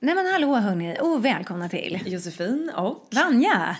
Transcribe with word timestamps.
Nej 0.00 0.14
men 0.14 0.26
hallå 0.26 0.54
hörni, 0.54 0.96
och 1.00 1.24
välkomna 1.24 1.68
till 1.68 2.00
Josefin 2.06 2.70
och, 2.76 3.08
Vanja. 3.10 3.76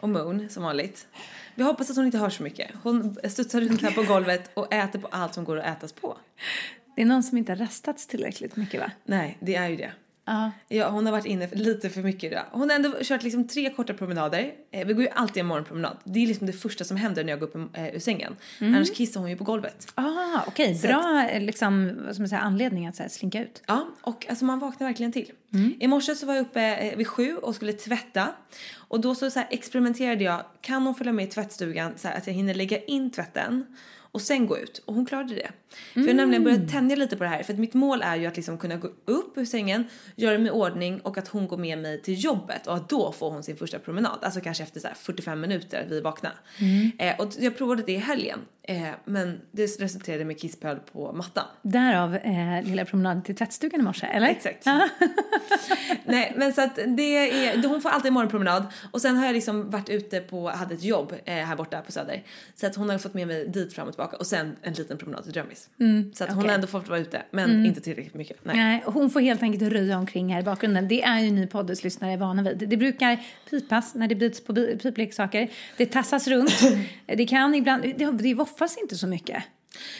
och 0.00 0.08
Moon 0.08 0.48
som 0.50 0.62
vanligt. 0.62 1.06
Vi 1.54 1.62
hoppas 1.62 1.90
att 1.90 1.96
hon 1.96 2.06
inte 2.06 2.18
hör 2.18 2.30
så 2.30 2.42
mycket. 2.42 2.70
Hon 2.82 3.16
studsar 3.28 3.60
runt 3.60 3.82
här 3.82 3.90
på 3.90 4.02
golvet 4.02 4.50
och 4.54 4.74
äter 4.74 4.98
på 4.98 5.08
allt 5.10 5.34
som 5.34 5.44
går 5.44 5.58
att 5.58 5.76
ätas 5.76 5.92
på. 5.92 6.16
Det 6.96 7.02
är 7.02 7.06
någon 7.06 7.22
som 7.22 7.38
inte 7.38 7.52
har 7.52 7.56
rastats 7.56 8.06
tillräckligt 8.06 8.56
mycket 8.56 8.80
va? 8.80 8.90
Nej, 9.04 9.38
det 9.40 9.54
är 9.54 9.68
ju 9.68 9.76
det. 9.76 9.92
Ja. 10.24 10.50
Ja, 10.68 10.88
hon 10.88 11.06
har 11.06 11.12
varit 11.12 11.26
inne 11.26 11.48
för, 11.48 11.56
lite 11.56 11.90
för 11.90 12.02
mycket 12.02 12.32
idag. 12.32 12.44
Hon 12.50 12.68
har 12.70 12.76
ändå 12.76 12.92
kört 13.02 13.22
liksom 13.22 13.48
tre 13.48 13.70
korta 13.70 13.94
promenader. 13.94 14.52
Eh, 14.70 14.86
vi 14.86 14.92
går 14.92 15.02
ju 15.02 15.08
alltid 15.10 15.40
en 15.40 15.46
morgonpromenad. 15.46 15.96
Det 16.04 16.22
är 16.22 16.26
liksom 16.26 16.46
det 16.46 16.52
första 16.52 16.84
som 16.84 16.96
händer 16.96 17.24
när 17.24 17.32
jag 17.32 17.40
går 17.40 17.46
upp 17.46 17.76
eh, 17.76 17.94
ur 17.94 17.98
sängen. 17.98 18.36
Annars 18.60 18.94
kissar 18.94 19.20
hon 19.20 19.30
ju 19.30 19.36
på 19.36 19.44
golvet. 19.44 19.92
Ah, 19.94 20.40
okej. 20.46 20.80
Bra 20.82 21.28
eh, 21.30 21.42
liksom, 21.42 22.00
vad 22.06 22.18
man 22.18 22.28
säga, 22.28 22.40
anledning 22.40 22.86
att 22.86 22.96
så 22.96 23.02
här, 23.02 23.10
slinka 23.10 23.42
ut. 23.42 23.62
Ja, 23.66 23.88
och 24.00 24.26
alltså 24.28 24.44
man 24.44 24.58
vaknar 24.58 24.86
verkligen 24.86 25.12
till. 25.12 25.32
I 25.80 25.86
morse 25.88 26.14
så 26.14 26.26
var 26.26 26.34
jag 26.34 26.42
uppe 26.42 26.76
eh, 26.76 26.96
vid 26.96 27.08
sju 27.08 27.36
och 27.36 27.54
skulle 27.54 27.72
tvätta. 27.72 28.28
Och 28.76 29.00
då 29.00 29.14
så, 29.14 29.30
så 29.30 29.38
här 29.38 29.48
experimenterade 29.50 30.24
jag, 30.24 30.44
kan 30.60 30.82
hon 30.82 30.94
följa 30.94 31.12
med 31.12 31.24
i 31.24 31.28
tvättstugan 31.28 31.92
så 31.96 32.08
här 32.08 32.16
att 32.16 32.26
jag 32.26 32.34
hinner 32.34 32.54
lägga 32.54 32.78
in 32.78 33.10
tvätten 33.10 33.64
och 34.12 34.20
sen 34.22 34.46
gå 34.46 34.58
ut. 34.58 34.82
Och 34.84 34.94
hon 34.94 35.06
klarade 35.06 35.34
det. 35.34 35.50
För 35.92 36.00
jag 36.00 36.08
har 36.08 36.14
nämligen 36.14 36.44
börjat 36.44 36.68
tänja 36.68 36.96
lite 36.96 37.16
på 37.16 37.24
det 37.24 37.30
här. 37.30 37.42
För 37.42 37.52
att 37.52 37.58
mitt 37.58 37.74
mål 37.74 38.02
är 38.02 38.16
ju 38.16 38.26
att 38.26 38.36
liksom 38.36 38.58
kunna 38.58 38.76
gå 38.76 38.88
upp 39.04 39.38
ur 39.38 39.44
sängen, 39.44 39.84
göra 40.16 40.38
mig 40.38 40.46
i 40.46 40.50
ordning 40.50 41.00
och 41.00 41.18
att 41.18 41.28
hon 41.28 41.48
går 41.48 41.56
med 41.56 41.78
mig 41.78 42.02
till 42.02 42.24
jobbet. 42.24 42.66
Och 42.66 42.76
att 42.76 42.88
då 42.88 43.12
får 43.12 43.30
hon 43.30 43.42
sin 43.42 43.56
första 43.56 43.78
promenad. 43.78 44.18
Alltså 44.22 44.40
kanske 44.40 44.62
efter 44.62 44.80
så 44.80 44.86
här 44.88 44.94
45 44.94 45.40
minuter 45.40 45.86
vi 45.88 45.98
är 45.98 46.02
vakna. 46.02 46.32
Eh, 46.98 47.20
och 47.20 47.28
jag 47.38 47.56
provade 47.56 47.82
det 47.82 47.92
i 47.92 47.96
helgen. 47.96 48.38
Eh, 48.62 48.88
men 49.04 49.40
det 49.50 49.80
resulterade 49.80 50.24
med 50.24 50.40
kisspöl 50.40 50.78
på 50.92 51.12
mattan. 51.12 51.44
Därav 51.62 52.14
eh, 52.14 52.62
lilla 52.62 52.84
promenaden 52.84 53.22
till 53.22 53.36
tvättstugan 53.36 53.80
i 53.80 53.82
morse, 53.82 54.06
eller? 54.06 54.28
Exakt. 54.28 54.66
Nej, 56.04 56.32
men 56.36 56.52
så 56.52 56.60
att 56.60 56.78
det 56.86 57.46
är, 57.46 57.68
hon 57.68 57.80
får 57.80 57.88
alltid 57.88 58.12
morgonpromenad 58.12 58.66
och 58.90 59.02
sen 59.02 59.16
har 59.16 59.26
jag 59.26 59.32
liksom 59.32 59.70
varit 59.70 59.88
ute 59.88 60.20
på, 60.20 60.50
hade 60.50 60.74
ett 60.74 60.82
jobb 60.82 61.14
eh, 61.24 61.34
här 61.34 61.56
borta 61.56 61.80
på 61.80 61.92
Söder. 61.92 62.22
Så 62.54 62.66
att 62.66 62.76
hon 62.76 62.90
har 62.90 62.98
fått 62.98 63.14
med 63.14 63.26
mig 63.26 63.48
dit 63.48 63.74
fram 63.74 63.88
och 63.88 63.94
tillbaka 63.94 64.16
och 64.16 64.26
sen 64.26 64.56
en 64.62 64.72
liten 64.72 64.98
promenad 64.98 65.24
till 65.24 65.32
Drömmis. 65.32 65.61
Så 66.14 66.24
att 66.24 66.30
hon 66.30 66.38
okej. 66.38 66.48
har 66.48 66.54
ändå 66.54 66.66
fått 66.66 66.88
vara 66.88 66.98
ute, 66.98 67.22
men 67.30 67.66
inte 67.66 67.80
tillräckligt 67.80 68.14
mycket. 68.14 68.44
Nej. 68.44 68.56
Nej, 68.56 68.82
hon 68.86 69.10
får 69.10 69.20
helt 69.20 69.42
enkelt 69.42 69.72
röja 69.72 69.98
omkring 69.98 70.32
här 70.32 70.40
i 70.40 70.44
bakgrunden. 70.44 70.88
Det 70.88 71.02
är 71.02 71.20
ju 71.20 71.30
ni 71.30 71.46
poddlyssnare 71.46 72.16
vana 72.16 72.42
vid. 72.42 72.68
Det 72.68 72.76
brukar 72.76 73.24
pipas 73.50 73.94
när 73.94 74.08
det 74.08 74.14
byts 74.14 74.44
på 74.44 74.54
pipleksaker. 74.54 75.50
Det 75.76 75.86
tassas 75.86 76.28
runt. 76.28 76.60
Det 77.06 77.26
kan 77.26 77.54
ibland, 77.54 77.82
det, 77.82 78.10
det 78.12 78.34
voffas 78.34 78.78
inte 78.78 78.96
så 78.96 79.06
mycket. 79.06 79.44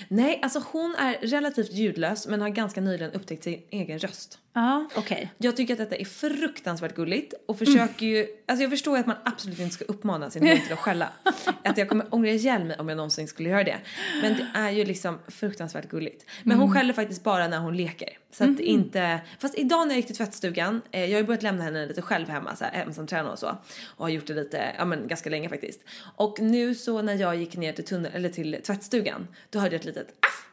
Nej, 0.09 0.41
alltså 0.43 0.62
hon 0.73 0.95
är 0.99 1.27
relativt 1.27 1.73
ljudlös 1.73 2.27
men 2.27 2.41
har 2.41 2.49
ganska 2.49 2.81
nyligen 2.81 3.12
upptäckt 3.12 3.44
sin 3.44 3.62
egen 3.71 3.99
röst. 3.99 4.39
Ja, 4.54 4.88
okej. 4.96 5.32
Jag 5.38 5.56
tycker 5.56 5.74
att 5.74 5.78
detta 5.78 5.96
är 5.96 6.04
fruktansvärt 6.04 6.94
gulligt 6.94 7.34
och 7.46 7.58
försöker 7.58 8.06
ju, 8.06 8.26
alltså 8.46 8.62
jag 8.62 8.70
förstår 8.70 8.96
ju 8.96 9.00
att 9.00 9.06
man 9.06 9.16
absolut 9.24 9.58
inte 9.58 9.74
ska 9.74 9.84
uppmana 9.84 10.30
sin 10.30 10.48
hund 10.48 10.62
till 10.62 10.72
att 10.72 10.78
skälla. 10.78 11.08
att 11.64 11.78
jag 11.78 11.88
kommer 11.88 12.06
ångra 12.10 12.30
ihjäl 12.30 12.64
mig 12.64 12.76
om 12.78 12.88
jag 12.88 12.96
någonsin 12.96 13.28
skulle 13.28 13.48
göra 13.48 13.64
det. 13.64 13.78
Men 14.22 14.36
det 14.36 14.46
är 14.54 14.70
ju 14.70 14.84
liksom 14.84 15.18
fruktansvärt 15.28 15.88
gulligt. 15.88 16.26
Men 16.42 16.58
hon 16.58 16.72
skäller 16.72 16.92
faktiskt 16.92 17.22
bara 17.22 17.48
när 17.48 17.58
hon 17.58 17.76
leker. 17.76 18.08
Så 18.30 18.44
att 18.44 18.60
inte, 18.60 19.20
fast 19.38 19.58
idag 19.58 19.78
när 19.78 19.94
jag 19.94 19.96
gick 19.96 20.06
till 20.06 20.16
tvättstugan, 20.16 20.80
eh, 20.90 21.00
jag 21.00 21.10
har 21.10 21.20
ju 21.20 21.26
börjat 21.26 21.42
lämna 21.42 21.64
henne 21.64 21.86
lite 21.86 22.02
själv 22.02 22.28
hemma, 22.28 22.56
så 22.56 22.64
här, 22.64 22.82
ensamträna 22.82 23.30
och 23.30 23.38
så. 23.38 23.56
Och 23.86 24.04
har 24.04 24.08
gjort 24.08 24.26
det 24.26 24.34
lite, 24.34 24.74
ja 24.78 24.84
men 24.84 25.08
ganska 25.08 25.30
länge 25.30 25.48
faktiskt. 25.48 25.80
Och 26.16 26.40
nu 26.40 26.74
så 26.74 27.02
när 27.02 27.14
jag 27.14 27.36
gick 27.36 27.56
ner 27.56 27.72
till 27.72 27.84
tunnel, 27.84 28.12
eller 28.14 28.28
till 28.28 28.60
tvättstugan, 28.64 29.28
då 29.50 29.58
hörde 29.58 29.74
jag 29.74 29.80
ett 29.80 29.86
litet 29.86 30.08
aff! 30.20 30.51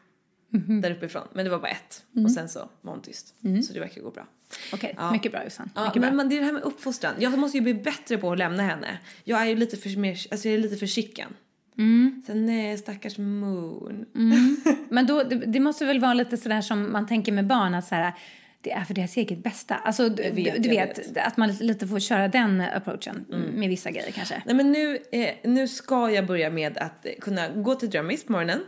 Där 0.81 0.91
uppifrån. 0.91 1.27
Men 1.33 1.45
det 1.45 1.51
var 1.51 1.59
bara 1.59 1.71
ett. 1.71 2.03
Och 2.25 2.31
sen 2.31 2.49
så 2.49 2.59
var 2.81 2.93
hon 2.93 3.01
tyst. 3.01 3.35
Så 3.67 3.73
det 3.73 3.79
verkar 3.79 4.01
gå 4.01 4.11
bra. 4.11 4.27
Okej, 4.73 4.93
Ja. 4.97 5.11
mycket 5.11 5.31
bra 5.31 5.43
Jossan. 5.43 5.69
Ja, 5.75 5.91
men 5.95 6.15
man, 6.15 6.29
det 6.29 6.35
är 6.35 6.39
det 6.39 6.45
här 6.45 6.53
med 6.53 6.61
uppfostran. 6.63 7.13
Jag 7.19 7.39
måste 7.39 7.57
ju 7.57 7.61
bli 7.63 7.73
bättre 7.73 8.17
på 8.17 8.31
att 8.31 8.37
lämna 8.37 8.63
henne. 8.63 8.99
Jag 9.23 9.41
är 9.41 9.45
ju 9.45 9.55
lite 9.55 9.77
för, 9.77 9.99
mer, 9.99 10.11
alltså 10.31 10.47
jag 10.47 10.55
är 10.55 10.61
lite 10.61 10.75
för 10.77 10.85
chicken. 10.85 11.33
Mm. 11.77 12.21
Sen 12.27 12.45
nej, 12.45 12.77
stackars 12.77 13.17
Moon. 13.17 14.05
Men 14.89 15.07
då, 15.07 15.23
det, 15.23 15.35
det 15.35 15.59
måste 15.59 15.85
väl 15.85 15.99
vara 15.99 16.13
lite 16.13 16.37
sådär 16.37 16.61
som 16.61 16.91
man 16.91 17.07
tänker 17.07 17.31
med 17.31 17.47
barn 17.47 17.75
att 17.75 17.87
så 17.87 17.95
här, 17.95 18.13
det 18.61 18.71
är 18.71 18.83
för 18.83 18.93
deras 18.93 19.17
eget 19.17 19.43
bästa. 19.43 19.75
Alltså 19.75 20.09
du, 20.09 20.23
vet, 20.23 20.63
du, 20.63 20.73
jag 20.73 20.87
vet, 20.87 21.17
att 21.17 21.37
man 21.37 21.51
lite, 21.51 21.87
får 21.87 21.99
köra 21.99 22.27
den 22.27 22.61
approachen 22.61 23.25
med 23.53 23.69
vissa 23.69 23.91
grejer 23.91 24.11
kanske. 24.11 24.41
Nej 24.45 24.55
men 24.55 24.71
nu, 24.71 24.97
eh, 25.11 25.29
nu 25.43 25.67
ska 25.67 26.11
jag 26.11 26.27
börja 26.27 26.49
med 26.49 26.77
att 26.77 27.05
eh, 27.05 27.11
kunna 27.21 27.49
gå 27.49 27.75
till 27.75 27.89
Drömmis 27.89 28.25
på 28.25 28.31
morgonen. 28.31 28.59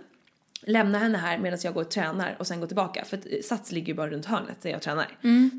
Lämna 0.63 0.97
henne 0.97 1.17
här 1.17 1.37
medan 1.37 1.59
jag 1.63 1.73
går 1.73 1.81
och 1.81 1.91
tränar 1.91 2.35
och 2.39 2.47
sen 2.47 2.59
gå 2.59 2.67
tillbaka. 2.67 3.05
För 3.05 3.17
att 3.17 3.25
eh, 3.25 3.39
Sats 3.43 3.71
ligger 3.71 3.87
ju 3.87 3.93
bara 3.93 4.09
runt 4.09 4.25
hörnet 4.25 4.61
där 4.61 4.69
jag 4.69 4.81
tränar. 4.81 5.07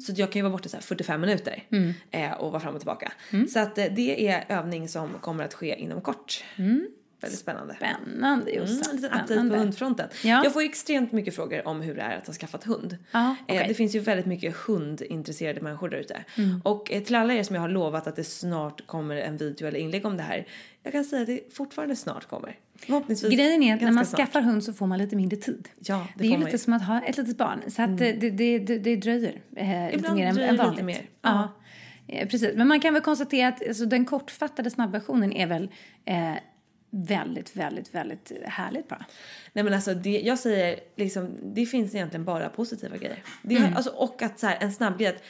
Så 0.06 0.12
att 0.12 0.18
jag 0.18 0.32
kan 0.32 0.38
ju 0.38 0.42
vara 0.42 0.52
borta 0.52 0.68
så 0.68 0.76
här 0.76 0.82
45 0.82 1.20
minuter 1.20 1.62
eh, 2.10 2.32
och 2.32 2.50
vara 2.52 2.60
fram 2.60 2.74
och 2.74 2.80
tillbaka. 2.80 3.12
Så 3.52 3.58
att 3.58 3.78
eh, 3.78 3.84
det 3.96 4.28
är 4.28 4.44
övning 4.48 4.88
som 4.88 5.08
kommer 5.20 5.44
att 5.44 5.54
ske 5.54 5.74
inom 5.80 6.00
kort. 6.00 6.44
Väldigt 7.20 7.40
spännande. 7.40 7.74
Spännande 7.74 8.50
Mm, 8.50 8.62
Jossan. 8.62 8.90
en 8.90 8.96
liten 8.96 9.20
update 9.20 9.50
på 9.50 9.56
hundfronten. 9.56 10.08
Ja. 10.24 10.40
Jag 10.44 10.52
får 10.52 10.62
ju 10.62 10.68
extremt 10.68 11.12
mycket 11.12 11.34
frågor 11.36 11.69
om 11.69 11.81
hur 11.81 11.94
det 11.94 12.00
är 12.02 12.16
att 12.19 12.26
ha 12.26 12.34
skaffat 12.34 12.64
hund. 12.64 12.96
Ja, 13.12 13.37
okej. 13.43 13.56
eh, 13.58 13.69
det 13.69 13.75
finns 13.75 13.94
ju 13.94 13.99
väldigt 14.00 14.26
mycket 14.26 14.56
hundintresserade 14.56 15.60
människor 15.60 15.88
där 15.88 15.99
ute. 15.99 16.25
Mm. 16.38 16.60
Och 16.64 16.93
eh, 16.93 17.02
till 17.02 17.14
alla 17.14 17.34
er 17.34 17.43
som 17.43 17.54
jag 17.54 17.62
har 17.62 17.69
lovat 17.69 18.06
att 18.06 18.16
det 18.16 18.25
snart 18.25 18.87
kommer 18.87 19.16
en 19.16 19.37
video 19.37 19.69
eller 19.69 19.78
inlägg 19.78 20.06
om 20.06 20.16
det 20.16 20.22
här. 20.22 20.46
Jag 20.82 20.93
kan 20.93 21.05
säga 21.05 21.23
att 21.23 21.26
det 21.26 21.55
fortfarande 21.55 21.96
snart 21.96 22.26
kommer. 22.29 22.58
Förhoppningsvis 22.75 23.32
Grejen 23.34 23.62
är 23.62 23.75
att 23.75 23.81
när 23.81 23.93
man 23.93 24.06
snart. 24.06 24.20
skaffar 24.20 24.40
hund 24.40 24.64
så 24.64 24.73
får 24.73 24.87
man 24.87 24.99
lite 24.99 25.17
mindre 25.17 25.37
tid. 25.37 25.69
Ja, 25.79 26.06
det 26.17 26.23
det 26.23 26.25
är 26.25 26.31
ju 26.31 26.37
lite 26.37 26.43
ju. 26.43 26.49
Mm. 26.49 26.58
som 26.58 26.73
att 26.73 26.82
ha 26.82 27.00
ett 27.02 27.17
litet 27.17 27.38
barn. 27.38 27.62
Så 27.69 27.82
att 27.82 27.99
det, 27.99 28.12
det, 28.12 28.31
det, 28.31 28.58
det, 28.58 28.79
det 28.79 28.96
dröjer 28.96 29.43
eh, 29.56 29.96
lite 29.96 30.14
mer 30.14 30.26
än, 30.26 30.29
än 30.29 30.34
det 30.34 30.52
lite 30.52 30.64
vanligt. 30.64 30.84
mer. 30.84 31.08
Ja. 31.23 31.49
Eh, 32.06 32.29
precis. 32.29 32.55
Men 32.56 32.69
man 32.69 32.81
kan 32.81 32.94
väl 32.94 33.02
konstatera 33.02 33.49
att 33.49 33.69
alltså, 33.69 33.87
den 33.87 34.05
kortfattade 34.05 34.70
snabbversionen 34.70 35.32
är 35.32 35.46
väl 35.46 35.70
eh, 36.05 36.34
väldigt, 36.90 37.56
väldigt, 37.56 37.94
väldigt 37.94 38.32
härligt 38.44 38.88
bra. 38.88 39.05
Nej 39.52 39.64
men 39.64 39.75
alltså 39.75 39.94
det, 39.94 40.20
jag 40.20 40.38
säger 40.38 40.81
liksom, 40.96 41.37
det 41.55 41.67
finns 41.67 41.94
egentligen 41.94 42.25
bara 42.25 42.49
positiva 42.49 42.96
grejer. 42.96 43.23
Det 43.43 43.55
har, 43.55 43.76
alltså, 43.76 43.90
och 43.90 44.23
att 44.23 44.38
så 44.38 44.46
här, 44.46 44.56
en 44.61 44.73
snabb 44.73 44.99
grej 44.99 45.08
att 45.08 45.23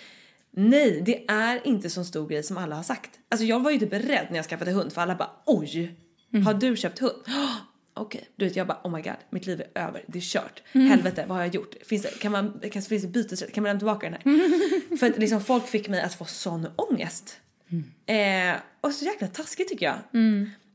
nej, 0.56 1.02
det 1.06 1.24
är 1.28 1.66
inte 1.66 1.90
så 1.90 2.04
stor 2.04 2.28
grej 2.28 2.42
som 2.42 2.56
alla 2.56 2.76
har 2.76 2.82
sagt. 2.82 3.10
Alltså 3.28 3.46
jag 3.46 3.60
var 3.60 3.70
ju 3.70 3.74
inte 3.74 3.86
beredd 3.86 4.26
när 4.30 4.36
jag 4.36 4.46
skaffade 4.46 4.70
hund 4.70 4.92
för 4.92 5.00
alla 5.00 5.14
bara 5.14 5.30
oj, 5.46 5.94
har 6.44 6.54
du 6.54 6.76
köpt 6.76 6.98
hund? 6.98 7.22
okej. 7.94 8.28
Du 8.36 8.44
vet 8.44 8.56
jag 8.56 8.66
bara 8.66 8.80
oh 8.84 8.96
my 8.96 9.02
god, 9.02 9.16
mitt 9.30 9.46
liv 9.46 9.62
är 9.74 9.82
över, 9.82 10.04
det 10.06 10.18
är 10.18 10.22
kört. 10.22 10.62
Mm. 10.72 10.88
Helvete, 10.88 11.24
vad 11.28 11.36
har 11.36 11.44
jag 11.44 11.54
gjort? 11.54 11.74
Finns 11.86 12.02
det, 12.02 12.18
kan 12.18 12.32
man, 12.32 12.60
kan, 12.72 12.82
finns 12.82 13.02
det 13.02 13.08
bytesrätt? 13.08 13.52
Kan 13.52 13.62
man 13.62 13.68
lämna 13.68 13.80
tillbaka 13.80 14.10
den 14.10 14.18
här? 14.24 14.96
För 14.96 15.06
att 15.06 15.18
liksom 15.18 15.40
folk 15.40 15.66
fick 15.66 15.88
mig 15.88 16.00
att 16.00 16.14
få 16.14 16.24
sån 16.24 16.68
ångest. 16.76 17.36
Eh, 18.06 18.60
och 18.80 18.92
så 18.92 19.04
jäkla 19.04 19.28
taskigt 19.28 19.68
tycker 19.68 19.86
jag. 19.86 19.98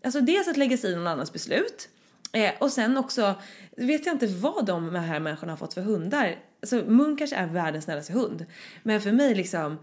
Alltså 0.04 0.22
dels 0.22 0.48
att 0.48 0.58
lägga 0.58 0.78
sig 0.78 0.92
i 0.92 0.96
någon 0.96 1.08
annans 1.08 1.34
beslut. 1.34 1.90
Eh, 2.32 2.52
och 2.60 2.72
sen 2.72 2.98
också, 2.98 3.36
vet 3.78 4.06
jag 4.06 4.16
inte 4.16 4.28
vad 4.28 4.66
de 4.66 4.96
här 4.96 5.20
människorna 5.20 5.52
har 5.52 5.58
fått 5.58 5.74
för 5.74 5.82
hundar. 5.82 6.36
Alltså 6.62 6.76
Munkars 6.76 7.30
kanske 7.30 7.36
är 7.36 7.48
världens 7.48 7.86
snällaste 7.86 8.14
hund. 8.14 8.46
Men 8.84 9.02
för 9.02 9.12
mig 9.12 9.36
liksom, 9.36 9.78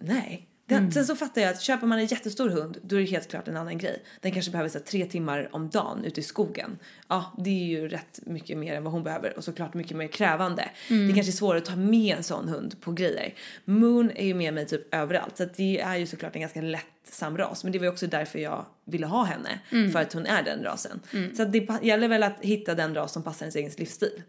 nej. 0.00 0.48
Den, 0.68 0.92
Sen 0.92 1.04
så 1.06 1.16
fattar 1.16 1.40
jag 1.42 1.50
att 1.50 1.60
köper 1.60 1.86
man 1.86 1.98
en 1.98 2.06
jättestor 2.06 2.48
hund 2.48 2.78
då 2.82 2.96
är 2.96 3.00
det 3.00 3.06
helt 3.06 3.28
klart 3.28 3.48
en 3.48 3.56
annan 3.56 3.78
grej. 3.78 4.02
Den 4.20 4.32
kanske 4.32 4.50
behöver 4.50 4.70
så 4.70 4.78
här, 4.78 4.84
tre 4.84 5.06
timmar 5.06 5.48
om 5.52 5.68
dagen 5.68 6.04
ute 6.04 6.20
i 6.20 6.22
skogen. 6.22 6.78
Ja, 7.08 7.32
det 7.38 7.50
är 7.50 7.64
ju 7.64 7.88
rätt 7.88 8.20
mycket 8.26 8.58
mer 8.58 8.74
än 8.74 8.84
vad 8.84 8.92
hon 8.92 9.02
behöver 9.02 9.36
och 9.36 9.44
såklart 9.44 9.74
mycket 9.74 9.96
mer 9.96 10.08
krävande. 10.08 10.70
Det 10.88 11.14
kanske 11.14 11.30
är 11.30 11.36
svårare 11.36 11.58
att 11.58 11.64
ta 11.64 11.76
med 11.76 12.16
en 12.16 12.22
sån 12.22 12.48
hund 12.48 12.80
på 12.80 12.92
grejer. 12.92 13.34
Moon 13.64 14.10
är 14.14 14.26
ju 14.26 14.34
med 14.34 14.54
mig 14.54 14.66
typ 14.66 14.94
överallt 14.94 15.36
så 15.36 15.42
att 15.42 15.54
det 15.54 15.80
är 15.80 15.96
ju 15.96 16.06
såklart 16.06 16.34
en 16.34 16.40
ganska 16.40 16.60
lättsam 16.60 17.38
ras. 17.38 17.64
Men 17.64 17.72
det 17.72 17.78
var 17.78 17.84
ju 17.86 17.90
också 17.92 18.06
därför 18.06 18.38
jag 18.38 18.64
ville 18.84 19.06
ha 19.06 19.24
henne. 19.24 19.60
För 19.92 20.00
att 20.00 20.12
hon 20.12 20.26
är 20.26 20.42
den 20.42 20.62
rasen. 20.64 21.00
Så 21.36 21.42
att 21.42 21.52
det 21.52 21.68
gäller 21.82 22.08
väl 22.08 22.22
att 22.22 22.36
hitta 22.40 22.74
den 22.74 22.94
ras 22.94 23.12
som 23.12 23.22
passar 23.22 23.44
ens 23.46 23.56
egen 23.56 23.70
livsstil. 23.76 24.22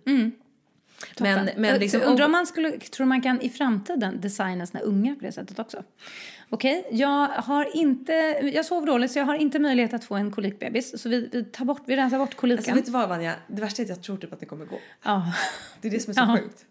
Men, 1.19 1.49
men 1.57 1.79
liksom, 1.79 2.01
undrar 2.01 2.25
om 2.25 2.31
man 2.31 2.47
skulle, 2.47 2.71
tror 2.71 3.05
man 3.05 3.21
kan 3.21 3.41
i 3.41 3.49
framtiden 3.49 4.21
designa 4.21 4.65
sina 4.65 4.79
ungar 4.79 5.15
på 5.15 5.21
det 5.25 5.31
sättet 5.31 5.59
också? 5.59 5.83
Okej, 6.49 6.87
jag 6.91 7.27
har 7.27 7.77
inte, 7.77 8.13
jag 8.53 8.65
sov 8.65 8.85
dåligt 8.85 9.11
så 9.11 9.19
jag 9.19 9.25
har 9.25 9.35
inte 9.35 9.59
möjlighet 9.59 9.93
att 9.93 10.03
få 10.03 10.15
en 10.15 10.31
kolikbebis. 10.31 11.01
Så 11.01 11.09
vi, 11.09 11.29
vi 11.31 11.43
tar 11.43 11.65
bort, 11.65 11.81
vi 11.85 11.95
rensar 11.95 12.17
bort 12.17 12.35
koliken. 12.35 12.59
Alltså 12.59 12.75
vet 12.75 12.85
du 12.85 12.91
vad 12.91 13.09
Vanja? 13.09 13.33
Det 13.47 13.61
värsta 13.61 13.81
är 13.81 13.83
att 13.83 13.89
jag 13.89 14.03
tror 14.03 14.17
typ 14.17 14.33
att 14.33 14.39
det 14.39 14.45
kommer 14.45 14.65
gå. 14.65 14.79
ja. 15.03 15.33
Det 15.81 15.87
är 15.87 15.91
det 15.91 15.99
som 15.99 16.11
är 16.11 16.15
så 16.15 16.21
Ja. 16.31 16.37
sjukt. 16.37 16.65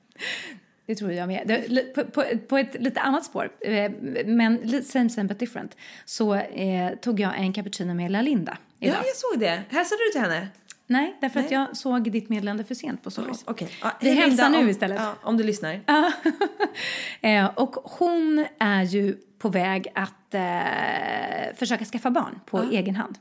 Det 0.87 0.95
tror 0.95 1.13
jag 1.13 1.29
med. 1.29 1.43
Det, 1.47 1.95
på, 1.95 2.05
på, 2.05 2.25
på 2.49 2.59
ett 2.59 2.77
lite 2.83 3.01
annat 3.01 3.25
spår, 3.25 3.51
eh, 3.61 3.93
men 4.27 4.83
same 4.85 5.11
same 5.11 5.29
but 5.29 5.39
different, 5.39 5.77
så 6.05 6.35
eh, 6.35 6.95
tog 6.95 7.21
jag 7.21 7.39
en 7.39 7.53
cappuccino 7.53 7.95
med 7.95 8.11
Lalinda 8.11 8.59
Ja, 8.79 8.89
idag. 8.89 8.99
jag 9.05 9.17
såg 9.17 9.41
det. 9.41 9.63
Hälsade 9.69 10.01
du 10.07 10.13
till 10.13 10.21
henne? 10.21 10.49
Nej, 10.87 11.17
därför 11.21 11.41
att 11.41 11.51
Nej. 11.51 11.55
jag 11.55 11.77
såg 11.77 12.13
ditt 12.13 12.29
meddelande 12.29 12.65
för 12.65 12.75
sent 12.75 13.03
på 13.03 13.11
stories. 13.11 13.45
Okej. 13.47 13.69
Ja, 13.83 13.93
Vi 14.01 14.11
hälsar 14.11 14.51
nu 14.51 14.59
om, 14.59 14.69
istället. 14.69 15.01
Ja, 15.01 15.15
om 15.23 15.37
du 15.37 15.45
lyssnar. 15.45 15.81
eh, 17.21 17.47
och 17.47 17.75
hon 17.75 18.47
är 18.59 18.83
ju 18.83 19.17
på 19.39 19.49
väg 19.49 19.87
att 19.95 20.35
eh, 20.35 21.57
försöka 21.57 21.85
skaffa 21.85 22.11
barn 22.11 22.41
på 22.47 22.63
egen 22.63 22.97
hand. 22.97 23.19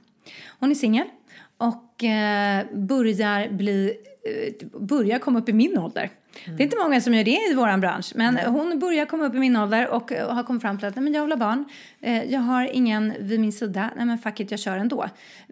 Hon 0.60 0.72
är 0.72 0.76
singel 0.76 1.08
och 1.58 2.04
eh, 2.04 2.66
börjar 2.74 3.50
bli 3.50 3.94
eh, 4.26 4.80
börjar 4.80 5.20
komma 5.20 5.40
upp 5.40 5.50
i 5.50 5.54
min 5.54 5.78
ålder. 5.78 6.10
Det 6.46 6.64
är 6.64 6.66
inte 6.66 6.78
många 6.78 7.02
som 7.02 7.14
gör 7.14 7.24
det 7.24 7.52
i 7.52 7.54
vår 7.54 7.78
bransch, 7.78 8.12
men 8.16 8.38
hon 8.38 8.80
börjar 8.80 9.06
komma 9.06 9.26
upp 9.26 9.36
i 9.36 9.40
min 9.40 9.56
ålder 9.56 9.88
och 9.88 10.12
eh, 10.12 10.34
har 10.34 10.44
kommit 10.44 10.62
fram 10.62 10.78
till 10.78 10.88
att 10.88 10.96
nej, 10.96 11.04
men 11.04 11.14
jag 11.14 11.22
vill 11.22 11.32
ha 11.32 11.38
barn. 11.38 11.66
Eh, 12.02 12.24
jag 12.24 12.40
har 12.40 12.66
ingen 12.66 13.14
vid 13.20 13.40
min 13.40 13.52
sida. 13.52 13.90
Nej, 13.96 14.06
men 14.06 14.18
fuck 14.18 14.40
it, 14.40 14.52
jag 14.52 14.60
kör 14.60 14.78
ändå. 14.78 15.06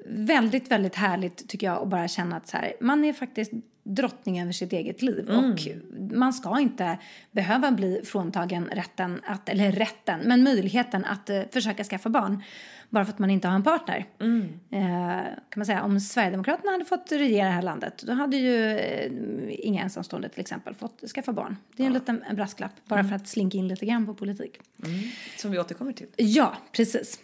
Väldigt, 0.05 0.71
väldigt 0.71 0.95
härligt 0.95 1.49
tycker 1.49 1.67
jag 1.67 1.81
att 1.81 1.87
bara 1.87 2.07
känna 2.07 2.35
att 2.35 2.47
så 2.47 2.57
här, 2.57 2.73
man 2.81 3.05
är 3.05 3.13
faktiskt 3.13 3.51
drottning 3.83 4.41
över 4.41 4.51
sitt 4.51 4.73
eget 4.73 5.01
liv 5.01 5.29
och 5.29 5.59
man 6.17 6.33
ska 6.33 6.59
inte 6.59 6.97
behöva 7.31 7.71
bli 7.71 8.01
fråntagen 8.05 8.69
rätten 8.71 9.21
att, 9.25 9.49
eller 9.49 9.71
rätten, 9.71 10.19
men 10.23 10.43
möjligheten 10.43 11.05
att 11.05 11.29
eh, 11.29 11.41
försöka 11.51 11.83
skaffa 11.83 12.09
barn 12.09 12.43
bara 12.93 13.05
för 13.05 13.13
att 13.13 13.19
man 13.19 13.29
inte 13.29 13.47
har 13.47 13.55
en 13.55 13.63
partner. 13.63 14.05
Eh, 14.71 15.23
kan 15.49 15.59
man 15.59 15.65
säga, 15.65 15.83
om 15.83 15.99
Sverigedemokraterna 15.99 16.71
hade 16.71 16.85
fått 16.85 17.11
regera 17.11 17.45
det 17.45 17.53
här 17.53 17.61
landet 17.61 18.03
då 18.07 18.13
hade 18.13 18.37
ju 18.37 18.77
eh, 18.77 19.11
inga 19.49 19.81
ensamstående 19.81 20.29
till 20.29 20.41
exempel 20.41 20.75
fått 20.75 21.03
skaffa 21.15 21.33
barn. 21.33 21.57
Det 21.75 21.83
är 21.83 21.87
en 21.87 21.93
liten 21.93 22.23
en 22.29 22.35
brasklapp 22.35 22.71
bara 22.85 23.03
för 23.03 23.15
att 23.15 23.27
slinka 23.27 23.57
in 23.57 23.67
lite 23.67 23.85
grann 23.85 24.05
på 24.05 24.13
politik. 24.13 24.59
Som 25.37 25.51
vi 25.51 25.59
återkommer 25.59 25.93
till. 25.93 26.07
Ja, 26.15 26.53
precis. 26.71 27.19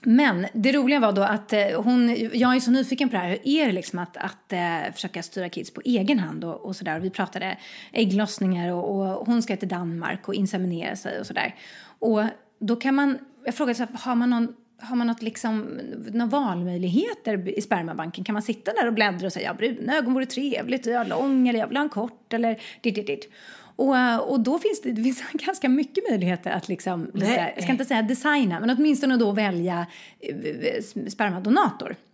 Men 0.00 0.46
det 0.52 0.72
roliga 0.72 1.00
var 1.00 1.12
då 1.12 1.22
att 1.22 1.52
eh, 1.52 1.82
hon, 1.82 2.16
jag 2.32 2.56
är 2.56 2.60
så 2.60 2.70
nyfiken 2.70 3.08
på 3.08 3.12
det 3.12 3.22
här, 3.22 3.28
hur 3.28 3.46
är 3.46 3.66
det 3.66 3.72
liksom 3.72 3.98
att, 3.98 4.16
att 4.16 4.52
eh, 4.52 4.92
försöka 4.92 5.22
styra 5.22 5.48
kids 5.48 5.70
på 5.70 5.80
egen 5.84 6.18
hand 6.18 6.44
och, 6.44 6.60
och 6.60 6.76
sådär. 6.76 7.00
Vi 7.00 7.10
pratade 7.10 7.58
ägglossningar 7.92 8.72
och, 8.72 9.18
och 9.20 9.26
hon 9.26 9.42
ska 9.42 9.56
till 9.56 9.68
Danmark 9.68 10.28
och 10.28 10.34
inseminera 10.34 10.96
sig 10.96 11.20
och 11.20 11.26
sådär. 11.26 11.54
Och 11.98 12.22
då 12.58 12.76
kan 12.76 12.94
man, 12.94 13.18
jag 13.44 13.54
frågade 13.54 13.74
så 13.74 13.84
här, 13.84 13.98
har 13.98 14.14
man 14.14 14.30
någon 14.30 14.54
har 14.82 14.96
man 14.96 15.06
något 15.06 15.22
liksom, 15.22 15.80
några 16.12 16.26
valmöjligheter 16.26 17.58
i 17.58 17.62
spermabanken? 17.62 18.24
Kan 18.24 18.32
man 18.32 18.42
sitta 18.42 18.72
där 18.72 18.86
och 18.86 18.94
bläddra 18.94 19.26
och 19.26 19.32
säga 19.32 19.48
ja, 19.48 19.54
bruna 19.54 19.96
ögon 19.96 20.14
vore 20.14 20.26
trevligt, 20.26 20.86
jag 20.86 21.00
är 21.00 21.04
lång 21.04 21.48
eller 21.48 21.58
jag 21.58 21.66
vill 21.66 21.76
ha 21.76 21.84
en 21.84 21.88
kort 21.88 22.32
eller 22.32 22.60
ditt, 22.80 22.94
ditt, 22.94 23.06
ditt. 23.06 23.32
Och, 23.76 23.98
eh, 23.98 24.16
och 24.16 24.40
då 24.40 24.58
finns 24.58 24.80
det, 24.82 24.92
det 24.92 25.02
finns 25.02 25.22
ganska 25.32 25.68
mycket 25.68 26.04
möjligheter 26.10 26.50
att 26.50 26.68
liksom, 26.68 27.10
lite, 27.14 27.52
jag 27.54 27.62
ska 27.62 27.72
inte 27.72 27.84
säga 27.84 28.02
designa, 28.02 28.60
men 28.60 28.70
åtminstone 28.70 29.16
då 29.16 29.32
välja 29.32 29.86
eh, 30.20 30.82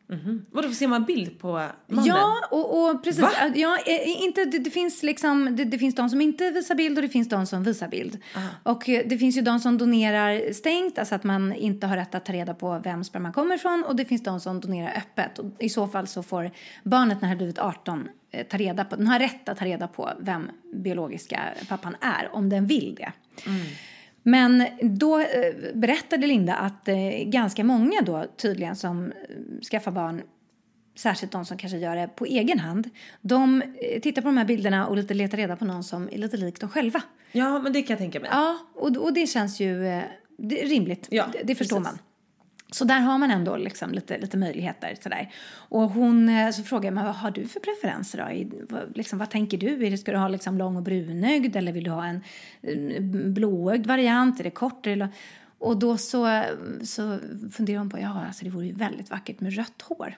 spermadonator. 0.08 0.44
Vadå, 0.50 0.70
ser 0.70 0.88
man 0.88 1.04
bild 1.04 1.38
på 1.38 1.48
mannen? 1.86 2.04
Ja, 2.04 2.34
och, 2.50 2.90
och 2.90 3.04
precis. 3.04 3.22
Va? 3.22 3.30
Ja, 3.54 3.78
eh, 3.86 4.22
inte, 4.22 4.44
det, 4.44 4.58
det, 4.58 4.70
finns 4.70 5.02
liksom, 5.02 5.56
det, 5.56 5.64
det 5.64 5.78
finns 5.78 5.94
de 5.94 6.10
som 6.10 6.20
inte 6.20 6.50
visar 6.50 6.74
bild 6.74 6.98
och 6.98 7.02
det 7.02 7.08
finns 7.08 7.28
de 7.28 7.46
som 7.46 7.62
visar 7.62 7.88
bild. 7.88 8.18
Och 8.62 8.88
eh, 8.88 9.02
det 9.06 9.18
finns 9.18 9.36
ju 9.36 9.40
de 9.40 9.60
som 9.60 9.78
donerar 9.78 10.52
stängt, 10.52 10.98
alltså 10.98 11.14
att 11.14 11.24
man 11.24 11.52
inte 11.52 11.86
har 11.86 11.96
rätt 11.96 12.14
att 12.14 12.24
ta 12.24 12.32
reda 12.32 12.54
på 12.54 12.80
vem 12.84 13.04
sperman 13.04 13.32
kommer 13.32 13.54
ifrån. 13.54 13.84
Och 13.84 13.96
det 13.96 14.04
finns 14.04 14.22
de 14.22 14.40
som 14.40 14.60
donerar 14.60 14.96
öppet. 14.96 15.38
Och 15.38 15.46
I 15.58 15.68
så 15.68 15.86
fall 15.86 16.06
så 16.06 16.22
får 16.22 16.50
barnet 16.82 17.20
när 17.20 17.28
det 17.28 17.32
har 17.32 17.36
blivit 17.36 17.58
18 17.58 18.08
eh, 18.30 18.46
ta 18.46 18.56
reda 18.56 18.84
på, 18.84 18.96
den 18.96 19.06
har 19.06 19.18
rätt 19.18 19.48
att 19.48 19.58
ta 19.58 19.64
reda 19.64 19.88
på 19.88 20.10
vem 20.20 20.50
biologiska 20.74 21.40
pappan 21.68 21.96
är, 22.00 22.28
om 22.34 22.48
den 22.48 22.66
vill 22.66 22.94
det. 22.94 23.12
Men 24.28 24.64
då 24.82 25.20
eh, 25.20 25.26
berättade 25.74 26.26
Linda 26.26 26.54
att 26.54 26.88
eh, 26.88 26.96
ganska 27.24 27.64
många 27.64 28.00
då 28.00 28.24
tydligen 28.36 28.76
som 28.76 29.04
eh, 29.04 29.12
skaffar 29.70 29.92
barn 29.92 30.22
särskilt 30.96 31.32
de 31.32 31.44
som 31.44 31.58
kanske 31.58 31.78
gör 31.78 31.96
det 31.96 32.08
på 32.08 32.24
egen 32.24 32.58
hand, 32.58 32.90
de 33.20 33.62
tittar 34.02 34.22
på 34.22 34.28
de 34.28 34.36
här 34.36 34.44
bilderna 34.44 34.86
och 34.86 34.96
lite 34.96 35.14
letar 35.14 35.38
reda 35.38 35.56
på 35.56 35.64
någon 35.64 35.84
som 35.84 36.08
är 36.12 36.18
lite 36.18 36.36
lik 36.36 36.60
dem 36.60 36.70
själva. 36.70 37.02
Ja, 37.32 37.58
men 37.58 37.72
det 37.72 37.82
kan 37.82 37.94
jag 37.94 37.98
tänka 37.98 38.20
mig. 38.20 38.30
Ja, 38.32 38.58
och, 38.74 38.96
och 38.96 39.12
det 39.12 39.26
känns 39.26 39.60
ju 39.60 39.82
det 40.38 40.56
rimligt. 40.56 41.06
Ja, 41.10 41.26
det, 41.32 41.42
det 41.44 41.54
förstår 41.54 41.80
man. 41.80 41.98
Så 42.70 42.84
där 42.84 43.00
har 43.00 43.18
man 43.18 43.30
ändå 43.30 43.56
liksom 43.56 43.92
lite, 43.92 44.18
lite 44.18 44.36
möjligheter. 44.36 44.96
Sådär. 45.02 45.32
Och 45.54 45.90
hon 45.90 46.28
eh, 46.28 46.50
så 46.50 46.62
frågar 46.62 46.84
jag 46.84 46.94
mig, 46.94 47.04
vad 47.04 47.14
har 47.14 47.30
du 47.30 47.46
för 47.46 47.60
preferenser 47.60 48.24
då? 48.24 48.32
I, 48.32 48.50
vad, 48.68 48.96
liksom, 48.96 49.18
vad 49.18 49.30
tänker 49.30 49.58
du? 49.58 49.86
Är 49.86 49.90
det, 49.90 49.98
ska 49.98 50.12
du 50.12 50.18
ha 50.18 50.28
liksom 50.28 50.58
lång 50.58 50.76
och 50.76 50.82
brunögd 50.82 51.56
eller 51.56 51.72
vill 51.72 51.84
du 51.84 51.90
ha 51.90 52.06
en 52.06 52.22
blåögd 53.34 53.86
variant? 53.86 54.40
Är 54.40 54.44
det 54.44 54.50
kort? 54.50 54.86
Eller, 54.86 55.08
och 55.58 55.78
då 55.78 55.96
så, 55.96 56.42
så 56.82 57.18
funderar 57.52 57.78
hon 57.78 57.90
på, 57.90 57.98
ja 57.98 58.24
alltså 58.26 58.44
det 58.44 58.50
vore 58.50 58.66
ju 58.66 58.72
väldigt 58.72 59.10
vackert 59.10 59.40
med 59.40 59.54
rött 59.56 59.82
hår. 59.82 60.16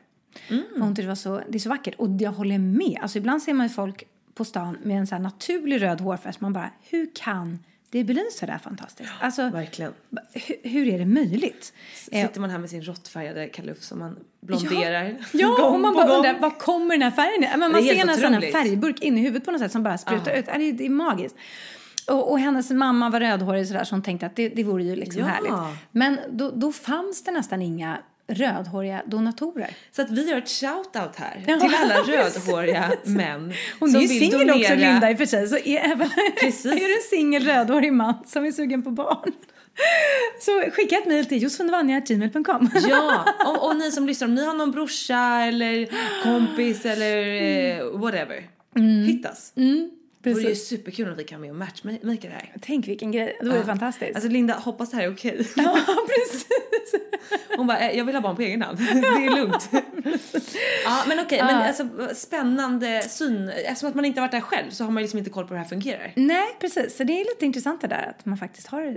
Mm. 0.49 0.63
För 0.75 0.81
hon 0.81 0.91
tyckte 0.91 1.03
det 1.03 1.09
var 1.09 1.15
så, 1.15 1.41
det 1.49 1.59
är 1.59 1.61
så 1.61 1.69
vackert. 1.69 1.95
Och 1.95 2.09
jag 2.19 2.33
håller 2.33 2.59
med. 2.59 2.99
Alltså 3.03 3.19
ibland 3.19 3.43
ser 3.43 3.55
man 3.55 3.67
ju 3.67 3.71
folk 3.71 4.05
på 4.35 4.45
stan 4.45 4.79
med 4.83 4.99
en 4.99 5.07
så 5.07 5.19
naturlig 5.19 5.83
röd 5.83 6.01
hårfärg. 6.01 6.35
Man 6.39 6.53
bara, 6.53 6.71
hur 6.91 7.11
kan 7.15 7.59
det 7.91 8.05
bli 8.05 8.27
så 8.33 8.47
där 8.47 8.59
fantastiskt? 8.59 9.11
Alltså, 9.21 9.49
Verkligen. 9.49 9.93
hur, 10.33 10.71
hur 10.71 10.89
är 10.89 10.99
det 10.99 11.07
möjligt? 11.07 11.73
Eh, 12.13 12.27
Sitter 12.27 12.41
man 12.41 12.51
här 12.51 12.59
med 12.59 12.71
sin 12.71 12.83
råttfärgade 12.83 13.47
kalufs 13.49 13.87
som 13.87 13.99
man 13.99 14.17
blonderar 14.41 15.17
Ja, 15.33 15.49
gång 15.57 15.75
och 15.75 15.81
man 15.81 15.95
bara 15.95 16.07
gång. 16.07 16.17
undrar, 16.17 16.39
var 16.39 16.51
kommer 16.59 16.95
den 16.95 17.03
här 17.03 17.11
färgen 17.11 17.45
ifrån? 17.45 17.61
Men 17.61 17.73
Man 17.73 17.83
Det 17.85 17.89
ser 17.97 18.05
nästan 18.07 18.35
en 18.35 18.43
färgburk 18.53 19.01
in 19.03 19.19
i 19.19 19.21
huvudet 19.21 19.45
på 19.45 19.51
något 19.51 19.61
sätt 19.61 19.73
som 19.73 19.83
bara 19.83 19.99
sprutar 19.99 20.33
ut. 20.37 20.45
Ja, 20.49 20.59
Det 20.59 20.69
är, 20.69 20.73
det 20.73 20.87
är 20.87 20.91
magiskt. 20.91 21.37
Och, 22.09 22.31
och 22.31 22.41
hennes 22.41 22.71
mamma 22.71 23.11
var 23.11 23.21
rödhårig 23.21 23.67
sådär 23.69 23.85
så 23.85 23.95
hon 23.95 24.03
tänkte 24.03 24.27
att 24.27 24.37
det, 24.37 24.49
det 24.49 24.65
vore 24.65 24.85
ju 24.85 24.97
liksom 24.97 25.21
Ja. 25.23 25.27
härligt. 25.29 25.79
Men 25.93 26.19
då, 26.31 26.51
då 26.51 26.73
fanns 26.73 27.25
det 27.25 27.31
nästan 27.31 27.63
inga 27.63 27.99
rödhåriga 28.29 29.03
donatorer. 29.07 29.71
Så 29.91 30.03
att 30.03 30.11
vi 30.11 30.31
gör 30.31 30.39
ett 30.39 30.45
shout-out 30.49 31.17
här 31.17 31.45
Ja, 31.47 31.61
till 31.61 31.75
alla 31.75 31.95
precis. 32.05 32.47
rödhåriga 32.47 32.93
män 33.05 33.53
Hon 33.81 33.91
som 33.91 34.01
är 34.01 34.05
ju 34.05 34.09
singel 34.21 34.51
också, 34.51 34.75
Linda, 34.75 35.11
i 35.11 35.15
och 35.15 35.19
för 35.19 35.27
sig. 35.27 35.49
Så 35.49 35.57
är, 35.57 35.79
även, 35.93 36.11
Precis. 36.41 36.65
är 36.73 36.89
du 36.89 36.95
en 36.97 37.03
singel 37.11 37.45
rödhårig 37.45 37.93
man 37.93 38.15
som 38.27 38.45
är 38.45 38.53
sugen 38.53 38.83
på 38.83 38.91
barn 38.91 39.33
så 40.41 40.71
skicka 40.71 40.97
ett 40.97 41.07
mejl 41.07 41.27
till 41.27 41.43
josefindevanja.gmail.com. 41.43 42.71
Ja, 42.89 43.25
och, 43.47 43.69
och 43.69 43.77
ni 43.77 43.91
som 43.91 44.07
lyssnar, 44.07 44.29
om 44.29 44.35
ni 44.35 44.45
har 44.47 44.55
någon 44.55 44.71
brorsa 44.71 45.19
eller 45.41 45.89
kompis 46.23 46.85
eller 46.87 47.27
eh, 47.81 47.99
whatever. 47.99 48.47
Hittas. 49.07 49.53
Mm, 49.57 49.91
det 50.23 50.31
vore 50.31 50.43
ju 50.43 50.49
precis. 50.49 50.69
superkul 50.69 51.09
om 51.11 51.17
vi 51.17 51.25
kan 51.25 51.41
vara 51.41 51.53
med 51.53 51.63
och 51.63 51.69
matchmaka 51.69 52.29
det 52.29 52.35
här. 52.35 52.53
Tänk 52.61 52.89
vilken 52.89 53.13
grej. 53.13 53.37
Det 53.41 53.47
vore 53.47 53.59
Ja. 53.59 53.65
fantastiskt. 53.65 54.15
Alltså 54.15 54.31
Linda, 54.31 54.55
hoppas 54.55 54.91
det 54.91 54.97
här 54.97 55.05
är 55.05 55.13
okej. 55.15 55.47
ja, 55.57 55.79
precis. 55.87 56.47
Hon 57.57 57.67
bara, 57.67 57.79
eh, 57.79 57.99
jag 57.99 58.05
vill 58.05 58.15
ha 58.15 58.23
barn 58.23 58.37
på 58.37 58.43
egen 58.43 58.63
hand. 58.63 58.79
Det 58.79 59.27
är 59.27 59.37
lugnt. 59.37 59.71
ja, 60.85 61.05
men 61.09 61.21
okej, 61.21 61.43
men 61.45 61.63
alltså 61.63 61.85
spännande 62.15 63.03
syn. 63.03 63.49
Eftersom 63.49 63.89
att 63.89 63.95
man 63.95 64.05
inte 64.05 64.21
har 64.21 64.29
varit 64.29 64.33
där 64.33 64.41
själv 64.41 64.71
så 64.71 64.85
har 64.85 64.91
man 64.91 65.03
liksom 65.03 65.19
inte 65.19 65.31
koll 65.31 65.45
på 65.45 65.49
hur 65.49 65.57
det 65.57 65.63
här 65.63 65.69
fungerar. 65.69 66.13
Nej, 66.17 66.47
precis. 66.61 66.97
Så 66.97 67.05
det 67.05 67.13
är 67.21 67.25
lite 67.25 67.47
intressant 67.47 67.81
det 67.81 67.87
där 67.87 68.15
att 68.19 68.27
man 68.27 68.39
faktiskt 68.39 68.67
har 68.67 68.95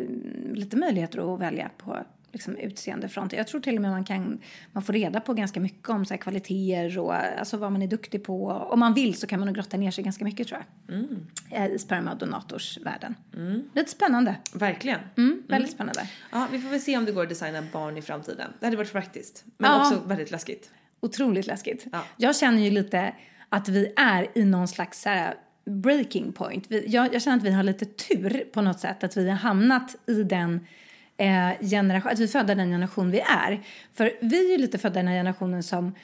lite 0.56 0.78
möjligheter 0.78 1.34
att 1.34 1.40
välja 1.40 1.70
på, 1.78 1.98
liksom, 2.34 2.56
utseendefronten. 2.58 3.38
Jag 3.38 3.48
tror 3.48 3.62
till 3.62 3.76
och 3.76 3.82
med 3.82 3.92
man 3.92 4.04
kan 4.04 4.40
man 4.72 4.84
får 4.84 4.94
reda 4.94 5.20
på 5.20 5.34
ganska 5.34 5.60
mycket 5.60 5.90
om 5.90 6.06
så 6.06 6.14
här, 6.14 6.22
kvaliteter 6.22 7.00
och 7.00 7.16
alltså, 7.16 7.58
vad 7.58 7.72
man 7.72 7.82
är 7.82 7.88
duktig 7.88 8.24
på. 8.24 8.48
Om 8.48 8.80
man 8.80 8.94
vill 8.94 9.16
så 9.16 9.28
kan 9.28 9.40
man 9.40 9.46
nog 9.48 9.56
grotta 9.56 9.78
ner 9.78 9.92
sig 9.92 10.04
ganska 10.04 10.24
mycket 10.26 10.48
tror 10.48 10.60
jag. 10.88 10.96
Mm. 10.96 11.74
I 11.76 11.80
spermadonatorsvärlden. 11.80 13.16
Mm. 13.36 13.64
Lite 13.74 13.92
spännande. 13.92 14.36
Verkligen. 14.54 15.00
Mm, 15.18 15.44
väldigt 15.48 15.72
spännande. 15.72 16.10
Ja, 16.32 16.48
vi 16.52 16.60
får 16.60 16.70
väl 16.70 16.82
se 16.82 16.98
om 16.98 17.06
det 17.06 17.12
går 17.12 17.24
att 17.24 17.30
designa 17.30 17.64
barn 17.74 17.98
i 17.98 18.02
framtiden. 18.02 18.52
Det 18.60 18.66
hade 18.66 18.78
varit 18.78 18.92
praktiskt. 18.92 19.46
Men 19.58 19.72
Ja. 19.72 19.82
också 19.82 20.08
väldigt 20.08 20.32
läskigt. 20.32 20.70
Otroligt 21.00 21.48
läskigt. 21.48 21.86
Ja. 21.92 22.04
Jag 22.18 22.36
känner 22.36 22.62
ju 22.62 22.70
lite 22.72 23.14
att 23.50 23.70
vi 23.70 23.94
är 23.96 24.28
i 24.36 24.46
någon 24.46 24.68
slags 24.68 25.02
så 25.02 25.10
här, 25.10 25.36
breaking 25.66 26.32
point. 26.34 26.66
Vi, 26.68 26.88
jag, 26.88 27.14
jag 27.14 27.22
känner 27.22 27.38
att 27.38 27.44
vi 27.44 27.52
har 27.52 27.64
lite 27.64 27.86
tur 27.86 28.44
på 28.54 28.62
något 28.62 28.80
sätt. 28.80 29.04
Att 29.04 29.18
vi 29.18 29.30
har 29.30 29.38
hamnat 29.38 29.96
i 30.08 30.24
den 30.24 30.68
eh, 31.26 31.70
generation, 31.70 32.12
att 32.12 32.20
vi 32.20 32.24
är 32.24 32.28
födda 32.28 32.56
den 32.56 32.70
generation 32.70 33.12
vi 33.12 33.20
är. 33.20 33.62
För 33.94 34.12
vi 34.22 34.54
är 34.54 34.58
lite 34.58 34.78
födda 34.78 34.96
den 34.96 35.08
här 35.08 35.16
generationen 35.16 35.64
som 35.64 35.96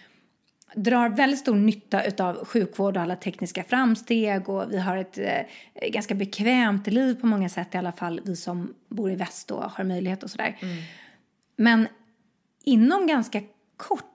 drar 0.76 1.10
väldigt 1.10 1.40
stor 1.40 1.56
nytta 1.56 2.02
av 2.24 2.46
sjukvård 2.46 2.98
och 2.98 3.04
alla 3.04 3.16
tekniska 3.16 3.64
framsteg 3.64 4.50
och 4.50 4.72
vi 4.72 4.80
har 4.80 4.98
ett 4.98 5.18
eh, 5.18 5.90
ganska 5.90 6.16
bekvämt 6.16 6.88
liv 6.88 7.22
på 7.22 7.28
många 7.28 7.50
sätt 7.50 7.76
i 7.76 7.78
alla 7.78 7.92
fall 7.92 8.22
vi 8.26 8.36
som 8.36 8.74
bor 8.88 9.12
i 9.12 9.16
väst 9.16 9.52
och 9.52 9.64
har 9.72 9.84
möjlighet 9.84 10.24
och 10.24 10.30
sådär. 10.30 10.58
Men 11.56 11.88
inom 12.64 13.08
ganska 13.08 13.42
kort 13.78 14.06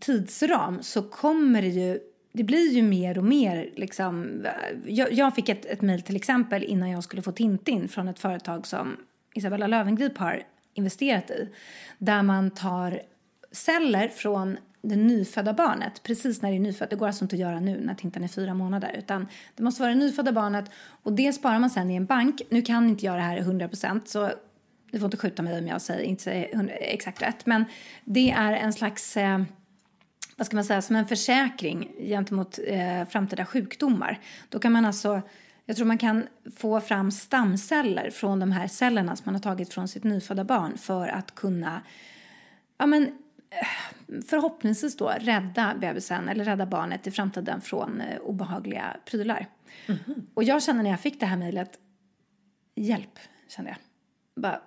tidsram 0.00 0.82
så 0.82 1.02
kommer 1.02 1.62
det 1.62 1.68
ju 1.68 1.98
det 2.32 2.44
blir 2.44 2.72
ju 2.72 2.82
mer 2.82 3.18
och 3.18 3.24
mer 3.24 3.70
liksom, 3.76 4.46
jag, 4.86 5.12
jag 5.12 5.34
fick 5.34 5.48
ett, 5.48 5.64
ett 5.64 5.82
mejl 5.82 6.02
till 6.02 6.16
exempel 6.16 6.64
innan 6.64 6.90
jag 6.90 7.04
skulle 7.04 7.22
få 7.22 7.32
Tintin 7.32 7.88
från 7.88 8.08
ett 8.08 8.18
företag 8.18 8.66
som 8.66 8.96
Isabella 9.38 9.66
Löwengrip 9.66 10.18
har 10.18 10.42
investerat 10.74 11.30
i. 11.30 11.48
Där 11.98 12.22
man 12.22 12.50
tar 12.50 13.02
celler 13.52 14.08
från 14.08 14.56
det 14.82 14.96
nyfödda 14.96 15.52
barnet, 15.52 16.02
precis 16.02 16.42
när 16.42 16.50
det 16.50 16.56
är 16.56 16.60
nyfött. 16.60 16.90
Det 16.90 16.96
går 16.96 17.06
alltså 17.06 17.24
inte 17.24 17.36
att 17.36 17.40
göra 17.40 17.60
nu 17.60 17.80
när 17.80 17.94
tintan 17.94 18.24
är 18.24 18.28
fyra 18.28 18.54
månader. 18.54 18.94
Utan 18.98 19.28
det 19.56 19.62
måste 19.62 19.82
vara 19.82 19.92
det 19.92 19.98
nyfödda 19.98 20.32
barnet 20.32 20.70
och 21.02 21.12
det 21.12 21.32
sparar 21.32 21.58
man 21.58 21.70
sen 21.70 21.90
i 21.90 21.94
en 21.94 22.06
bank. 22.06 22.42
Nu 22.50 22.62
kan 22.62 22.88
inte 22.88 23.06
jag 23.06 23.16
det 23.16 23.22
här 23.22 23.38
100% 23.40 24.00
så 24.04 24.30
du 24.90 24.98
får 24.98 25.06
inte 25.06 25.16
skjuta 25.16 25.42
mig 25.42 25.58
om 25.58 25.66
jag 25.66 25.82
säger, 25.82 26.02
inte 26.02 26.22
säger 26.22 26.78
exakt 26.80 27.22
rätt. 27.22 27.46
Men 27.46 27.64
det 28.04 28.30
är 28.30 28.52
en 28.52 28.72
slags, 28.72 29.16
eh, 29.16 29.42
vad 30.36 30.46
ska 30.46 30.56
man 30.56 30.64
säga, 30.64 30.82
som 30.82 30.96
en 30.96 31.06
försäkring 31.06 31.92
gentemot 31.98 32.58
eh, 32.66 33.04
framtida 33.08 33.46
sjukdomar. 33.46 34.20
Då 34.48 34.58
kan 34.58 34.72
man 34.72 34.84
alltså, 34.84 35.22
jag 35.68 35.76
tror 35.76 35.86
man 35.86 35.98
kan 35.98 36.26
få 36.56 36.80
fram 36.80 37.10
stamceller 37.10 38.10
från 38.10 38.38
de 38.40 38.52
här 38.52 38.68
cellerna 38.68 39.16
som 39.16 39.22
man 39.26 39.34
har 39.34 39.42
tagit 39.42 39.72
från 39.74 39.88
sitt 39.88 40.04
nyfödda 40.04 40.44
barn 40.44 40.78
för 40.78 41.08
att 41.08 41.34
kunna, 41.34 41.82
ja 42.78 42.86
men 42.86 43.02
eh, 43.50 44.20
förhoppningsvis 44.28 44.96
då 44.96 45.12
rädda 45.20 45.74
bebisen 45.80 46.28
eller 46.28 46.44
rädda 46.44 46.66
barnet 46.66 47.06
i 47.06 47.10
framtiden 47.10 47.60
från 47.60 48.00
eh, 48.00 48.18
obehagliga 48.18 48.96
prylar. 49.04 49.46
Och 50.34 50.44
jag 50.44 50.62
känner 50.62 50.82
när 50.82 50.90
jag 50.90 51.00
fick 51.00 51.20
det 51.20 51.26
här 51.26 51.36
mejlet, 51.36 51.78
hjälp, 52.74 53.18
kände 53.48 53.70
jag. 53.70 53.78
Bara, 54.42 54.60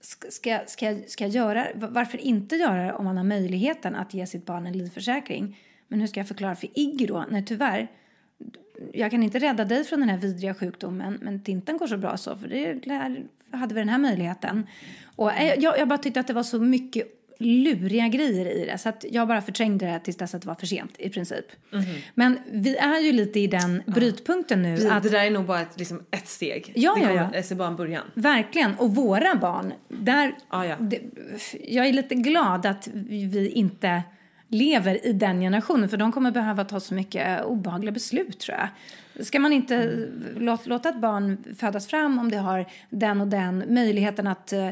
ska, 0.00 0.28
ska, 0.66 0.98
ska, 1.06 1.24
jag- 1.24 1.30
göra 1.30 1.66
va- 1.74 1.88
Varför 1.90 2.18
inte 2.18 2.56
göra 2.56 2.84
det 2.86 2.92
om 2.92 3.04
man 3.04 3.16
har 3.16 3.24
möjligheten 3.24 3.94
att 3.94 4.14
ge 4.14 4.26
sitt 4.26 4.46
barn 4.46 4.66
en 4.66 4.72
livförsäkring? 4.78 5.58
Men 5.88 6.00
hur 6.00 6.06
ska 6.06 6.20
jag 6.20 6.28
förklara 6.28 6.56
för 6.56 6.68
Iggy 6.78 7.06
då? 7.06 7.24
Nej, 7.30 7.44
tyvärr. 7.44 7.90
Jag 8.92 9.10
kan 9.10 9.22
inte 9.22 9.38
rädda 9.38 9.64
dig 9.64 9.84
från 9.84 10.00
den 10.00 10.08
här 10.08 10.18
vidriga 10.18 10.54
sjukdomen, 10.54 11.18
men 11.22 11.42
Tintan 11.42 11.76
går 11.76 11.86
så 11.86 11.96
bra 11.96 12.16
så, 12.16 12.36
för 12.36 12.48
det 12.48 12.86
lär, 12.86 13.22
hade 13.50 13.74
vi 13.74 13.80
den 13.80 13.88
här 13.88 13.98
möjligheten. 13.98 14.66
Och 15.16 15.32
eh, 15.32 15.54
jag, 15.58 15.78
jag 15.78 15.88
bara 15.88 15.98
tyckte 15.98 16.20
att 16.20 16.26
det 16.26 16.32
var 16.32 16.42
så 16.42 16.58
mycket 16.58 17.18
luriga 17.38 18.08
grejer 18.08 18.46
i 18.46 18.66
det, 18.66 18.78
så 18.78 18.88
att 18.88 19.04
jag 19.10 19.28
bara 19.28 19.42
förträngde 19.42 19.86
det 19.86 19.98
tills 19.98 20.16
dess 20.16 20.34
att 20.34 20.42
det 20.42 20.48
var 20.48 20.54
för 20.54 20.66
sent 20.66 20.94
i 20.98 21.10
princip. 21.10 21.44
Men 22.14 22.38
vi 22.50 22.76
är 22.76 23.00
ju 23.00 23.12
lite 23.12 23.40
i 23.40 23.46
den 23.46 23.82
brytpunkten 23.86 24.62
nu. 24.62 24.76
Vi, 24.76 24.88
att 24.88 25.02
det 25.02 25.08
där 25.08 25.24
är 25.24 25.30
nog 25.30 25.44
bara 25.44 25.60
ett, 25.60 25.78
liksom, 25.78 26.02
ett 26.10 26.28
steg. 26.28 26.72
Ja, 26.74 26.94
det 26.94 27.00
ja, 27.00 27.06
kommer, 27.06 27.20
ja. 27.20 27.28
Det 27.32 27.50
är 27.50 27.54
bara 27.54 27.68
en 27.68 27.76
början. 27.76 28.04
Verkligen. 28.14 28.74
Och 28.74 28.94
våra 28.94 29.34
barn, 29.34 29.72
där... 29.88 30.34
Ja, 30.50 30.66
ja. 30.66 30.76
Det, 30.80 31.00
jag 31.68 31.86
är 31.86 31.92
lite 31.92 32.14
glad 32.14 32.66
att 32.66 32.88
vi 32.92 33.48
inte 33.48 34.02
lever 34.52 35.06
i 35.06 35.12
den 35.12 35.40
generationen 35.40 35.88
för 35.88 35.96
de 35.96 36.12
kommer 36.12 36.30
behöva 36.30 36.64
ta 36.64 36.80
så 36.80 36.94
mycket 36.94 37.40
eh, 37.40 37.44
obehagliga 37.44 37.92
beslut 37.92 38.40
tror 38.40 38.58
jag. 38.58 38.68
Ska 39.26 39.40
man 39.40 39.52
inte 39.52 39.76
eh, 39.76 40.42
låta, 40.42 40.62
låta 40.68 40.88
ett 40.88 41.00
barn 41.00 41.44
födas 41.58 41.86
fram 41.86 42.18
om 42.18 42.30
det 42.30 42.36
har 42.36 42.66
den 42.90 43.20
och 43.20 43.28
den 43.28 43.64
möjligheten 43.68 44.26
att 44.26 44.52
eh, 44.52 44.70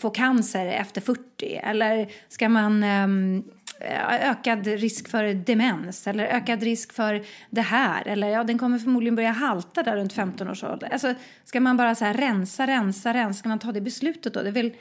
få 0.00 0.10
cancer 0.10 0.66
efter 0.66 1.00
40? 1.00 1.60
Eller 1.62 2.08
ska 2.28 2.48
man 2.48 2.82
ehm, 2.82 3.44
eh, 3.80 4.30
ökad 4.30 4.66
risk 4.66 5.08
för 5.08 5.34
demens 5.34 6.06
eller 6.06 6.24
ökad 6.24 6.62
risk 6.62 6.92
för 6.92 7.24
det 7.50 7.60
här 7.60 8.06
eller 8.06 8.28
ja, 8.28 8.44
den 8.44 8.58
kommer 8.58 8.78
förmodligen 8.78 9.16
börja 9.16 9.32
halta 9.32 9.82
där 9.82 9.96
runt 9.96 10.12
15 10.12 10.50
års 10.50 10.64
ålder. 10.64 10.88
Alltså, 10.92 11.14
ska 11.44 11.60
man 11.60 11.76
bara 11.76 11.94
så 11.94 12.04
här 12.04 12.14
rensa, 12.14 12.66
rensa, 12.66 13.14
rensa, 13.14 13.38
ska 13.38 13.48
man 13.48 13.58
ta 13.58 13.72
det 13.72 13.80
beslutet 13.80 14.34
då? 14.34 14.42
Det 14.42 14.50
vill, 14.50 14.72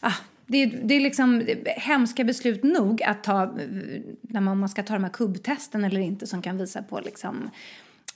ah, 0.00 0.14
det, 0.50 0.58
är- 0.62 0.80
det 0.84 0.94
är 0.94 1.00
liksom 1.00 1.46
hemska 1.76 2.24
beslut 2.24 2.62
nog 2.62 3.02
att 3.02 3.24
ta 3.24 3.54
när 4.22 4.40
man, 4.40 4.58
man 4.58 4.68
ska 4.68 4.82
ta 4.82 4.94
de 4.94 5.04
här 5.04 5.10
kubbtesten 5.10 5.84
eller 5.84 6.00
inte 6.00 6.26
som 6.26 6.42
kan 6.42 6.58
visa 6.58 6.82
på 6.82 7.00
liksom 7.00 7.50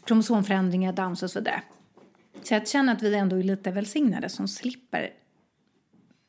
kromosomförändringar, 0.04 0.92
Downs 0.92 1.22
och 1.22 1.30
så 1.30 1.38
vidare. 1.38 1.62
Så 2.42 2.54
jag 2.54 2.68
känner 2.68 2.92
att 2.92 3.02
vi 3.02 3.14
ändå 3.14 3.36
är 3.36 3.42
lite 3.42 3.70
välsignade 3.70 4.28
som 4.28 4.48
slipper 4.48 5.10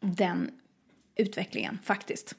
den 0.01 0.51
utvecklingen 1.17 1.79
faktiskt. 1.83 2.35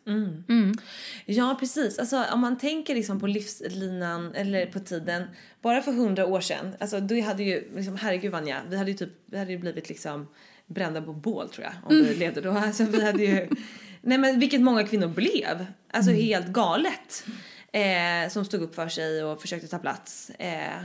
Ja, 1.27 1.57
precis. 1.61 1.99
Alltså, 1.99 2.25
om 2.33 2.41
man 2.41 2.59
tänker 2.59 2.95
liksom 2.95 3.21
på 3.21 3.27
livslinan 3.27 4.35
eller 4.35 4.67
på 4.67 4.81
tiden, 4.81 5.23
bara 5.63 5.83
för 5.83 5.93
hundra 5.93 6.27
år 6.27 6.41
sedan, 6.41 6.75
alltså, 6.81 7.01
då 7.01 7.21
hade 7.21 7.43
ju, 7.43 7.71
liksom, 7.77 7.97
herregud 7.97 8.33
Vanja, 8.33 8.61
vi 8.69 8.77
hade 8.77 8.91
ju 8.91 8.97
typ, 8.97 9.13
vi 9.27 9.39
hade 9.39 9.53
ju 9.53 9.59
blivit 9.59 9.89
liksom 9.89 10.29
brända 10.67 11.03
på 11.03 11.13
bål 11.13 11.49
tror 11.49 11.65
jag, 11.65 11.73
om 11.83 12.05
vi 12.05 12.15
levde 12.15 12.41
då. 12.41 12.51
Alltså, 12.51 12.85
vi 12.85 13.05
hade 13.05 13.23
ju, 13.23 13.49
nej 14.01 14.19
men 14.19 14.41
vilket 14.41 14.61
många 14.61 14.87
kvinnor 14.87 15.09
blev, 15.09 15.67
alltså 15.93 16.11
helt 16.11 16.47
galet, 16.47 17.27
eh, 17.73 18.31
som 18.31 18.45
stod 18.45 18.63
upp 18.63 18.75
för 18.75 18.89
sig 18.89 19.25
och 19.25 19.41
försökte 19.41 19.69
ta 19.69 19.79
plats. 19.79 20.31
Eh, 20.31 20.85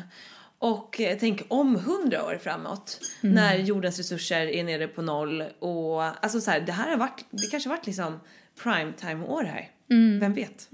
och 0.60 1.02
eh, 1.02 1.18
tänk 1.20 1.42
om 1.48 1.76
hundra 1.76 2.26
år 2.26 2.40
framåt 2.44 3.00
när 3.22 3.58
jordens 3.58 3.98
resurser 3.98 4.48
är 4.48 4.64
nere 4.64 4.88
på 4.88 5.02
noll 5.02 5.44
och 5.60 6.04
alltså 6.04 6.42
så 6.42 6.52
här, 6.52 6.62
det 6.62 6.72
här 6.72 6.90
har 6.90 6.98
varit, 6.98 7.26
det 7.30 7.48
kanske 7.52 7.70
har 7.70 7.76
varit 7.78 7.86
liksom 7.88 8.20
prime 8.64 8.94
time 8.98 9.26
år 9.26 9.44
här. 9.44 9.70
Vem 10.20 10.34
vet? 10.34 10.68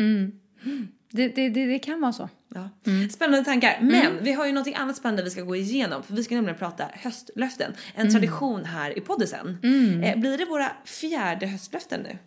Det, 1.12 1.28
det, 1.28 1.50
det, 1.50 1.66
det 1.66 1.80
kan 1.80 2.02
vara 2.02 2.14
så. 2.14 2.30
Ja. 2.54 2.70
Spännande 3.12 3.46
tankar. 3.46 3.80
Men 3.82 4.24
vi 4.24 4.32
har 4.34 4.46
ju 4.46 4.51
något 4.51 4.68
annat 4.75 4.98
spännande 4.98 5.24
vi 5.24 5.30
ska 5.30 5.42
gå 5.42 5.56
igenom 5.56 6.04
för 6.04 6.13
vi 6.13 6.24
ska 6.24 6.36
nämligen 6.36 6.58
prata 6.58 6.89
höstlöften. 6.94 7.74
En 7.96 8.12
tradition 8.12 8.66
här 8.66 8.98
i 8.98 9.01
poddisen. 9.01 9.58
Eh, 10.04 10.20
blir 10.20 10.38
det 10.38 10.46
våra 10.46 10.72
fjärde 10.86 11.48
höstlöften 11.48 12.01
nu? 12.01 12.18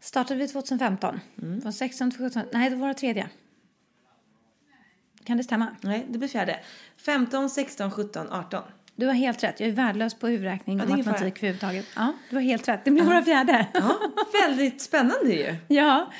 Startade 0.00 0.40
vi 0.40 0.48
2015? 0.48 1.20
Mm. 1.42 1.60
Var 1.60 1.72
16, 1.72 2.10
2017? 2.10 2.42
Nej, 2.52 2.70
det 2.70 2.76
var 2.76 2.88
det 2.88 2.94
tredje. 2.94 3.28
Kan 5.24 5.36
det 5.36 5.44
stämma? 5.44 5.76
Nej, 5.80 6.06
det 6.08 6.18
blir 6.18 6.28
fjärde. 6.28 6.60
15, 6.96 7.50
16, 7.50 7.90
17, 7.90 8.26
18. 8.30 8.62
Du 9.02 9.06
har 9.06 9.14
helt 9.14 9.44
rätt. 9.44 9.60
Jag 9.60 9.68
är 9.68 9.72
värdelös 9.72 10.14
på 10.14 10.28
huvudräkning 10.28 10.78
Ja, 10.78 10.84
och 10.84 10.90
matematik 10.90 11.38
överhuvudtaget. 11.38 11.86
Ja, 11.96 12.12
du 12.30 12.36
har 12.36 12.42
helt 12.42 12.68
rätt. 12.68 12.84
Det 12.84 12.90
blir 12.90 13.04
våra 13.04 13.22
fjärde. 13.22 13.66
Ja, 13.74 13.98
väldigt 14.46 14.80
spännande 14.80 15.32
ju. 15.32 15.56
Ja, 15.68 16.12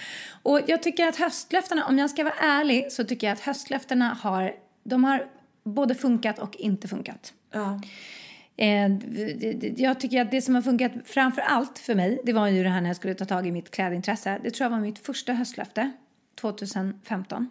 och 0.42 0.60
jag 0.66 0.82
tycker 0.82 1.08
att 1.08 1.16
höstlöftena, 1.16 1.86
om 1.86 1.98
jag 1.98 2.10
ska 2.10 2.24
vara 2.24 2.34
ärlig, 2.34 2.92
så 2.92 3.04
tycker 3.04 3.26
jag 3.26 3.34
att 3.34 3.40
höstlöftena 3.40 4.16
har, 4.22 4.52
de 4.84 5.04
har 5.04 5.26
både 5.64 5.94
funkat 5.94 6.38
och 6.38 6.56
inte 6.56 6.88
funkat. 6.88 7.32
Ja. 7.52 7.80
Eh, 8.56 8.88
jag 9.76 10.00
tycker 10.00 10.20
att 10.20 10.30
det 10.30 10.42
som 10.42 10.54
har 10.54 10.62
funkat 10.62 10.92
framför 11.04 11.42
allt 11.42 11.78
för 11.78 11.94
mig, 11.94 12.20
det 12.24 12.32
var 12.32 12.48
ju 12.48 12.62
det 12.62 12.68
här 12.68 12.80
när 12.80 12.88
jag 12.88 12.96
skulle 12.96 13.14
ta 13.14 13.24
tag 13.24 13.46
i 13.46 13.50
mitt 13.50 13.70
klädintresse. 13.70 14.40
Det 14.42 14.50
tror 14.50 14.64
jag 14.64 14.70
var 14.70 14.80
mitt 14.80 14.98
första 14.98 15.32
höstlöfte, 15.32 15.92
2015. 16.40 17.48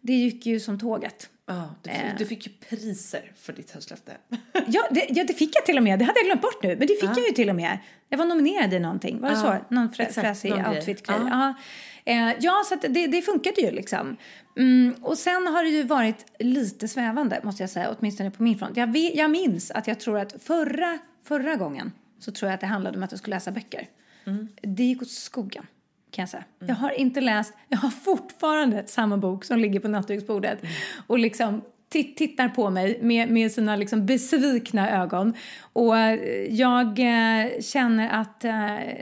Det 0.00 0.12
gick 0.12 0.46
ju 0.46 0.60
som 0.60 0.78
tåget. 0.78 1.30
Ja, 1.54 1.74
du, 1.82 1.90
fick, 1.90 2.18
du 2.18 2.26
fick 2.26 2.46
ju 2.46 2.52
priser 2.68 3.32
för 3.36 3.52
ditt 3.52 3.70
höstlöfte. 3.70 4.12
Ja 4.66 4.88
det, 4.90 5.06
ja, 5.08 5.24
det 5.24 5.34
fick 5.34 5.56
jag 5.56 5.66
till 5.66 5.76
och 5.76 5.82
med. 5.82 5.98
Det 5.98 6.04
hade 6.04 6.18
jag 6.18 6.26
glömt 6.26 6.42
bort 6.42 6.62
nu. 6.62 6.68
Men 6.68 6.86
det 6.86 7.00
fick 7.00 7.10
jag 7.10 7.26
ju 7.26 7.32
till 7.32 7.48
och 7.50 7.56
med. 7.56 7.78
Jag 8.08 8.18
var 8.18 8.24
nominerad 8.24 8.74
i 8.74 8.78
någonting. 8.78 9.20
Var 9.20 9.28
det 9.28 9.34
Ja, 9.34 9.40
så? 9.68 9.74
Någon 9.74 9.92
frä, 9.92 10.12
fräsig 10.12 10.52
outfit-grej. 10.52 11.18
Ja. 11.30 11.54
Eh, 12.04 12.32
ja, 12.40 12.62
så 12.68 12.88
det, 12.88 13.06
det 13.06 13.22
funkade 13.22 13.60
ju 13.60 13.70
liksom. 13.70 14.16
Mm, 14.56 14.94
och 15.02 15.18
sen 15.18 15.46
har 15.46 15.64
det 15.64 15.70
ju 15.70 15.82
varit 15.82 16.26
lite 16.38 16.88
svävande, 16.88 17.40
måste 17.42 17.62
jag 17.62 17.70
säga. 17.70 17.96
Åtminstone 17.98 18.30
på 18.30 18.42
min 18.42 18.58
front. 18.58 18.76
Jag, 18.76 18.92
vet, 18.92 19.14
jag 19.14 19.30
minns 19.30 19.70
att 19.70 19.86
jag 19.86 20.00
tror 20.00 20.18
att 20.18 20.42
förra, 20.42 20.98
förra 21.24 21.56
gången 21.56 21.92
så 22.18 22.32
tror 22.32 22.48
jag 22.50 22.54
att 22.54 22.60
det 22.60 22.66
handlade 22.66 22.96
om 22.96 23.02
att 23.02 23.12
jag 23.12 23.18
skulle 23.18 23.36
läsa 23.36 23.50
böcker. 23.50 23.88
Mm. 24.24 24.48
Det 24.62 24.82
gick 24.82 25.02
åt 25.02 25.10
skogen. 25.10 25.66
Kan 26.10 26.22
jag, 26.22 26.28
säga. 26.28 26.44
jag 26.66 26.74
har 26.74 26.90
inte 26.90 27.20
läst, 27.20 27.54
jag 27.68 27.78
har 27.78 27.90
fortfarande 27.90 28.84
samma 28.86 29.16
bok 29.16 29.44
som 29.44 29.58
ligger 29.58 29.80
på 29.80 29.88
nattduksbordet. 29.88 30.58
Och 31.06 31.18
liksom 31.18 31.62
tit- 31.92 32.16
tittar 32.16 32.48
på 32.48 32.70
mig 32.70 32.98
med, 33.02 33.30
med 33.30 33.52
sina 33.52 33.76
liksom 33.76 34.06
besvikna 34.06 34.90
ögon. 35.02 35.34
Och 35.72 35.98
eh, 35.98 36.20
jag 36.54 36.98
eh, 36.98 37.60
känner 37.60 38.08
att 38.08 38.44
eh, 38.44 38.52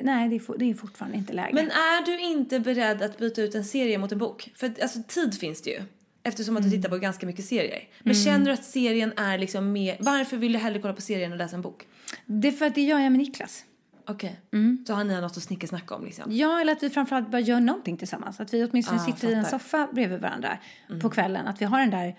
nej, 0.02 0.28
det 0.28 0.36
är, 0.36 0.58
det 0.58 0.70
är 0.70 0.74
fortfarande 0.74 1.18
inte 1.18 1.32
läge. 1.32 1.54
Men 1.54 1.66
är 1.66 2.06
du 2.06 2.20
inte 2.20 2.60
beredd 2.60 3.02
att 3.02 3.18
byta 3.18 3.42
ut 3.42 3.54
en 3.54 3.64
serie 3.64 3.98
mot 3.98 4.12
en 4.12 4.18
bok? 4.18 4.50
För 4.54 4.72
alltså 4.82 4.98
tid 5.08 5.40
finns 5.40 5.62
det 5.62 5.70
ju. 5.70 5.80
Eftersom 6.22 6.56
att 6.56 6.62
du 6.62 6.70
tittar 6.70 6.88
på 6.88 6.98
ganska 6.98 7.26
mycket 7.26 7.44
serier. 7.44 7.82
Men 8.02 8.14
känner 8.14 8.46
du 8.46 8.52
att 8.52 8.64
serien 8.64 9.12
är 9.16 9.38
liksom 9.38 9.72
mer... 9.72 9.96
Varför 10.00 10.36
vill 10.36 10.52
du 10.52 10.58
hellre 10.58 10.78
kolla 10.80 10.94
på 10.94 11.00
serien 11.00 11.32
och 11.32 11.38
läsa 11.38 11.56
en 11.56 11.62
bok? 11.62 11.86
Det 12.26 12.48
är 12.48 12.52
för 12.52 12.66
att 12.66 12.74
det 12.74 12.82
gör 12.82 12.98
jag 12.98 13.12
med 13.12 13.18
Niklas. 13.18 13.64
Okej. 14.08 14.40
Så 14.86 14.94
har 14.94 15.04
ni 15.04 15.20
något 15.20 15.36
att 15.36 15.42
snickersnacka 15.42 15.94
om 15.94 16.04
liksom? 16.04 16.24
Ja, 16.28 16.60
eller 16.60 16.72
att 16.72 16.82
vi 16.82 16.90
framförallt 16.90 17.30
bara 17.30 17.40
gör 17.40 17.60
någonting 17.60 17.96
tillsammans. 17.96 18.40
Att 18.40 18.54
vi 18.54 18.64
åtminstone 18.64 19.00
Ah, 19.00 19.04
sitter 19.04 19.28
i 19.28 19.34
en 19.34 19.44
fattar. 19.44 19.56
Mm. 19.56 19.60
soffa 19.60 19.88
bredvid 19.92 20.20
varandra 20.20 20.58
på 21.02 21.10
kvällen. 21.10 21.46
Att 21.46 21.60
vi 21.60 21.64
har 21.64 21.80
den 21.80 21.90
där 21.90 22.16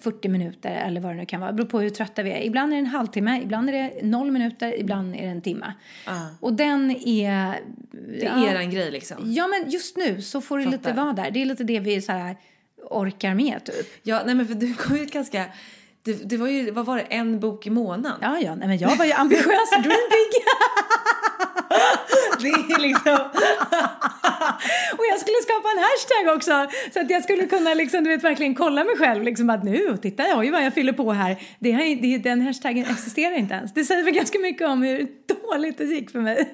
40 0.00 0.28
minuter 0.28 0.70
eller 0.70 1.00
vad 1.00 1.12
det 1.12 1.16
nu 1.16 1.26
kan 1.26 1.40
vara. 1.40 1.50
Det 1.52 1.56
beror 1.56 1.68
på 1.68 1.80
hur 1.80 1.90
trötta 1.90 2.22
vi 2.22 2.30
är. 2.30 2.40
Ibland 2.42 2.72
är 2.72 2.76
det 2.76 2.80
en 2.80 2.86
halvtimme, 2.86 3.42
ibland 3.42 3.68
är 3.68 3.72
det 3.72 4.02
noll 4.02 4.30
minuter, 4.30 4.80
ibland 4.80 5.14
är 5.14 5.22
det 5.22 5.28
en 5.28 5.42
timme. 5.42 5.72
Och 6.40 6.52
den 6.52 6.90
är... 6.90 7.60
Det 8.20 8.26
är 8.26 8.46
eran 8.46 8.70
grej 8.70 8.90
liksom? 8.90 9.16
Ja, 9.24 9.46
men 9.46 9.70
just 9.70 9.96
nu 9.96 10.22
så 10.22 10.40
får 10.40 10.58
det 10.58 10.64
lite 10.64 10.78
Fattar. 10.78 10.94
vara 11.04 11.12
där. 11.12 11.30
Det 11.30 11.42
är 11.42 11.46
lite 11.46 11.64
det 11.64 11.80
vi 11.80 12.02
så 12.02 12.12
här 12.12 12.36
orkar 12.90 13.34
med, 13.34 13.64
typ. 13.64 13.86
Ja, 14.02 14.22
nej 14.26 14.34
men 14.34 14.46
för 14.46 14.54
du 14.54 14.74
kom 14.74 14.96
ju 14.96 15.02
ett 15.02 15.12
ganska... 15.12 15.44
Det, 16.02 16.12
det 16.12 16.36
var 16.36 16.48
ju, 16.48 16.70
vad 16.70 16.86
var 16.86 16.96
det, 16.96 17.02
en 17.02 17.40
bok 17.40 17.66
i 17.66 17.70
månaden? 17.70 18.18
Ja, 18.20 18.38
ja, 18.38 18.54
nej, 18.54 18.68
men 18.68 18.78
jag 18.78 18.96
var 18.96 19.04
ju 19.04 19.12
ambitiös, 19.12 19.70
dream 19.70 19.84
big. 20.10 20.42
Det 22.40 22.74
är 22.74 22.80
liksom... 22.80 23.12
Och 24.98 25.04
jag 25.10 25.20
skulle 25.20 25.36
skapa 25.42 25.68
en 25.76 25.78
hashtag 25.78 26.36
också 26.36 26.78
så 26.92 27.00
att 27.00 27.10
jag 27.10 27.22
skulle 27.24 27.46
kunna 27.46 27.74
liksom, 27.74 28.04
du 28.04 28.10
vet, 28.10 28.24
verkligen 28.24 28.54
kolla 28.54 28.84
mig 28.84 28.96
själv 28.96 29.22
liksom 29.22 29.50
att 29.50 29.64
nu, 29.64 29.96
titta 30.02 30.28
jag 30.28 30.36
har 30.36 30.42
ju 30.42 30.50
vad 30.50 30.64
jag 30.64 30.74
fyller 30.74 30.92
på 30.92 31.12
här. 31.12 31.36
Det 31.58 31.72
här 31.72 32.02
det, 32.02 32.18
den 32.18 32.40
hashtaggen 32.40 32.86
existerar 32.90 33.34
inte 33.34 33.54
ens. 33.54 33.74
Det 33.74 33.84
säger 33.84 34.04
väl 34.04 34.14
ganska 34.14 34.38
mycket 34.38 34.68
om 34.68 34.82
hur 34.82 35.08
dåligt 35.26 35.78
det 35.78 35.84
gick 35.84 36.10
för 36.10 36.20
mig. 36.20 36.52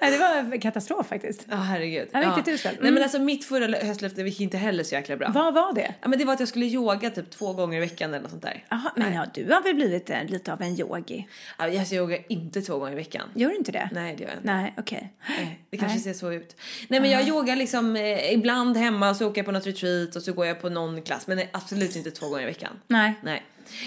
Nej, 0.00 0.10
det 0.10 0.18
var 0.18 0.60
katastrof 0.60 1.06
faktiskt. 1.08 1.46
Ja, 1.50 1.56
herregud. 1.56 2.08
Ja, 2.12 2.20
riktigt 2.20 2.54
uselt. 2.54 2.74
Nej 2.74 2.80
Mm. 2.80 2.94
men 2.94 3.02
alltså 3.02 3.18
mitt 3.18 3.44
förra 3.44 3.78
höstlöfte 3.86 4.22
gick 4.22 4.40
inte 4.40 4.56
heller 4.56 4.84
så 4.84 4.94
jäkla 4.94 5.16
bra. 5.16 5.30
Vad 5.34 5.54
var 5.54 5.74
det? 5.74 5.94
Ja, 6.02 6.08
men 6.08 6.18
det 6.18 6.24
var 6.24 6.32
att 6.32 6.40
jag 6.40 6.48
skulle 6.48 6.66
yoga 6.66 7.10
typ 7.10 7.30
två 7.30 7.52
gånger 7.52 7.76
i 7.76 7.80
veckan 7.80 8.10
eller 8.10 8.22
något 8.22 8.30
sånt 8.30 8.42
där. 8.42 8.64
Jaha, 8.68 8.92
men 8.96 9.12
ja, 9.14 9.26
du 9.34 9.52
har 9.52 9.62
väl 9.62 9.74
blivit 9.74 10.10
eh, 10.10 10.24
lite 10.24 10.52
av 10.52 10.62
en 10.62 10.80
yogi? 10.80 11.28
Ja, 11.58 11.68
jag 11.68 11.92
yogar 11.92 12.18
inte 12.28 12.62
två 12.62 12.78
gånger 12.78 12.92
i 12.92 12.96
veckan. 12.96 13.28
Gör 13.34 13.48
du 13.50 13.56
inte 13.56 13.72
det? 13.72 13.90
Nej, 13.92 14.14
det 14.16 14.22
gör 14.22 14.30
jag 14.30 14.38
inte. 14.38 14.52
Nej, 14.54 14.74
okej. 14.78 15.12
Nej, 15.28 15.60
det 15.70 15.76
kanske 15.76 15.94
Nej. 15.96 16.04
ser 16.04 16.12
så 16.12 16.32
ut. 16.32 16.56
Nej 16.88 17.00
men 17.00 17.10
jag 17.10 17.28
yogar 17.28 17.56
liksom 17.56 17.96
eh, 17.96 18.32
ibland 18.32 18.76
hemma 18.76 19.14
så 19.14 19.28
åker 19.28 19.38
jag 19.38 19.46
på 19.46 19.52
något 19.52 19.66
retreat 19.66 20.16
och 20.16 20.22
så 20.22 20.32
går 20.32 20.46
jag 20.46 20.60
på 20.60 20.68
någon 20.68 21.02
klass 21.02 21.26
men 21.26 21.36
nej, 21.36 21.48
absolut 21.52 21.96
inte 21.96 22.10
två 22.10 22.28
gånger 22.28 22.42
i 22.42 22.46
veckan. 22.46 22.80
Nej. 22.86 23.12
Nej. 23.22 23.42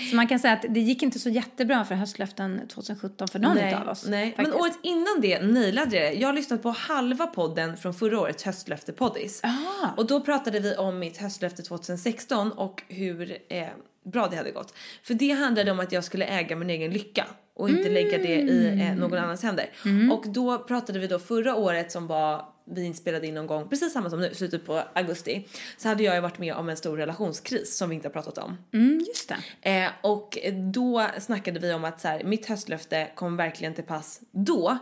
Så 0.10 0.16
man 0.16 0.28
kan 0.28 0.40
säga 0.40 0.54
att 0.54 0.66
det 0.70 0.80
gick 0.80 1.04
inte 1.04 1.20
så 1.20 1.30
jättebra 1.30 1.86
för 1.86 1.96
höstlöften 1.96 2.68
2017 2.68 3.28
för 3.28 3.40
någon 3.40 3.56
nej, 3.56 3.74
av 3.74 3.88
oss. 3.88 4.06
Nej, 4.08 4.34
men 4.38 4.46
faktiskt. 4.46 4.62
året 4.62 4.80
innan 4.84 5.22
det 5.22 5.42
nailade 5.42 5.96
jag 5.98 6.14
det. 6.14 6.20
Jag 6.20 6.28
har 6.28 6.34
lyssnat 6.34 6.64
på 6.64 6.70
halva 6.70 7.28
podden 7.28 7.78
från 7.78 7.94
förra 7.94 8.20
årets 8.20 8.44
höstlöfte-poddis. 8.44 9.40
Ah. 9.44 9.88
Och 9.98 10.08
då 10.08 10.22
pratade 10.22 10.60
vi 10.60 10.76
om 10.76 11.00
mitt 11.00 11.18
höstlöfte 11.18 11.64
2016 11.64 12.52
och 12.52 12.84
hur 12.88 13.38
eh, 13.50 13.68
bra 14.06 14.28
det 14.28 14.38
hade 14.38 14.52
gått. 14.52 14.74
För 15.04 15.14
det 15.14 15.32
handlade 15.32 15.72
om 15.72 15.80
att 15.80 15.92
jag 15.92 16.04
skulle 16.04 16.26
äga 16.26 16.56
min 16.56 16.70
egen 16.70 16.92
lycka 16.92 17.26
och 17.56 17.70
inte 17.70 17.90
lägga 17.90 18.18
det 18.18 18.36
i 18.36 18.68
Mm. 18.68 18.80
eh, 18.80 18.96
någon 18.96 19.20
annans 19.20 19.44
händer. 19.44 19.70
Och 20.12 20.24
då 20.28 20.58
pratade 20.58 21.00
vi 21.00 21.08
då 21.08 21.20
förra 21.20 21.56
året 21.56 21.92
som 21.92 22.08
var 22.08 22.53
vi 22.66 22.84
inspelade 22.84 23.28
in 23.28 23.34
någon 23.34 23.48
gång, 23.48 23.70
precis 23.70 23.94
samma 23.94 24.10
som 24.10 24.20
nu, 24.22 24.34
slutet 24.34 24.66
på 24.66 24.84
augusti, 24.94 25.48
så 25.78 25.88
hade 25.88 26.04
jag 26.04 26.16
ju 26.16 26.22
varit 26.22 26.40
med 26.40 26.54
om 26.56 26.70
en 26.70 26.78
stor 26.78 26.98
relationskris 26.98 27.78
som 27.78 27.90
vi 27.90 27.96
inte 27.96 28.08
har 28.08 28.14
pratat 28.14 28.38
om. 28.38 28.58
Mm, 28.74 29.00
just 29.08 29.30
det. 29.62 29.70
Eh, 29.84 29.92
och 30.02 30.38
då 30.74 31.08
snackade 31.20 31.60
vi 31.60 31.74
om 31.74 31.84
att 31.86 32.02
så 32.02 32.08
här, 32.08 32.24
mitt 32.24 32.46
höstlöfte 32.46 33.12
kom 33.16 33.38
verkligen 33.38 33.74
till 33.74 33.84
pass 33.84 34.22
då. 34.32 34.78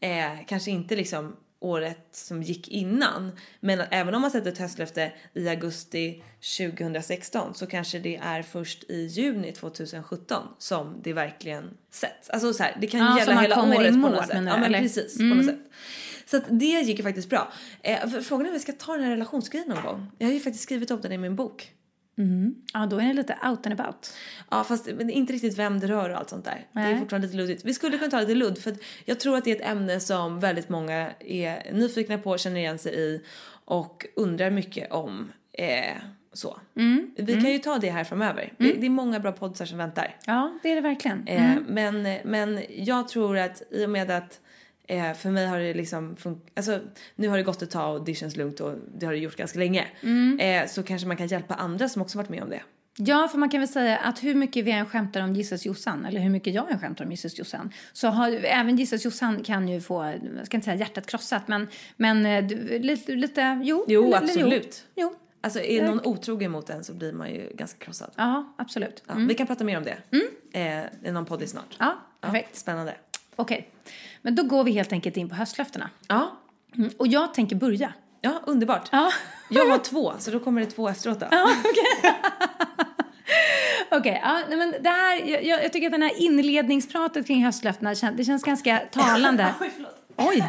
Eh, 0.00 0.44
kanske 0.46 0.70
inte 0.70 0.96
liksom 0.96 1.36
året 1.60 2.08
som 2.12 2.42
gick 2.42 2.68
innan. 2.68 3.32
Men 3.60 3.80
även 3.90 4.14
om 4.14 4.22
man 4.22 4.30
sätter 4.30 4.52
ett 4.52 4.58
höstlöfte 4.58 5.12
i 5.34 5.48
augusti 5.48 6.22
2016 6.58 7.54
så 7.54 7.66
kanske 7.66 7.98
det 7.98 8.16
är 8.16 8.42
först 8.42 8.84
i 8.90 9.06
juni 9.06 9.52
2017 9.52 10.42
som 10.58 11.00
det 11.02 11.12
verkligen 11.12 11.70
sätts. 11.90 12.30
Alltså 12.30 12.52
så 12.52 12.62
här, 12.62 12.76
det 12.80 12.86
kan 12.86 13.00
Ja, 13.00 13.18
gälla 13.18 13.40
hela 13.40 13.62
året 13.62 13.92
på 13.92 13.96
något 13.98 14.26
sätt. 14.26 14.34
menar 14.34 14.50
Ja 14.52 14.56
men 14.56 14.64
eller? 14.64 14.80
precis, 14.80 15.18
på 15.18 15.24
något 15.24 15.44
sätt. 15.46 15.58
Så 16.30 16.36
att 16.36 16.44
det 16.48 16.64
gick 16.64 16.98
ju 16.98 17.02
faktiskt 17.02 17.30
bra. 17.30 17.52
Eh, 17.82 18.08
frågan 18.08 18.46
är 18.46 18.50
om 18.50 18.54
vi 18.54 18.60
ska 18.60 18.72
ta 18.72 18.92
den 18.92 19.04
här 19.04 19.10
relationsgrejen 19.10 19.68
någon 19.68 19.82
gång. 19.82 20.10
Jag 20.18 20.26
har 20.26 20.34
ju 20.34 20.40
faktiskt 20.40 20.64
skrivit 20.64 20.90
upp 20.90 21.02
den 21.02 21.12
i 21.12 21.18
min 21.18 21.36
bok. 21.36 21.72
Ja, 22.72 22.86
då 22.86 22.98
är 23.00 23.06
det 23.06 23.12
lite 23.12 23.36
out 23.44 23.66
and 23.66 23.80
about. 23.80 24.14
Ja, 24.50 24.64
fast 24.64 24.88
inte 24.88 25.32
riktigt 25.32 25.58
vem 25.58 25.80
det 25.80 25.86
rör 25.86 26.10
och 26.10 26.16
allt 26.16 26.30
sånt 26.30 26.44
där. 26.44 26.66
Det 26.72 26.80
är 26.80 26.84
Nej. 26.84 26.98
fortfarande 26.98 27.26
lite 27.26 27.36
luddigt. 27.36 27.64
Vi 27.64 27.74
skulle 27.74 27.98
kunna 27.98 28.10
ta 28.10 28.20
lite 28.20 28.34
ludd 28.34 28.58
för 28.58 28.76
jag 29.04 29.20
tror 29.20 29.36
att 29.36 29.44
det 29.44 29.50
är 29.50 29.56
ett 29.56 29.70
ämne 29.70 30.00
som 30.00 30.40
väldigt 30.40 30.68
många 30.68 31.10
är 31.20 31.72
nyfikna 31.72 32.18
på, 32.18 32.38
känner 32.38 32.60
igen 32.60 32.78
sig 32.78 32.94
i 32.94 33.20
och 33.64 34.06
undrar 34.16 34.50
mycket 34.50 34.92
om. 34.92 35.32
Eh, 35.52 35.96
så. 36.32 36.60
Mm. 36.76 37.10
Vi 37.16 37.32
kan 37.32 37.52
ju 37.52 37.58
ta 37.58 37.78
det 37.78 37.90
här 37.90 38.04
framöver. 38.04 38.52
Det, 38.58 38.72
det 38.72 38.86
är 38.86 38.90
många 38.90 39.20
bra 39.20 39.32
poddar 39.32 39.66
som 39.66 39.78
väntar. 39.78 40.16
Ja, 40.24 40.58
det 40.62 40.70
är 40.70 40.74
det 40.74 40.80
verkligen. 40.80 41.26
Eh, 41.26 41.56
men, 41.66 42.02
men 42.24 42.62
jag 42.70 43.08
tror 43.08 43.38
att 43.38 43.62
i 43.70 43.86
och 43.86 43.90
med 43.90 44.10
att 44.10 44.40
eh, 44.88 45.12
för 45.14 45.30
mig 45.30 45.46
har 45.46 45.58
det 45.58 45.74
liksom 45.74 46.16
fun- 46.16 46.40
alltså 46.56 46.80
nu 47.16 47.28
har 47.28 47.36
det 47.36 47.42
gått 47.42 47.62
ett 47.62 47.70
tag 47.70 47.96
och 47.98 48.04
det 48.04 48.14
känns 48.14 48.36
lugnt 48.36 48.60
och 48.60 48.74
det 48.98 49.06
har 49.06 49.12
det 49.12 49.18
gjort 49.18 49.36
ganska 49.36 49.58
länge. 49.58 49.86
Eh, 50.40 50.66
så 50.68 50.82
kanske 50.82 51.08
man 51.08 51.16
kan 51.16 51.26
hjälpa 51.26 51.54
andra 51.54 51.88
som 51.88 52.02
också 52.02 52.18
varit 52.18 52.28
med 52.30 52.42
om 52.42 52.50
det. 52.50 52.62
Ja, 53.00 53.28
för 53.28 53.38
man 53.38 53.48
kan 53.48 53.60
väl 53.60 53.68
säga 53.68 53.96
att 53.98 54.22
hur 54.24 54.34
mycket 54.34 54.64
vi 54.64 54.70
än 54.70 54.86
skämtar 54.86 55.20
om 55.22 55.34
Jesus 55.34 55.66
Jossan, 55.66 56.04
eller 56.04 56.20
hur 56.20 56.30
mycket 56.30 56.54
jag 56.54 56.70
än 56.70 56.78
skämtar 56.78 57.04
om 57.04 57.10
Jesus 57.10 57.38
Jossan, 57.38 57.72
så 57.92 58.08
har 58.08 58.30
även 58.30 58.76
Jesus 58.76 59.04
Jossan 59.04 59.42
kan 59.42 59.68
ju 59.68 59.80
få, 59.80 60.04
jag 60.36 60.46
ska 60.46 60.56
inte 60.56 60.64
säga 60.64 60.76
hjärtat 60.76 61.06
krossat, 61.06 61.48
men, 61.48 61.68
men 61.96 62.26
eh, 62.26 62.44
du- 62.46 62.78
lite, 62.78 63.12
lite 63.12 63.60
jo. 63.64 63.84
Jo, 63.88 64.10
absolut. 64.14 64.84
Jo. 64.96 65.14
Alltså 65.40 65.60
är 65.60 65.82
någon 65.86 66.00
otrogen 66.06 66.50
mot 66.50 66.70
en 66.70 66.84
så 66.84 66.94
blir 66.94 67.12
man 67.12 67.30
ju 67.30 67.50
ganska 67.54 67.78
krossad. 67.84 68.10
Ja, 68.16 68.54
absolut. 68.58 69.02
Ja, 69.06 69.14
Vi 69.28 69.34
kan 69.34 69.46
prata 69.46 69.64
mer 69.64 69.76
om 69.78 69.84
det 69.84 69.96
eh, 70.52 71.08
i 71.08 71.12
någon 71.12 71.24
podd 71.24 71.48
snart. 71.48 71.76
Ja, 71.78 71.98
perfekt. 72.20 72.56
spännande. 72.56 72.94
Okej. 73.38 73.68
Men 74.22 74.34
då 74.34 74.42
går 74.42 74.64
vi 74.64 74.72
helt 74.72 74.92
enkelt 74.92 75.16
in 75.16 75.28
på 75.28 75.34
höstlöftena. 75.34 75.90
Ja, 76.08 76.38
Mm. 76.76 76.90
Och 76.98 77.06
jag 77.06 77.34
tänker 77.34 77.56
börja. 77.56 77.92
ja 78.20 78.42
underbart. 78.46 78.88
Ja. 78.92 79.12
Jag 79.50 79.66
har 79.66 79.78
två, 79.78 80.12
så 80.18 80.30
då 80.30 80.40
kommer 80.40 80.60
det 80.60 80.66
två 80.66 80.88
efteråt 80.88 81.20
då. 81.20 81.26
Okej, 83.90 84.20
ja, 84.24 84.40
nej, 84.48 84.58
men 84.58 84.74
det 84.80 84.88
här, 84.88 85.26
jag, 85.26 85.64
jag 85.64 85.72
tycker 85.72 85.86
att 85.86 85.92
den 85.92 86.02
här 86.02 86.12
inledningspratet 86.22 87.26
kring 87.26 87.44
höstlöftena, 87.44 87.94
det 88.16 88.24
känns 88.24 88.42
ganska 88.42 88.78
talande. 88.92 89.54
Oj! 90.16 90.44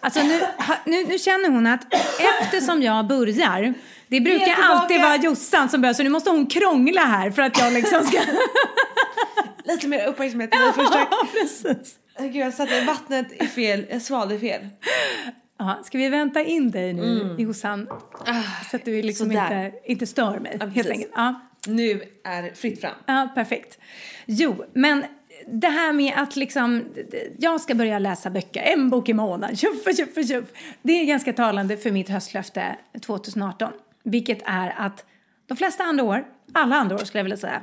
Alltså 0.00 0.22
nu, 0.22 0.40
nu, 0.84 1.04
nu 1.04 1.18
känner 1.18 1.48
hon 1.50 1.66
att 1.66 1.94
eftersom 2.42 2.82
jag 2.82 3.06
börjar, 3.06 3.74
det 4.08 4.20
brukar 4.20 4.56
alltid 4.62 5.00
vara 5.00 5.16
Jossan 5.16 5.68
som 5.68 5.80
börjar, 5.80 5.94
så 5.94 6.02
nu 6.02 6.10
måste 6.10 6.30
hon 6.30 6.46
krångla 6.46 7.00
här 7.00 7.30
för 7.30 7.42
att 7.42 7.58
jag 7.58 7.72
liksom 7.72 8.06
ska... 8.06 8.20
Lite 9.70 9.88
mer 9.88 10.06
uppmärksamhet 10.06 10.50
till 10.50 10.60
mig 10.60 10.72
först. 10.72 10.92
tack. 10.92 11.08
Ja, 11.10 11.28
precis. 11.32 11.98
Åh, 12.18 12.26
Gud, 12.26 12.36
jag 12.36 12.54
satte 12.54 12.84
vattnet 12.84 13.42
i 13.42 13.46
fel, 13.46 13.86
jag 13.90 14.02
svalde 14.02 14.38
fel. 14.38 14.68
Ja, 15.58 15.80
ska 15.84 15.98
vi 15.98 16.08
vänta 16.08 16.42
in 16.42 16.70
dig 16.70 16.92
nu, 16.92 17.34
Jossan? 17.38 17.88
Så 18.70 18.76
att 18.76 18.84
du 18.84 19.02
liksom 19.02 19.26
sådär. 19.26 19.64
inte, 19.66 19.78
inte 19.84 20.06
stör 20.06 20.38
mig, 20.38 20.58
helt 20.60 20.74
precis. 20.74 20.90
enkelt. 20.90 21.12
Ja. 21.16 21.40
Nu 21.66 22.02
är 22.24 22.54
fritt 22.54 22.80
fram. 22.80 22.94
Ja, 23.06 23.28
perfekt. 23.34 23.78
Jo, 24.26 24.64
men 24.72 25.04
det 25.46 25.68
här 25.68 25.92
med 25.92 26.12
att 26.16 26.36
liksom, 26.36 26.84
jag 27.38 27.60
ska 27.60 27.74
börja 27.74 27.98
läsa 27.98 28.30
böcker, 28.30 28.62
en 28.62 28.90
bok 28.90 29.08
i 29.08 29.14
månaden, 29.14 29.56
tjuff, 29.56 29.96
tjuff, 29.96 30.28
tjuff. 30.28 30.44
Det 30.82 30.92
är 30.92 31.04
ganska 31.04 31.32
talande 31.32 31.76
för 31.76 31.90
mitt 31.90 32.08
höstlöfte 32.08 32.76
2018. 33.06 33.72
Vilket 34.04 34.38
är 34.44 34.74
att 34.78 35.04
de 35.46 35.56
flesta 35.56 35.84
andra 35.84 36.04
år, 36.04 36.24
alla 36.52 36.76
andra 36.76 36.94
år 36.96 37.04
skulle 37.04 37.18
jag 37.18 37.24
vilja 37.24 37.36
säga, 37.36 37.62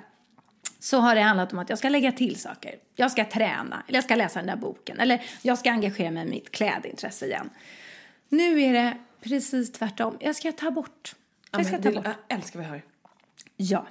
så 0.80 0.98
har 1.00 1.16
det 1.16 1.22
handlat 1.22 1.54
om 1.54 1.60
att 1.60 1.70
jag 1.70 1.78
ska 1.80 1.90
lägga 1.90 2.12
till 2.12 2.36
saker. 2.40 2.76
Jag 2.96 3.12
ska 3.12 3.26
träna, 3.26 3.84
eller 3.88 3.98
jag 3.98 4.04
ska 4.04 4.16
läsa 4.16 4.40
den 4.40 4.48
där 4.48 4.56
boken, 4.56 5.00
eller 5.00 5.22
jag 5.42 5.58
ska 5.58 5.72
engagera 5.72 6.12
mig 6.12 6.28
i 6.28 6.30
mitt 6.30 6.52
klädintresse 6.52 7.26
igen. 7.26 7.50
Nu 8.30 8.62
är 8.62 8.74
det 8.74 8.98
precis 9.22 9.72
tvärtom. 9.72 10.18
Jag 10.20 10.36
ska 10.36 10.52
ta 10.52 10.72
bort. 10.72 11.16
Ja, 11.52 11.60
Jag 11.60 11.66
ska 11.66 11.76
men 11.76 11.84
ta 11.84 11.90
det, 11.90 11.96
bort. 11.96 12.06
jag 12.28 12.38
älskar 12.38 12.62
jag 12.62 12.68
hör. 12.70 12.82
Ja. 13.58 13.88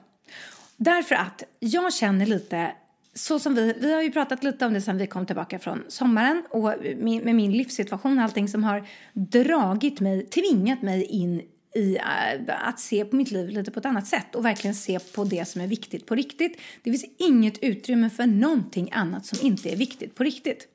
Därför 0.76 1.14
att 1.14 1.42
jag 1.60 1.94
känner 1.94 2.26
lite, 2.26 2.72
så 3.14 3.38
som 3.38 3.54
vi, 3.54 3.74
vi 3.80 3.92
har 3.94 4.02
ju 4.02 4.10
pratat 4.12 4.44
lite 4.44 4.66
om 4.66 4.72
det 4.72 4.80
sen 4.80 4.98
vi 4.98 5.06
kom 5.06 5.26
tillbaka 5.26 5.58
från 5.58 5.84
sommaren 5.88 6.42
och 6.50 6.74
min, 6.96 7.24
med 7.24 7.34
min 7.34 7.52
livssituation 7.52 8.18
och 8.18 8.24
allting 8.24 8.48
som 8.48 8.64
har 8.64 8.86
dragit 9.12 10.00
mig, 10.00 10.26
tvingat 10.26 10.82
mig 10.82 11.04
in 11.04 11.42
i 11.76 11.96
eh, 11.96 12.68
att 12.68 12.80
se 12.80 13.04
på 13.04 13.16
mitt 13.16 13.30
liv 13.30 13.48
lite 13.48 13.70
på 13.70 13.78
ett 13.78 13.86
annat 13.86 14.06
sätt 14.06 14.34
och 14.34 14.44
verkligen 14.44 14.74
se 14.74 14.98
på 14.98 15.24
det 15.24 15.48
som 15.48 15.60
är 15.60 15.66
viktigt 15.66 16.06
på 16.06 16.14
riktigt. 16.14 16.60
Det 16.82 16.90
finns 16.90 17.04
inget 17.18 17.58
utrymme 17.58 18.10
för 18.10 18.26
någonting 18.26 18.88
annat 18.92 19.26
som 19.26 19.46
inte 19.46 19.72
är 19.72 19.76
viktigt 19.76 20.14
på 20.14 20.24
riktigt. 20.24 20.68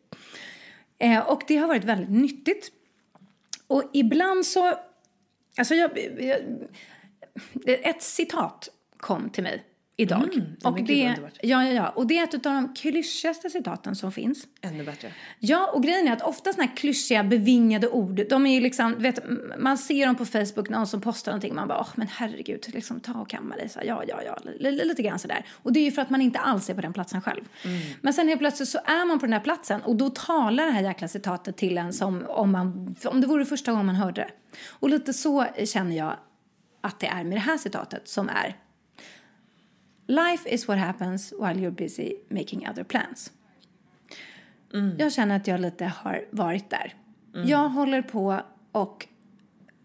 Eh, 0.98 1.20
och 1.20 1.42
det 1.48 1.58
har 1.58 1.68
varit 1.68 1.84
väldigt 1.84 2.10
nyttigt. 2.10 2.72
Och 3.68 3.84
ibland 3.94 4.46
så, 4.46 4.74
alltså 5.58 5.76
jag, 5.76 5.92
jag 6.20 6.40
ett 7.66 8.02
citat 8.02 8.70
kom 8.98 9.30
till 9.30 9.44
mig 9.44 9.64
idag. 10.02 10.34
Mm, 10.34 10.56
och, 10.64 10.84
det, 10.84 11.16
ja, 11.42 11.64
ja, 11.64 11.72
ja, 11.72 11.90
och 11.90 12.08
det 12.08 12.18
är 12.18 12.24
ett 12.24 12.34
av 12.34 12.40
de 12.42 12.74
klyschigaste 12.74 13.50
citaten 13.50 13.96
som 13.96 14.12
finns. 14.12 14.48
Ännu 14.62 14.84
bättre. 14.84 15.12
Ja, 15.40 15.72
och 15.74 15.84
grejen 15.84 16.08
är 16.08 16.14
att 16.14 16.22
ofta 16.22 16.54
såna 16.54 16.64
här 16.64 16.76
klyschiga, 16.76 17.24
bevingade 17.24 17.88
ord, 17.90 18.22
de 18.30 18.46
är 18.46 18.54
ju 18.54 18.60
liksom, 18.60 18.96
vet, 19.00 19.20
man 19.60 19.78
ser 19.78 20.06
dem 20.06 20.16
på 20.16 20.26
Facebook, 20.26 20.70
någon 20.70 20.88
som 20.88 21.02
postar 21.02 21.32
någonting, 21.32 21.56
man 21.56 21.68
bara, 21.68 21.80
åh 21.80 21.90
men 21.96 22.08
herregud, 22.08 22.66
liksom 22.68 23.00
ta 23.00 23.14
och 23.14 23.30
kamma 23.30 23.56
dig, 23.56 23.70
så 23.70 23.80
här, 23.80 23.86
ja, 23.86 24.04
ja, 24.08 24.22
ja, 24.26 24.38
li- 24.60 24.72
li- 24.72 24.86
lite 24.86 25.02
grann 25.02 25.20
sådär. 25.20 25.46
Och 25.52 25.74
det 25.74 25.80
är 25.80 25.86
ju 25.86 25.92
för 25.92 26.02
att 26.02 26.10
man 26.10 26.22
inte 26.22 26.40
alls 26.40 26.70
är 26.70 26.74
på 26.74 26.82
den 26.82 26.94
platsen 26.94 27.22
själv. 27.22 27.42
Men 28.02 28.14
sen 28.14 28.28
helt 28.28 28.40
plötsligt 28.40 28.70
så 28.70 28.78
är 28.86 29.06
man 29.06 29.20
på 29.20 29.26
den 29.26 29.34
här 29.34 29.40
platsen 29.40 29.82
och 29.82 29.96
då 29.96 30.10
talar 30.10 30.66
det 30.66 30.72
här 30.72 30.84
jäkla 30.84 31.08
citatet 31.08 31.58
till 31.58 31.78
en 31.78 31.94
som 31.94 32.26
om, 32.28 32.52
man, 32.52 32.96
om 33.06 33.22
det 33.22 33.28
vore 33.28 33.46
första 33.46 33.72
gången 33.72 33.86
man 33.86 33.96
hörde 33.96 34.22
det. 34.22 34.30
Och 34.70 34.90
lite 34.90 35.14
så 35.14 35.46
känner 35.66 35.98
jag 35.98 36.16
att 36.82 37.00
det 37.00 37.08
är 37.08 37.24
med 37.24 37.38
det 37.38 37.42
här 37.42 37.58
citatet 37.58 38.08
som 38.10 38.30
är 38.30 38.56
Life 40.08 40.50
is 40.50 40.68
what 40.68 40.78
happens 40.78 41.34
while 41.40 41.60
you're 41.60 41.72
busy 41.76 42.14
making 42.30 42.70
other 42.70 42.84
plans. 42.84 43.32
Jag 44.98 45.14
känner 45.14 45.36
att 45.36 45.48
jag 45.48 45.62
lite 45.62 45.86
har 45.86 46.26
varit 46.32 46.70
där. 46.70 46.94
Jag 47.46 47.70
håller 47.70 48.02
på 48.02 48.42
och 48.72 49.08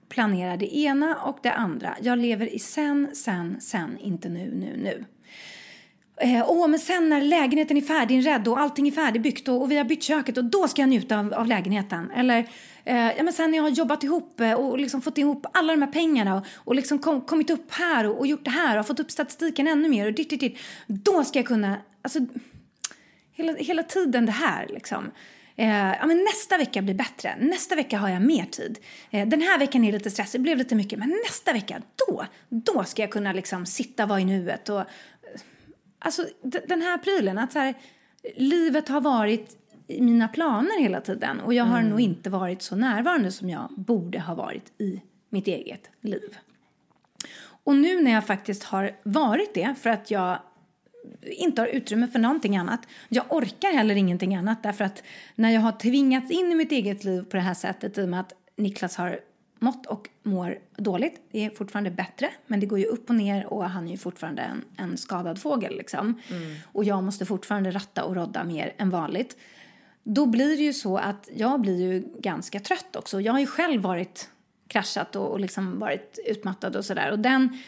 planerar 0.08 0.56
det 0.56 0.76
ena 0.76 1.16
och 1.16 1.38
det 1.42 1.52
andra. 1.52 1.96
Jag 2.02 2.18
lever 2.18 2.46
i 2.54 2.58
sen, 2.58 3.10
sen, 3.14 3.60
sen, 3.60 3.98
inte 3.98 4.28
nu, 4.28 4.54
nu, 4.54 4.76
nu. 4.76 5.04
Eh, 6.20 6.44
Åh, 6.50 6.68
men 6.68 6.78
sen 6.78 7.08
när 7.08 7.20
lägenheten 7.20 7.76
är 7.76 7.80
färdiginredd 7.80 8.48
och 8.48 8.60
allting 8.60 8.88
är 8.88 8.92
färdigbyggt 8.92 9.48
och, 9.48 9.62
och 9.62 9.70
vi 9.70 9.76
har 9.76 9.84
bytt 9.84 10.02
köket 10.02 10.38
och 10.38 10.44
då 10.44 10.68
ska 10.68 10.82
jag 10.82 10.88
njuta 10.88 11.18
av, 11.18 11.34
av 11.34 11.46
lägenheten. 11.46 12.10
Eller 12.10 12.38
eh, 12.84 13.16
ja, 13.16 13.22
men 13.22 13.32
sen 13.32 13.50
när 13.50 13.58
jag 13.58 13.62
har 13.62 13.70
jobbat 13.70 14.04
ihop 14.04 14.40
eh, 14.40 14.52
och 14.52 14.78
liksom 14.78 15.02
fått 15.02 15.18
ihop 15.18 15.46
alla 15.52 15.72
de 15.72 15.82
här 15.82 15.92
pengarna 15.92 16.36
och, 16.36 16.46
och 16.54 16.74
liksom 16.74 16.98
kom, 16.98 17.20
kommit 17.20 17.50
upp 17.50 17.72
här 17.72 18.06
och, 18.06 18.18
och 18.18 18.26
gjort 18.26 18.44
det 18.44 18.50
här 18.50 18.78
och 18.78 18.86
fått 18.86 19.00
upp 19.00 19.10
statistiken 19.10 19.68
ännu 19.68 19.88
mer 19.88 20.06
och 20.06 20.12
dit, 20.12 20.30
dit, 20.30 20.40
dit. 20.40 20.58
Då 20.86 21.24
ska 21.24 21.38
jag 21.38 21.46
kunna, 21.46 21.76
alltså 22.02 22.18
hela, 23.32 23.54
hela 23.54 23.82
tiden 23.82 24.26
det 24.26 24.32
här 24.32 24.66
liksom. 24.68 25.10
Eh, 25.58 25.94
ja, 26.00 26.06
men 26.06 26.24
nästa 26.24 26.58
vecka 26.58 26.82
blir 26.82 26.94
bättre. 26.94 27.36
Nästa 27.40 27.74
vecka 27.74 27.98
har 27.98 28.08
jag 28.08 28.22
mer 28.22 28.44
tid. 28.44 28.78
Eh, 29.10 29.28
den 29.28 29.40
här 29.40 29.58
veckan 29.58 29.84
är 29.84 29.92
lite 29.92 30.10
stressig, 30.10 30.40
blev 30.40 30.58
lite 30.58 30.74
mycket. 30.74 30.98
Men 30.98 31.20
nästa 31.24 31.52
vecka, 31.52 31.82
då, 32.08 32.24
då 32.48 32.84
ska 32.84 33.02
jag 33.02 33.10
kunna 33.10 33.32
liksom 33.32 33.66
sitta, 33.66 34.06
vara 34.06 34.20
i 34.20 34.24
nuet 34.24 34.68
och 34.68 34.82
Alltså 35.98 36.22
den 36.42 36.82
här 36.82 36.98
prylen, 36.98 37.38
att 37.38 37.52
så 37.52 37.58
här, 37.58 37.74
livet 38.36 38.88
har 38.88 39.00
varit 39.00 39.56
i 39.86 40.00
mina 40.00 40.28
planer 40.28 40.80
hela 40.80 41.00
tiden 41.00 41.40
och 41.40 41.54
jag 41.54 41.64
har 41.64 41.82
nog 41.82 42.00
inte 42.00 42.30
varit 42.30 42.62
så 42.62 42.76
närvarande 42.76 43.32
som 43.32 43.50
jag 43.50 43.70
borde 43.76 44.20
ha 44.20 44.34
varit 44.34 44.80
i 44.80 45.02
mitt 45.28 45.46
eget 45.46 45.90
liv. 46.00 46.36
Och 47.64 47.76
nu 47.76 48.00
när 48.00 48.12
jag 48.12 48.26
faktiskt 48.26 48.64
har 48.64 48.96
varit 49.02 49.54
det 49.54 49.74
för 49.78 49.90
att 49.90 50.10
jag 50.10 50.38
inte 51.22 51.62
har 51.62 51.68
utrymme 51.68 52.08
för 52.08 52.18
någonting 52.18 52.56
annat. 52.56 52.88
Jag 53.08 53.24
orkar 53.32 53.72
heller 53.72 53.94
ingenting 53.94 54.34
annat 54.34 54.62
därför 54.62 54.84
att 54.84 55.02
när 55.34 55.50
jag 55.50 55.60
har 55.60 55.72
tvingats 55.72 56.30
in 56.30 56.52
i 56.52 56.54
mitt 56.54 56.72
eget 56.72 57.04
liv 57.04 57.22
på 57.22 57.36
det 57.36 57.42
här 57.42 57.54
sättet 57.54 57.98
i 57.98 58.02
och 58.02 58.08
med 58.08 58.20
att 58.20 58.32
Niklas 58.56 58.96
har 58.96 59.20
mått 59.66 59.86
och 59.86 60.08
mår 60.22 60.58
dåligt. 60.76 61.20
Det 61.30 61.44
är 61.44 61.50
fortfarande 61.50 61.90
bättre, 61.90 62.30
men 62.46 62.60
det 62.60 62.66
går 62.66 62.78
ju 62.78 62.84
upp 62.84 63.08
och 63.10 63.14
ner 63.14 63.46
och 63.52 63.64
han 63.70 63.86
är 63.86 63.90
ju 63.90 63.96
fortfarande 63.98 64.42
en, 64.42 64.64
en 64.76 64.96
skadad 64.96 65.40
fågel 65.40 65.76
liksom. 65.76 66.20
Och 66.72 66.84
jag 66.84 67.04
måste 67.04 67.26
fortfarande 67.26 67.70
ratta 67.70 68.04
och 68.04 68.14
rodda 68.16 68.44
mer 68.44 68.74
än 68.78 68.90
vanligt. 68.90 69.36
Då 70.02 70.26
blir 70.26 70.56
det 70.56 70.62
ju 70.62 70.72
så 70.72 70.98
att 70.98 71.28
jag 71.34 71.60
blir 71.60 71.80
ju 71.80 72.04
ganska 72.18 72.60
trött 72.60 72.96
också. 72.96 73.20
Jag 73.20 73.32
har 73.32 73.40
ju 73.40 73.46
själv 73.46 73.82
varit 73.82 74.30
kraschat 74.68 75.16
och, 75.16 75.30
och 75.32 75.40
liksom 75.40 75.78
varit 75.78 76.18
utmattad 76.26 76.76
och 76.76 76.84
sådär. 76.84 77.10
Och 77.12 77.18
den 77.18 77.58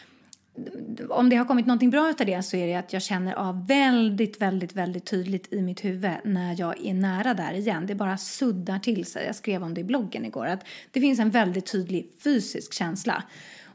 om 1.09 1.29
det 1.29 1.35
har 1.35 1.45
kommit 1.45 1.65
någonting 1.65 1.89
bra 1.89 2.13
av 2.19 2.25
det 2.25 2.43
så 2.43 2.57
är 2.57 2.67
det 2.67 2.75
att 2.75 2.93
jag 2.93 3.01
känner 3.01 3.33
av 3.33 3.67
väldigt, 3.67 4.41
väldigt, 4.41 4.75
väldigt 4.75 5.05
tydligt 5.05 5.53
i 5.53 5.61
mitt 5.61 5.85
huvud 5.85 6.11
när 6.23 6.59
jag 6.59 6.85
är 6.85 6.93
nära 6.93 7.33
där 7.33 7.53
igen. 7.53 7.85
Det 7.87 7.95
bara 7.95 8.17
suddar 8.17 8.79
till 8.79 9.05
sig. 9.05 9.25
Jag 9.25 9.35
skrev 9.35 9.63
om 9.63 9.73
det 9.73 9.81
i 9.81 9.83
bloggen 9.83 10.25
igår 10.25 10.45
att 10.45 10.65
det 10.91 11.01
finns 11.01 11.19
en 11.19 11.29
väldigt 11.29 11.71
tydlig 11.71 12.11
fysisk 12.23 12.73
känsla. 12.73 13.23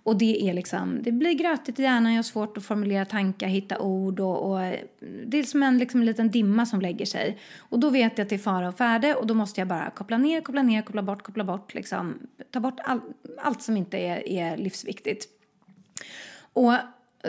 Och 0.05 0.19
det 0.19 0.49
är 0.49 0.55
liksom, 0.55 1.03
det 1.03 1.13
blir 1.13 1.33
grötigt 1.33 1.79
i 1.79 1.83
hjärnan, 1.83 2.13
jag 2.13 2.19
har 2.19 2.23
svårt 2.23 2.57
att 2.57 2.65
formulera 2.65 3.05
tankar, 3.05 3.47
hitta 3.47 3.79
ord 3.79 4.21
och, 4.21 4.51
och 4.51 4.59
det 5.27 5.39
är 5.39 5.43
som 5.43 5.63
en, 5.63 5.79
liksom 5.79 6.03
liten 6.03 6.31
dimma 6.31 6.67
som 6.67 6.81
lägger 6.81 7.07
sig. 7.07 7.39
Och 7.59 7.79
då 7.79 7.91
vet 7.91 8.19
jag 8.19 8.25
att 8.25 8.29
det 8.29 8.37
är 8.37 8.39
fara 8.39 8.69
och 8.69 8.77
färde 8.77 9.15
och 9.15 9.27
då 9.27 9.35
måste 9.35 9.61
jag 9.61 9.69
bara 9.69 9.91
koppla 9.91 10.19
ner, 10.19 10.41
koppla 10.41 10.63
ner, 10.63 10.83
koppla 10.83 11.03
bort, 11.03 11.23
koppla 11.23 11.45
bort, 11.45 11.75
liksom 11.75 12.19
ta 12.51 12.61
bort 12.61 12.81
all, 12.85 13.01
allt 13.39 13.63
som 13.63 13.77
inte 13.77 13.99
är, 13.99 14.29
är 14.29 14.57
livsviktigt. 14.57 15.29
Och 16.55 16.73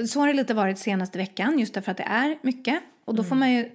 så 0.08 0.20
har 0.20 0.28
det 0.28 0.34
lite 0.34 0.54
varit 0.54 0.80
senaste 0.80 1.18
veckan 1.18 1.60
just 1.60 1.74
därför 1.74 1.92
att 1.92 1.98
det 1.98 2.04
är 2.04 2.38
mycket. 2.42 2.80
Och 3.06 3.16
då 3.16 3.24
får 3.24 3.36
man 3.36 3.52
ju 3.52 3.72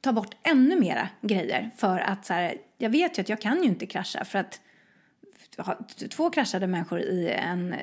ta 0.00 0.12
bort 0.12 0.36
ännu 0.42 0.80
mera 0.80 1.08
grejer 1.20 1.70
för 1.76 1.98
att 1.98 2.26
så 2.26 2.32
här, 2.32 2.54
jag 2.78 2.90
vet 2.90 3.18
ju 3.18 3.20
att 3.20 3.28
jag 3.28 3.40
kan 3.40 3.62
ju 3.62 3.68
inte 3.68 3.86
krascha 3.86 4.24
för 4.24 4.38
att 4.38 4.60
två 6.10 6.30
kraschade 6.30 6.66
människor 6.66 7.00
i 7.00 7.28
en, 7.28 7.74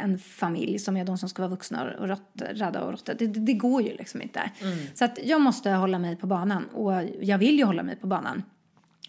en 0.00 0.18
familj 0.18 0.78
som 0.78 0.96
är 0.96 1.04
de 1.04 1.18
som 1.18 1.28
ska 1.28 1.42
vara 1.42 1.50
vuxna 1.50 1.94
och 1.98 2.08
rott, 2.08 2.30
rädda 2.34 2.84
och 2.84 2.90
råtta. 2.90 3.14
Det, 3.14 3.26
det, 3.26 3.52
går 3.52 3.82
ju 3.82 3.96
liksom 3.96 4.22
inte. 4.22 4.50
Så 4.94 5.04
att 5.04 5.18
jag 5.24 5.40
måste 5.40 5.70
hålla 5.70 5.98
mig 5.98 6.16
på 6.16 6.26
banan 6.26 6.64
och 6.64 6.92
jag 7.20 7.38
vill 7.38 7.58
ju 7.58 7.64
hålla 7.64 7.82
mig 7.82 7.96
på 7.96 8.06
banan. 8.06 8.42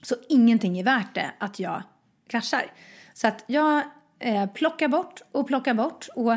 Så 0.01 0.15
ingenting 0.29 0.79
är 0.79 0.83
värt 0.83 1.15
det 1.15 1.31
att 1.37 1.59
jag 1.59 1.83
kraschar. 2.27 2.65
Så 3.13 3.27
att 3.27 3.43
jag 3.47 3.83
eh, 4.19 4.45
plockar 4.45 4.87
bort 4.87 5.21
och 5.31 5.47
plockar 5.47 5.73
bort 5.73 6.07
och 6.15 6.33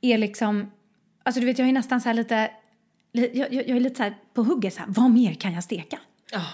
är 0.00 0.18
liksom... 0.18 0.70
Alltså 1.22 1.40
du 1.40 1.46
vet, 1.46 1.58
jag 1.58 1.68
är 1.68 1.72
nästan 1.72 2.00
så 2.00 2.12
lite... 2.12 2.50
Jag, 3.12 3.36
jag, 3.36 3.52
jag 3.52 3.68
är 3.76 3.80
lite 3.80 4.04
så 4.04 4.10
på 4.34 4.42
hugget 4.42 4.74
så 4.74 4.80
här, 4.80 4.86
vad 4.88 5.10
mer 5.10 5.34
kan 5.34 5.52
jag 5.52 5.64
steka? 5.64 5.98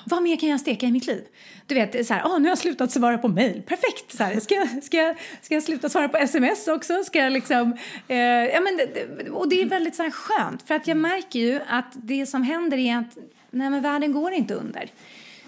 Vad 0.07 0.23
mer 0.23 0.37
kan 0.37 0.49
jag 0.49 0.61
steka 0.61 0.87
i 0.87 0.93
mitt 0.93 1.07
liv? 1.07 1.25
Du 1.67 1.75
vet, 1.75 2.07
så 2.07 2.15
här, 2.15 2.23
åh, 2.27 2.39
nu 2.39 2.45
har 2.45 2.49
jag 2.51 2.59
slutat 2.59 2.91
svara 2.91 3.19
på 3.19 3.29
mejl. 3.29 3.63
Perfekt! 3.63 4.13
Så 4.17 4.23
här, 4.25 4.41
ska, 4.41 4.67
ska, 4.83 4.97
jag- 4.97 5.17
ska 5.43 5.55
jag 5.55 5.63
sluta 5.63 5.89
svara 5.89 6.09
på 6.09 6.17
sms 6.17 6.69
också? 6.69 7.05
Ska 7.05 7.19
jag 7.19 7.33
liksom... 7.33 7.73
Eh, 8.09 8.17
ja, 8.19 8.61
men 8.61 8.81
och 9.33 9.49
det 9.49 9.63
är 9.63 9.67
väldigt 9.67 9.95
så 9.95 10.03
här 10.03 10.11
skönt, 10.11 10.63
för 10.63 10.75
att 10.75 10.87
jag 10.87 10.97
märker 10.97 11.39
ju 11.39 11.61
att 11.69 11.93
det 11.95 12.27
som 12.27 12.43
händer 12.43 12.79
är 12.79 12.97
att 12.99 13.17
nej, 13.51 13.71
men 13.71 13.83
världen 13.83 14.13
går 14.13 14.33
inte 14.33 14.55
under. 14.55 14.83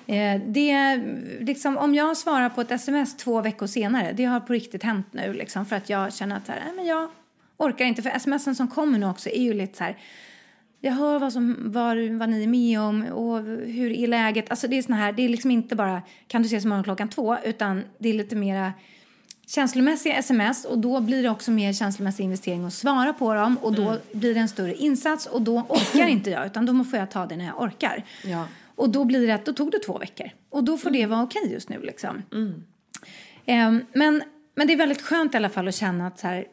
Eh, 0.06 0.40
det, 0.46 0.96
liksom, 1.40 1.76
om 1.76 1.94
jag 1.94 2.16
svarar 2.16 2.48
på 2.48 2.60
ett 2.60 2.70
sms 2.70 3.16
två 3.16 3.40
veckor 3.40 3.66
senare, 3.66 4.12
det 4.12 4.24
har 4.24 4.40
på 4.40 4.52
riktigt 4.52 4.82
hänt 4.82 5.06
nu, 5.10 5.32
liksom, 5.32 5.66
för 5.66 5.76
att 5.76 5.90
jag 5.90 6.14
känner 6.14 6.36
att 6.36 6.46
så 6.46 6.52
här, 6.52 6.62
nej, 6.66 6.72
men 6.76 6.86
jag 6.86 7.08
orkar 7.56 7.84
inte. 7.84 8.02
För 8.02 8.18
smsen 8.18 8.54
som 8.54 8.68
kommer 8.68 8.98
nu 8.98 9.06
också 9.06 9.28
är 9.28 9.42
ju 9.42 9.54
lite 9.54 9.78
så 9.78 9.84
här, 9.84 9.96
jag 10.80 10.92
hör 10.92 11.18
vad, 11.18 11.32
som, 11.32 11.56
vad, 11.58 11.98
vad 11.98 12.28
ni 12.28 12.42
är 12.42 12.46
med 12.46 12.80
om 12.80 13.06
och 13.06 13.42
hur 13.66 13.92
är 13.92 14.06
läget. 14.06 14.50
Alltså 14.50 14.68
det 14.68 14.78
är 14.78 14.82
såna 14.82 14.96
här, 14.96 15.12
det 15.12 15.22
är 15.22 15.28
liksom 15.28 15.50
inte 15.50 15.76
bara 15.76 16.02
kan 16.28 16.42
du 16.42 16.46
ses 16.46 16.64
imorgon 16.64 16.84
klockan 16.84 17.08
två 17.08 17.36
utan 17.44 17.84
det 17.98 18.08
är 18.08 18.14
lite 18.14 18.36
mera 18.36 18.72
känslomässiga 19.46 20.14
sms 20.14 20.64
och 20.64 20.78
då 20.78 21.00
blir 21.00 21.22
det 21.22 21.28
också 21.28 21.50
mer 21.50 21.72
känslomässig 21.72 22.24
investering 22.24 22.64
att 22.64 22.72
svara 22.72 23.12
på 23.12 23.34
dem 23.34 23.58
och 23.62 23.72
då 23.72 23.98
blir 24.12 24.34
det 24.34 24.40
en 24.40 24.48
större 24.48 24.74
insats 24.74 25.26
och 25.26 25.42
då 25.42 25.58
orkar 25.68 26.06
inte 26.08 26.30
jag 26.30 26.46
utan 26.46 26.66
då 26.66 26.84
får 26.84 26.98
jag 26.98 27.10
ta 27.10 27.26
det 27.26 27.36
när 27.36 27.46
jag 27.46 27.62
orkar. 27.62 28.04
Ja. 28.24 28.48
Och 28.74 28.90
då 28.90 29.04
blir 29.04 29.26
det 29.26 29.34
att 29.34 29.44
då 29.44 29.52
tog 29.52 29.70
det 29.70 29.78
två 29.78 29.98
veckor 29.98 30.30
och 30.50 30.64
då 30.64 30.78
får 30.78 30.90
det 30.90 31.06
vara 31.06 31.22
okej 31.22 31.52
just 31.52 31.68
nu 31.68 31.80
liksom. 31.82 32.22
Ehm, 33.46 33.86
men, 33.92 34.22
men 34.54 34.66
det 34.66 34.72
är 34.72 34.76
väldigt 34.76 35.02
skönt 35.02 35.34
i 35.34 35.36
alla 35.36 35.48
fall 35.48 35.68
att 35.68 35.74
känna 35.74 36.06
att 36.06 36.18
så 36.18 36.26
här, 36.26 36.44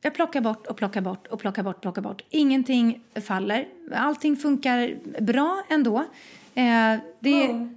jag 0.00 0.14
plockar 0.14 0.40
bort 0.40 0.66
och 0.66 0.76
plockar 0.76 1.00
bort 1.00 1.26
och 1.26 1.40
plockar 1.40 1.62
bort, 1.62 1.80
plockar 1.80 2.02
bort. 2.02 2.22
Ingenting 2.30 3.00
faller. 3.14 3.68
Allting 3.94 4.36
funkar 4.36 4.98
bra 5.20 5.62
ändå. 5.68 5.98
Eh, 6.54 6.94
det, 7.20 7.68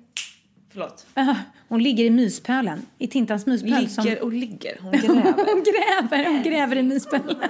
Förlåt. 0.72 1.06
hon 1.68 1.84
ligger 1.84 2.06
i 2.06 2.10
myspölen, 2.10 2.86
i 2.98 3.08
Tintans 3.08 3.46
myspöl. 3.46 3.70
Ligger 3.70 3.88
som, 3.88 4.16
och 4.22 4.34
ligger. 4.34 4.78
Hon 4.82 4.92
gräver. 5.02 5.54
hon 5.54 5.64
gräver, 5.64 6.30
hon 6.30 6.44
gräver 6.44 6.76
i 6.76 6.84
myspölen. 6.84 7.38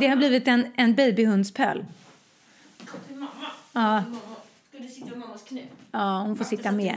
det 0.00 0.06
har 0.06 0.16
blivit 0.16 0.48
en, 0.48 0.66
en 0.76 0.94
babyhundspöl. 0.94 1.84
Ja, 3.72 4.02
Ska 4.68 4.78
du 4.82 4.88
sitta 4.88 5.14
i 5.14 5.18
mammas 5.18 5.42
knä? 5.42 5.62
ja, 5.92 6.22
hon 6.26 6.36
får 6.36 6.44
sitta 6.44 6.72
med. 6.72 6.96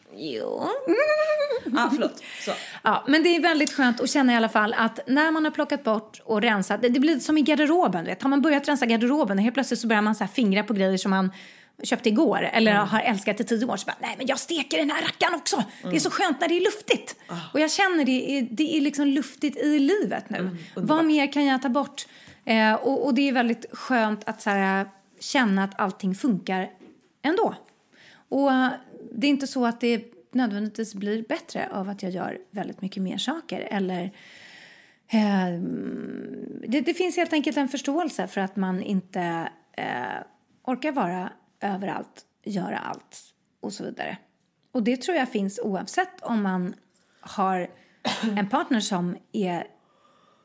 Jo. 0.15 0.67
Ja, 1.73 1.89
förlåt. 1.93 2.23
Så. 2.45 2.51
Ja, 2.83 3.03
men 3.07 3.23
det 3.23 3.35
är 3.35 3.41
väldigt 3.41 3.73
skönt 3.73 4.01
att 4.01 4.09
känna 4.09 4.33
i 4.33 4.35
alla 4.35 4.49
fall 4.49 4.73
att 4.77 4.99
när 5.07 5.31
man 5.31 5.43
har 5.43 5.51
plockat 5.51 5.83
bort 5.83 6.21
och 6.23 6.41
rensat, 6.41 6.81
det, 6.81 6.89
det 6.89 6.99
blir 6.99 7.19
som 7.19 7.37
i 7.37 7.41
garderoben, 7.41 8.05
vet. 8.05 8.21
Har 8.21 8.29
man 8.29 8.41
börjat 8.41 8.67
rensa 8.67 8.85
garderoben 8.85 9.37
och 9.37 9.43
helt 9.43 9.53
plötsligt 9.53 9.79
så 9.79 9.87
börjar 9.87 10.01
man 10.01 10.15
så 10.15 10.27
fingra 10.27 10.63
på 10.63 10.73
grejer 10.73 10.97
som 10.97 11.11
man 11.11 11.31
köpte 11.83 12.09
igår 12.09 12.49
eller 12.53 12.73
har 12.73 12.99
älskat 12.99 13.39
i 13.39 13.43
tio 13.43 13.65
år 13.65 13.77
så 13.77 13.85
bara, 13.85 13.95
nej 13.99 14.15
men 14.17 14.27
jag 14.27 14.39
steker 14.39 14.77
den 14.77 14.91
här 14.91 15.01
rackaren 15.01 15.35
också. 15.35 15.63
Det 15.83 15.95
är 15.95 15.99
så 15.99 16.09
skönt 16.09 16.41
när 16.41 16.47
det 16.47 16.57
är 16.57 16.61
luftigt. 16.61 17.15
Och 17.53 17.59
jag 17.59 17.71
känner 17.71 18.05
det, 18.05 18.37
är, 18.37 18.47
det 18.51 18.77
är 18.77 18.81
liksom 18.81 19.07
luftigt 19.07 19.57
i 19.57 19.79
livet 19.79 20.29
nu. 20.29 20.57
Vad 20.75 21.05
mer 21.05 21.31
kan 21.31 21.45
jag 21.45 21.61
ta 21.61 21.69
bort? 21.69 22.07
Eh, 22.45 22.73
och, 22.73 23.05
och 23.05 23.13
det 23.13 23.29
är 23.29 23.33
väldigt 23.33 23.65
skönt 23.71 24.27
att 24.27 24.41
så 24.41 24.49
här, 24.49 24.85
känna 25.19 25.63
att 25.63 25.79
allting 25.79 26.15
funkar 26.15 26.69
ändå. 27.21 27.55
Och 28.29 28.51
det 29.11 29.27
är 29.27 29.31
inte 29.31 29.47
så 29.47 29.65
att 29.65 29.81
det 29.81 30.13
nödvändigtvis 30.31 30.95
blir 30.95 31.23
bättre 31.29 31.69
av 31.71 31.89
att 31.89 32.03
jag 32.03 32.11
gör 32.11 32.37
väldigt 32.51 32.81
mycket 32.81 33.03
mer 33.03 33.17
saker. 33.17 33.59
Eller, 33.59 34.03
eh, 35.07 35.61
det, 36.67 36.81
det 36.81 36.93
finns 36.93 37.17
helt 37.17 37.33
enkelt 37.33 37.57
en 37.57 37.67
förståelse 37.67 38.27
för 38.27 38.41
att 38.41 38.55
man 38.55 38.81
inte 38.81 39.49
eh, 39.77 40.23
orkar 40.63 40.91
vara 40.91 41.31
överallt, 41.59 42.25
göra 42.43 42.77
allt 42.77 43.33
och 43.59 43.73
så 43.73 43.83
vidare. 43.83 44.17
Och 44.71 44.83
det 44.83 44.97
tror 44.97 45.17
jag 45.17 45.29
finns 45.29 45.59
oavsett 45.63 46.21
om 46.21 46.43
man 46.43 46.75
har 47.19 47.67
en 48.37 48.49
partner 48.49 48.79
som 48.79 49.17
är 49.31 49.67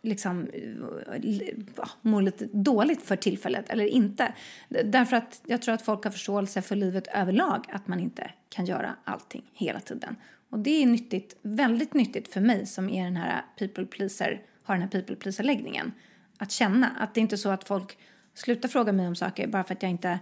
liksom 0.06 0.48
eh, 0.52 1.14
eh, 1.14 1.88
mår 2.02 2.22
lite 2.22 2.48
dåligt 2.52 3.02
för 3.02 3.16
tillfället 3.16 3.70
eller 3.70 3.84
inte. 3.84 4.32
Därför 4.68 5.16
att 5.16 5.42
jag 5.46 5.62
tror 5.62 5.74
att 5.74 5.82
folk 5.82 6.04
har 6.04 6.10
förståelse 6.10 6.62
för 6.62 6.76
livet 6.76 7.06
överlag, 7.14 7.64
att 7.72 7.88
man 7.88 8.00
inte 8.00 8.30
kan 8.48 8.66
göra 8.66 8.96
allting 9.04 9.50
hela 9.52 9.80
tiden. 9.80 10.16
Och 10.50 10.58
det 10.58 10.82
är 10.82 10.86
nyttigt, 10.86 11.36
väldigt 11.42 11.94
nyttigt 11.94 12.32
för 12.32 12.40
mig 12.40 12.66
som 12.66 12.90
är 12.90 13.04
den 13.04 13.16
här 13.16 13.44
people 13.58 13.86
pleaser, 13.86 14.42
har 14.62 14.74
den 14.74 14.82
här 14.82 14.90
people 14.90 15.16
pleaser-läggningen. 15.16 15.92
Att 16.38 16.52
känna 16.52 16.90
att 16.98 17.14
det 17.14 17.20
är 17.20 17.22
inte 17.22 17.38
så 17.38 17.50
att 17.50 17.68
folk 17.68 17.98
slutar 18.34 18.68
fråga 18.68 18.92
mig 18.92 19.06
om 19.08 19.14
saker 19.14 19.46
bara 19.46 19.64
för 19.64 19.74
att 19.74 19.82
jag 19.82 19.90
inte 19.90 20.18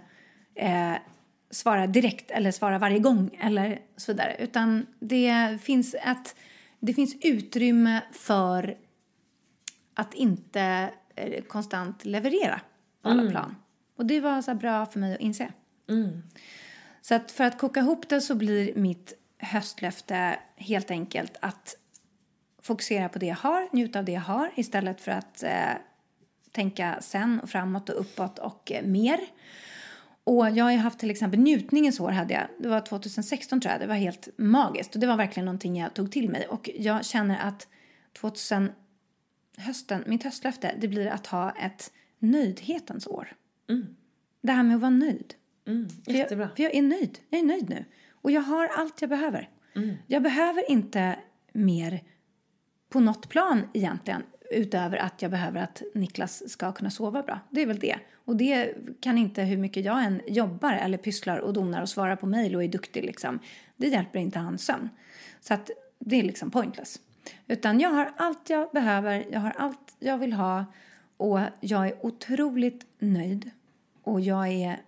eh, 0.55 0.93
svarar 1.51 1.87
direkt 1.87 2.31
eller 2.31 2.51
svarar 2.51 2.79
varje 2.79 2.99
gång 2.99 3.37
eller 3.41 3.81
så 3.97 4.11
vidare. 4.11 4.35
Utan 4.39 4.85
det 4.99 5.57
finns, 5.61 5.93
ett, 5.93 6.35
det 6.79 6.93
finns 6.93 7.15
utrymme 7.21 8.01
för 8.11 8.77
att 9.95 10.13
inte 10.13 10.89
eh, 11.15 11.43
konstant 11.43 12.05
leverera 12.05 12.61
på 13.01 13.09
alla 13.09 13.31
plan. 13.31 13.55
Och 13.97 14.05
det 14.05 14.19
var 14.21 14.41
så 14.41 14.55
bra 14.55 14.85
för 14.85 14.99
mig 14.99 15.13
att 15.13 15.19
inse. 15.19 15.51
Så 17.01 17.15
att 17.15 17.31
för 17.31 17.43
att 17.43 17.57
koka 17.57 17.79
ihop 17.79 18.09
det 18.09 18.21
så 18.21 18.35
blir 18.35 18.75
mitt 18.75 19.13
höstlöfte 19.37 20.39
helt 20.55 20.91
enkelt 20.91 21.37
att 21.41 21.77
fokusera 22.61 23.09
på 23.09 23.19
det 23.19 23.25
jag 23.25 23.35
har, 23.35 23.69
njuta 23.71 23.99
av 23.99 24.05
det 24.05 24.11
jag 24.11 24.21
har 24.21 24.51
istället 24.55 25.01
för 25.01 25.11
att 25.11 25.43
eh, 25.43 25.71
tänka 26.51 26.97
sen 27.01 27.39
och 27.39 27.49
framåt 27.49 27.89
och 27.89 27.99
uppåt 27.99 28.39
och 28.39 28.71
eh, 28.71 28.85
mer. 28.85 29.19
Och 30.23 30.49
jag 30.49 30.63
har 30.63 30.71
ju 30.71 30.77
haft 30.77 30.99
till 30.99 31.11
exempel 31.11 31.39
njutningens 31.39 31.99
år 31.99 32.11
hade 32.11 32.33
jag. 32.33 32.47
Det 32.59 32.67
var 32.67 32.81
2016 32.81 33.61
tror 33.61 33.71
jag. 33.71 33.81
Det 33.81 33.87
var 33.87 33.95
helt 33.95 34.29
magiskt 34.37 34.95
och 34.95 35.01
det 35.01 35.07
var 35.07 35.17
verkligen 35.17 35.45
någonting 35.45 35.79
jag 35.79 35.93
tog 35.93 36.11
till 36.11 36.29
mig. 36.29 36.47
Och 36.47 36.69
jag 36.75 37.05
känner 37.05 37.39
att 37.47 37.67
2000 38.19 38.71
hösten, 39.57 40.03
mitt 40.07 40.23
höstlöfte, 40.23 40.75
det 40.79 40.87
blir 40.87 41.07
att 41.07 41.27
ha 41.27 41.51
ett 41.51 41.91
nöjdhetens 42.19 43.07
år. 43.07 43.33
Det 44.41 44.51
här 44.51 44.63
med 44.63 44.75
att 44.75 44.81
vara 44.81 44.89
nöjd. 44.89 45.33
För 46.05 46.11
Jättebra. 46.11 46.45
jag, 46.45 46.55
för 46.55 46.63
jag 46.63 46.75
är 46.75 46.81
nöjd. 46.81 47.19
Jag 47.29 47.39
är 47.39 47.45
nöjd 47.45 47.69
nu. 47.69 47.85
Och 48.11 48.31
jag 48.31 48.41
har 48.41 48.67
allt 48.67 49.01
jag 49.01 49.09
behöver. 49.09 49.49
Jag 50.07 50.23
behöver 50.23 50.71
inte 50.71 51.19
mer 51.53 52.03
på 52.89 52.99
något 52.99 53.29
plan 53.29 53.61
egentligen. 53.73 54.23
Utöver 54.51 54.97
att 54.97 55.21
jag 55.21 55.31
behöver 55.31 55.61
att 55.61 55.81
Niklas 55.93 56.49
ska 56.49 56.71
kunna 56.71 56.89
sova 56.89 57.23
bra. 57.23 57.39
Det 57.49 57.61
är 57.61 57.65
väl 57.65 57.79
det. 57.79 57.95
Och 58.25 58.35
det 58.35 58.73
kan 58.99 59.17
inte 59.17 59.41
hur 59.43 59.57
mycket 59.57 59.85
jag 59.85 60.03
än 60.03 60.21
jobbar 60.27 60.73
eller 60.73 60.97
pysslar 60.97 61.37
och 61.37 61.53
donar 61.53 61.81
och 61.81 61.89
svarar 61.89 62.15
på 62.15 62.25
mejl 62.25 62.55
och 62.55 62.63
är 62.63 62.67
duktig 62.67 63.03
liksom. 63.03 63.39
Det 63.75 63.87
hjälper 63.87 64.19
inte 64.19 64.39
hans 64.39 64.65
sömn. 64.65 64.89
Så 65.41 65.53
att 65.53 65.69
det 65.99 66.19
är 66.19 66.23
liksom 66.23 66.51
pointless. 66.51 66.99
Utan 67.47 67.79
jag 67.79 67.89
har 67.89 68.13
allt 68.17 68.49
jag 68.49 68.71
behöver, 68.71 69.25
jag 69.31 69.39
har 69.39 69.51
allt 69.51 69.95
jag 69.99 70.17
vill 70.17 70.33
ha 70.33 70.65
och 71.17 71.39
jag 71.59 71.87
är 71.87 72.05
otroligt 72.05 72.85
nöjd. 72.99 73.51
Och 74.03 74.21
jag 74.21 74.47
är 74.47 74.81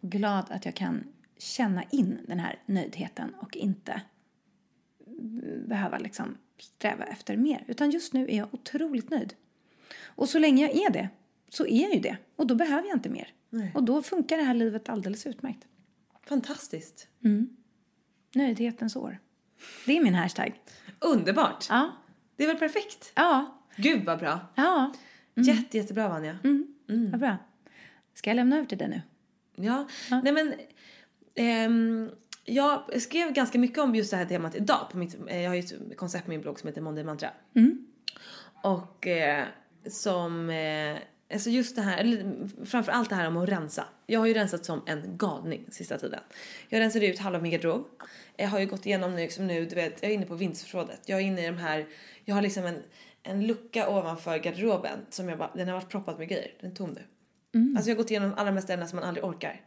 glad 0.00 0.44
att 0.48 0.64
jag 0.64 0.74
kan 0.74 1.04
känna 1.38 1.82
in 1.82 2.18
den 2.28 2.38
här 2.38 2.58
nöjdheten 2.66 3.34
och 3.34 3.56
inte 3.56 4.02
behöva 5.66 5.98
liksom 5.98 6.36
sträva 6.58 7.04
efter 7.04 7.36
mer. 7.36 7.64
Utan 7.66 7.90
just 7.90 8.12
nu 8.12 8.26
är 8.28 8.36
jag 8.36 8.54
otroligt 8.54 9.10
nöjd. 9.10 9.34
Och 10.04 10.28
så 10.28 10.38
länge 10.38 10.66
jag 10.66 10.76
är 10.76 10.90
det, 10.90 11.08
så 11.48 11.66
är 11.66 11.82
jag 11.82 11.94
ju 11.94 12.00
det. 12.00 12.16
Och 12.36 12.46
då 12.46 12.54
behöver 12.54 12.88
jag 12.88 12.96
inte 12.96 13.08
mer. 13.08 13.32
Och 13.74 13.82
då 13.82 14.02
funkar 14.02 14.36
det 14.36 14.42
här 14.42 14.54
livet 14.54 14.88
alldeles 14.88 15.26
utmärkt. 15.26 15.66
Fantastiskt. 16.26 17.08
Nöjdhetens 18.34 18.96
år. 18.96 19.18
Det 19.86 19.96
är 19.96 20.02
min 20.04 20.14
hashtag. 20.14 20.60
Underbart. 21.00 21.66
Ja. 21.68 21.90
Det 22.36 22.44
är 22.44 22.48
väl 22.48 22.56
perfekt? 22.56 23.12
Ja. 23.14 23.58
Gud 23.76 24.04
vad 24.04 24.18
bra. 24.18 24.40
Ja. 24.54 24.92
Jätte, 25.34 25.76
jättebra 25.76 26.08
Vanja. 26.08 26.38
Vad 26.86 27.20
bra. 27.20 27.36
Ska 28.14 28.30
jag 28.30 28.34
lämna 28.34 28.56
över 28.56 28.66
till 28.66 28.78
dig 28.78 28.88
nu? 28.88 29.02
Ja. 29.66 29.88
Nej 30.22 30.32
men, 30.32 30.54
ehm, 31.34 32.10
jag 32.44 33.02
skrev 33.02 33.32
ganska 33.32 33.58
mycket 33.58 33.78
om 33.78 33.94
just 33.94 34.10
det 34.10 34.16
här 34.16 34.24
temat 34.24 34.54
idag 34.54 34.88
på 34.90 34.98
mitt, 34.98 35.16
eh, 35.28 35.40
jag 35.40 35.50
har 35.50 35.54
ju 35.54 35.60
ett 35.60 35.96
koncept 35.96 36.24
på 36.24 36.30
min 36.30 36.40
blogg 36.40 36.58
som 36.60 36.66
heter 36.66 36.80
Monday 36.80 37.04
Mantra. 37.04 37.30
Och 38.62 39.06
eh, 39.06 39.44
som, 39.90 40.50
eh, 40.50 40.96
alltså 41.32 41.50
just 41.50 41.76
det 41.76 41.82
här, 41.82 41.98
eller 41.98 42.48
framför 42.64 42.92
allt 42.92 43.08
det 43.08 43.14
här 43.14 43.26
om 43.26 43.36
att 43.36 43.48
rensa. 43.48 43.84
Jag 44.06 44.20
har 44.20 44.26
ju 44.26 44.34
rensat 44.34 44.64
som 44.64 44.82
en 44.86 45.16
galning 45.16 45.66
sista 45.70 45.98
tiden. 45.98 46.20
Jag 46.68 46.80
rensade 46.80 47.06
ut 47.06 47.18
halva 47.18 47.40
min 47.40 47.52
garderob. 47.52 47.86
Jag 48.36 48.48
har 48.48 48.60
ju 48.60 48.66
gått 48.66 48.86
igenom 48.86 49.10
nu, 49.10 49.16
liksom 49.16 49.46
nu, 49.46 49.64
du 49.64 49.74
vet, 49.74 50.02
jag 50.02 50.10
är 50.10 50.14
inne 50.14 50.26
på 50.26 50.34
vinterförrådet. 50.34 51.00
Jag 51.06 51.18
är 51.18 51.24
inne 51.24 51.42
i 51.42 51.46
de 51.46 51.58
här, 51.58 51.86
jag 52.24 52.34
har 52.34 52.42
liksom 52.42 52.66
en, 52.66 52.82
en 53.22 53.46
lucka 53.46 53.88
ovanför 53.88 54.38
garderoben 54.38 54.98
som 55.10 55.28
jag 55.28 55.38
bara, 55.38 55.50
den 55.54 55.68
har 55.68 55.74
varit 55.74 55.88
proppad 55.88 56.18
med 56.18 56.28
grejer. 56.28 56.50
Den 56.60 56.70
är 56.70 56.74
tom 56.74 56.90
nu. 56.90 57.00
Alltså 57.76 57.90
jag 57.90 57.96
har 57.96 58.02
gått 58.02 58.10
igenom 58.10 58.34
alla 58.36 58.50
de 58.50 58.56
här 58.56 58.62
ställena 58.62 58.86
som 58.86 58.96
man 58.96 59.08
aldrig 59.08 59.24
orkar. 59.24 59.60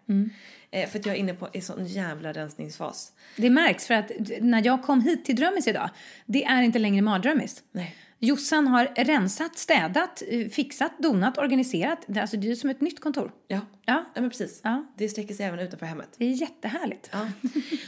Eh, 0.72 0.90
för 0.90 1.00
att 1.00 1.06
jag 1.06 1.16
är 1.16 1.20
inne 1.20 1.34
på 1.34 1.50
en 1.54 1.62
sån 1.62 1.86
jävla 1.86 2.34
rensningsfas. 2.34 3.14
Det 3.38 3.50
märks 3.50 3.88
för 3.88 3.94
att 3.94 4.12
när 4.42 4.66
jag 4.66 4.84
kom 4.84 5.02
hit 5.02 5.26
till 5.26 5.36
Drömmis 5.36 5.68
idag, 5.68 5.90
det 6.26 6.44
är 6.44 6.62
inte 6.62 6.80
längre 6.80 7.02
mardrömmis. 7.02 7.64
Nej. 7.72 7.96
Jossan 8.24 8.68
har 8.68 8.86
rensat, 8.96 9.58
städat, 9.58 10.24
eh, 10.28 10.48
fixat, 10.48 11.00
donat, 11.00 11.38
organiserat. 11.38 12.18
Alltså, 12.18 12.38
det 12.38 12.52
är 12.52 12.56
som 12.56 12.70
ett 12.70 12.82
nytt 12.82 13.00
kontor. 13.00 13.32
Ja. 13.48 13.60
Ja, 13.86 14.06
Ja 14.16 14.22
men 14.22 14.30
precis. 14.30 14.62
Ja. 14.64 14.86
Det 14.98 15.10
sträcker 15.10 15.34
sig 15.34 15.46
även 15.46 15.60
utanför 15.60 15.86
hemmet. 15.86 16.10
det 16.18 16.26
är 16.26 16.30
jättehärligt. 16.30 17.10
Ja. 17.12 17.28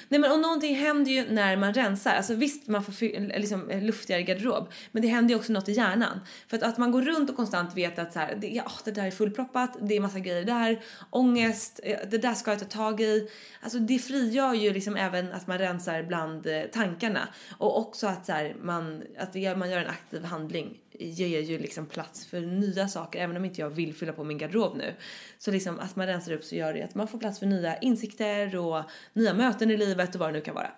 Nej 0.10 0.20
men 0.20 0.32
och 0.32 0.40
någonting 0.40 0.76
händer 0.76 1.12
ju 1.12 1.32
när 1.32 1.58
man 1.58 1.74
rensar. 1.74 2.16
Alltså 2.16 2.36
visst 2.36 2.68
man 2.68 2.84
får 2.84 3.20
liksom, 3.38 3.70
eh, 3.70 3.84
luftigare 3.84 4.24
garderob. 4.24 4.72
Men 4.92 5.02
det 5.02 5.08
händer 5.08 5.34
ju 5.34 5.40
också 5.40 5.54
något 5.54 5.70
i 5.70 5.72
hjärnan. 5.72 6.20
För 6.48 6.58
att, 6.58 6.64
att 6.64 6.78
man 6.78 6.92
går 6.92 7.02
runt 7.02 7.30
och 7.30 7.36
konstant 7.36 7.78
vet 7.78 8.00
att 8.00 8.14
så 8.14 8.20
här, 8.20 8.36
det, 8.36 8.48
ja, 8.48 8.72
det 8.86 8.92
där 8.92 9.06
är 9.06 9.12
fullproppat, 9.12 9.78
det 9.82 9.96
är 9.96 10.00
massa 10.00 10.20
grejer 10.20 10.46
där, 10.46 10.84
ångest, 11.10 11.80
eh, 11.84 11.98
det 12.12 12.18
där 12.18 12.34
ska 12.34 12.52
jag 12.52 12.60
ta 12.60 12.66
tag 12.66 13.02
i. 13.02 13.30
Alltså 13.62 13.80
det 13.80 14.00
frigör 14.00 14.54
ju 14.54 14.74
liksom 14.74 14.96
även 14.96 15.32
att 15.32 15.48
man 15.48 15.58
rensar 15.58 16.04
bland 16.04 16.48
eh, 16.48 16.62
tankarna. 16.62 17.28
Och 17.58 17.80
också 17.80 18.08
att, 18.08 18.26
så 18.26 18.32
här, 18.32 18.56
man, 18.62 19.04
att 19.18 19.58
man 19.58 19.72
gör 19.72 19.80
en 19.80 19.90
aktiv 19.90 20.24
handling 20.24 20.78
ger 21.00 21.42
ju 21.42 21.60
liksom 21.60 21.86
plats 21.86 22.26
för 22.26 22.42
nya 22.42 22.88
saker 22.88 23.20
även 23.20 23.38
om 23.38 23.46
inte 23.46 23.62
jag 23.62 23.70
vill 23.70 23.94
fylla 23.94 24.14
på 24.14 24.24
min 24.24 24.38
garderob 24.38 24.78
nu. 24.78 24.94
Så 25.38 25.52
liksom 25.52 25.80
att 25.80 25.96
man 25.96 26.08
rensar 26.08 26.32
upp 26.32 26.44
så 26.44 26.56
gör 26.56 26.74
det 26.74 26.82
att 26.82 26.96
man 26.96 27.08
får 27.08 27.20
plats 27.20 27.40
för 27.40 27.46
nya 27.46 27.78
insikter 27.78 28.56
och 28.56 28.84
nya 29.14 29.34
möten 29.34 29.72
i 29.72 29.78
livet 29.78 30.16
och 30.16 30.20
vad 30.20 30.30
det 30.30 30.34
nu 30.34 30.42
kan 30.42 30.56
vara. 30.56 30.72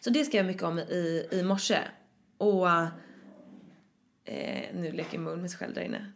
Så 0.00 0.10
det 0.10 0.24
skrev 0.24 0.38
jag 0.38 0.46
mycket 0.46 0.62
om 0.62 0.78
i, 0.78 1.28
i 1.30 1.42
morse. 1.42 1.78
Och 2.38 2.68
eh, 4.24 4.74
nu 4.74 4.92
leker 4.92 5.18
mun 5.18 5.40
med 5.40 5.50
sig 5.50 5.58
själv 5.58 5.74
där 5.74 5.82
inne. 5.82 6.06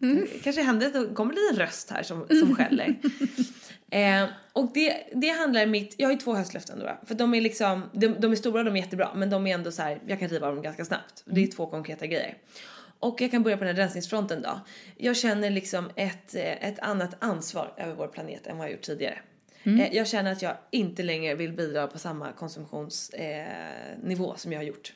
Kanske 0.42 0.62
händer 0.62 0.86
att 0.86 0.92
det 0.92 1.14
kommer 1.14 1.32
en 1.32 1.38
liten 1.40 1.66
röst 1.66 1.90
här 1.90 2.02
som, 2.02 2.26
som 2.28 2.56
skäller. 2.56 2.96
eh, 3.90 4.28
och 4.52 4.70
det, 4.74 5.04
det 5.14 5.28
handlar 5.28 5.66
mitt, 5.66 5.94
jag 5.98 6.06
har 6.06 6.12
ju 6.12 6.18
två 6.18 6.34
höstlöften 6.34 6.78
då. 6.78 6.98
För 7.06 7.14
de 7.14 7.34
är 7.34 7.40
liksom, 7.40 7.82
de, 7.92 8.08
de 8.08 8.32
är 8.32 8.36
stora, 8.36 8.62
de 8.62 8.76
är 8.76 8.80
jättebra. 8.80 9.10
Men 9.14 9.30
de 9.30 9.46
är 9.46 9.54
ändå 9.54 9.72
så 9.72 9.82
här, 9.82 10.00
jag 10.06 10.18
kan 10.18 10.28
riva 10.28 10.46
dem 10.46 10.62
ganska 10.62 10.84
snabbt. 10.84 11.22
Det 11.26 11.42
är 11.42 11.46
två 11.46 11.66
konkreta 11.66 12.06
grejer. 12.06 12.36
Och 13.04 13.20
jag 13.20 13.30
kan 13.30 13.42
börja 13.42 13.56
på 13.56 13.64
den 13.64 13.76
här 13.76 13.82
rensningsfronten 13.82 14.42
då. 14.42 14.60
Jag 14.96 15.16
känner 15.16 15.50
liksom 15.50 15.90
ett, 15.96 16.34
eh, 16.34 16.68
ett 16.68 16.78
annat 16.78 17.16
ansvar 17.18 17.74
över 17.76 17.94
vår 17.94 18.08
planet 18.08 18.46
än 18.46 18.58
vad 18.58 18.66
jag 18.66 18.72
gjort 18.72 18.82
tidigare. 18.82 19.18
Eh, 19.80 19.94
Jag 19.94 20.08
känner 20.08 20.32
att 20.32 20.42
jag 20.42 20.56
inte 20.70 21.02
längre 21.02 21.34
vill 21.34 21.52
bidra 21.52 21.86
på 21.86 21.98
samma 21.98 22.32
konsumtionsnivå 22.32 24.30
eh, 24.30 24.36
som 24.36 24.52
jag 24.52 24.58
har 24.58 24.64
gjort. 24.64 24.92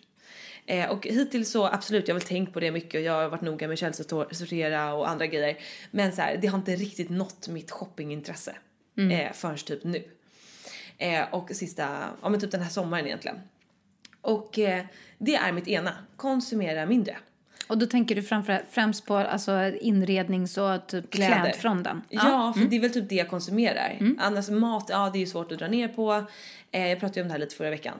Och 0.90 1.06
hittills 1.06 1.50
så 1.50 1.66
absolut, 1.66 2.08
jag 2.08 2.14
har 2.14 2.20
väl 2.20 2.28
tänkt 2.28 2.52
på 2.52 2.60
det 2.60 2.70
mycket 2.70 2.94
och 2.94 3.00
jag 3.00 3.12
har 3.12 3.28
varit 3.28 3.40
noga 3.42 3.68
med 3.68 3.78
källsortera 3.78 4.94
och 4.94 5.08
andra 5.08 5.26
grejer. 5.26 5.58
Men 5.90 6.12
så 6.12 6.22
här, 6.22 6.36
det 6.36 6.46
har 6.46 6.58
inte 6.58 6.76
riktigt 6.76 7.10
nått 7.10 7.48
mitt 7.48 7.70
shoppingintresse 7.70 8.56
eh, 9.12 9.32
förrän 9.32 9.56
typ 9.56 9.84
nu. 9.84 10.04
Och 11.30 11.50
sista, 11.52 12.08
ja 12.22 12.28
men 12.28 12.40
typ 12.40 12.50
den 12.50 12.62
här 12.62 12.70
sommaren 12.70 13.06
egentligen. 13.06 13.40
Och 14.20 14.50
det 15.18 15.34
är 15.36 15.52
mitt 15.52 15.68
ena, 15.68 15.94
konsumera 16.16 16.86
mindre. 16.86 17.16
Och 17.68 17.78
då 17.78 17.86
tänker 17.86 18.14
du 18.14 18.22
framför, 18.22 18.62
främst 18.70 19.06
på 19.06 19.16
alltså, 19.16 19.72
inrednings 19.80 20.58
och 20.58 20.86
typ 20.86 21.10
Kläder. 21.10 21.40
klädfronten? 21.42 22.02
Ja, 22.08 22.54
för 22.56 22.64
det 22.64 22.76
är 22.76 22.80
väl 22.80 22.92
typ 22.92 23.08
det 23.08 23.14
jag 23.14 23.28
konsumerar. 23.28 23.98
Annars 24.18 24.48
mat, 24.48 24.86
ja 24.88 25.10
det 25.12 25.18
är 25.18 25.20
ju 25.20 25.26
svårt 25.26 25.52
att 25.52 25.58
dra 25.58 25.68
ner 25.68 25.88
på. 25.88 26.24
Eh, 26.70 26.88
jag 26.88 27.00
pratade 27.00 27.20
ju 27.20 27.22
om 27.22 27.28
det 27.28 27.32
här 27.32 27.38
lite 27.38 27.54
förra 27.54 27.70
veckan. 27.70 27.94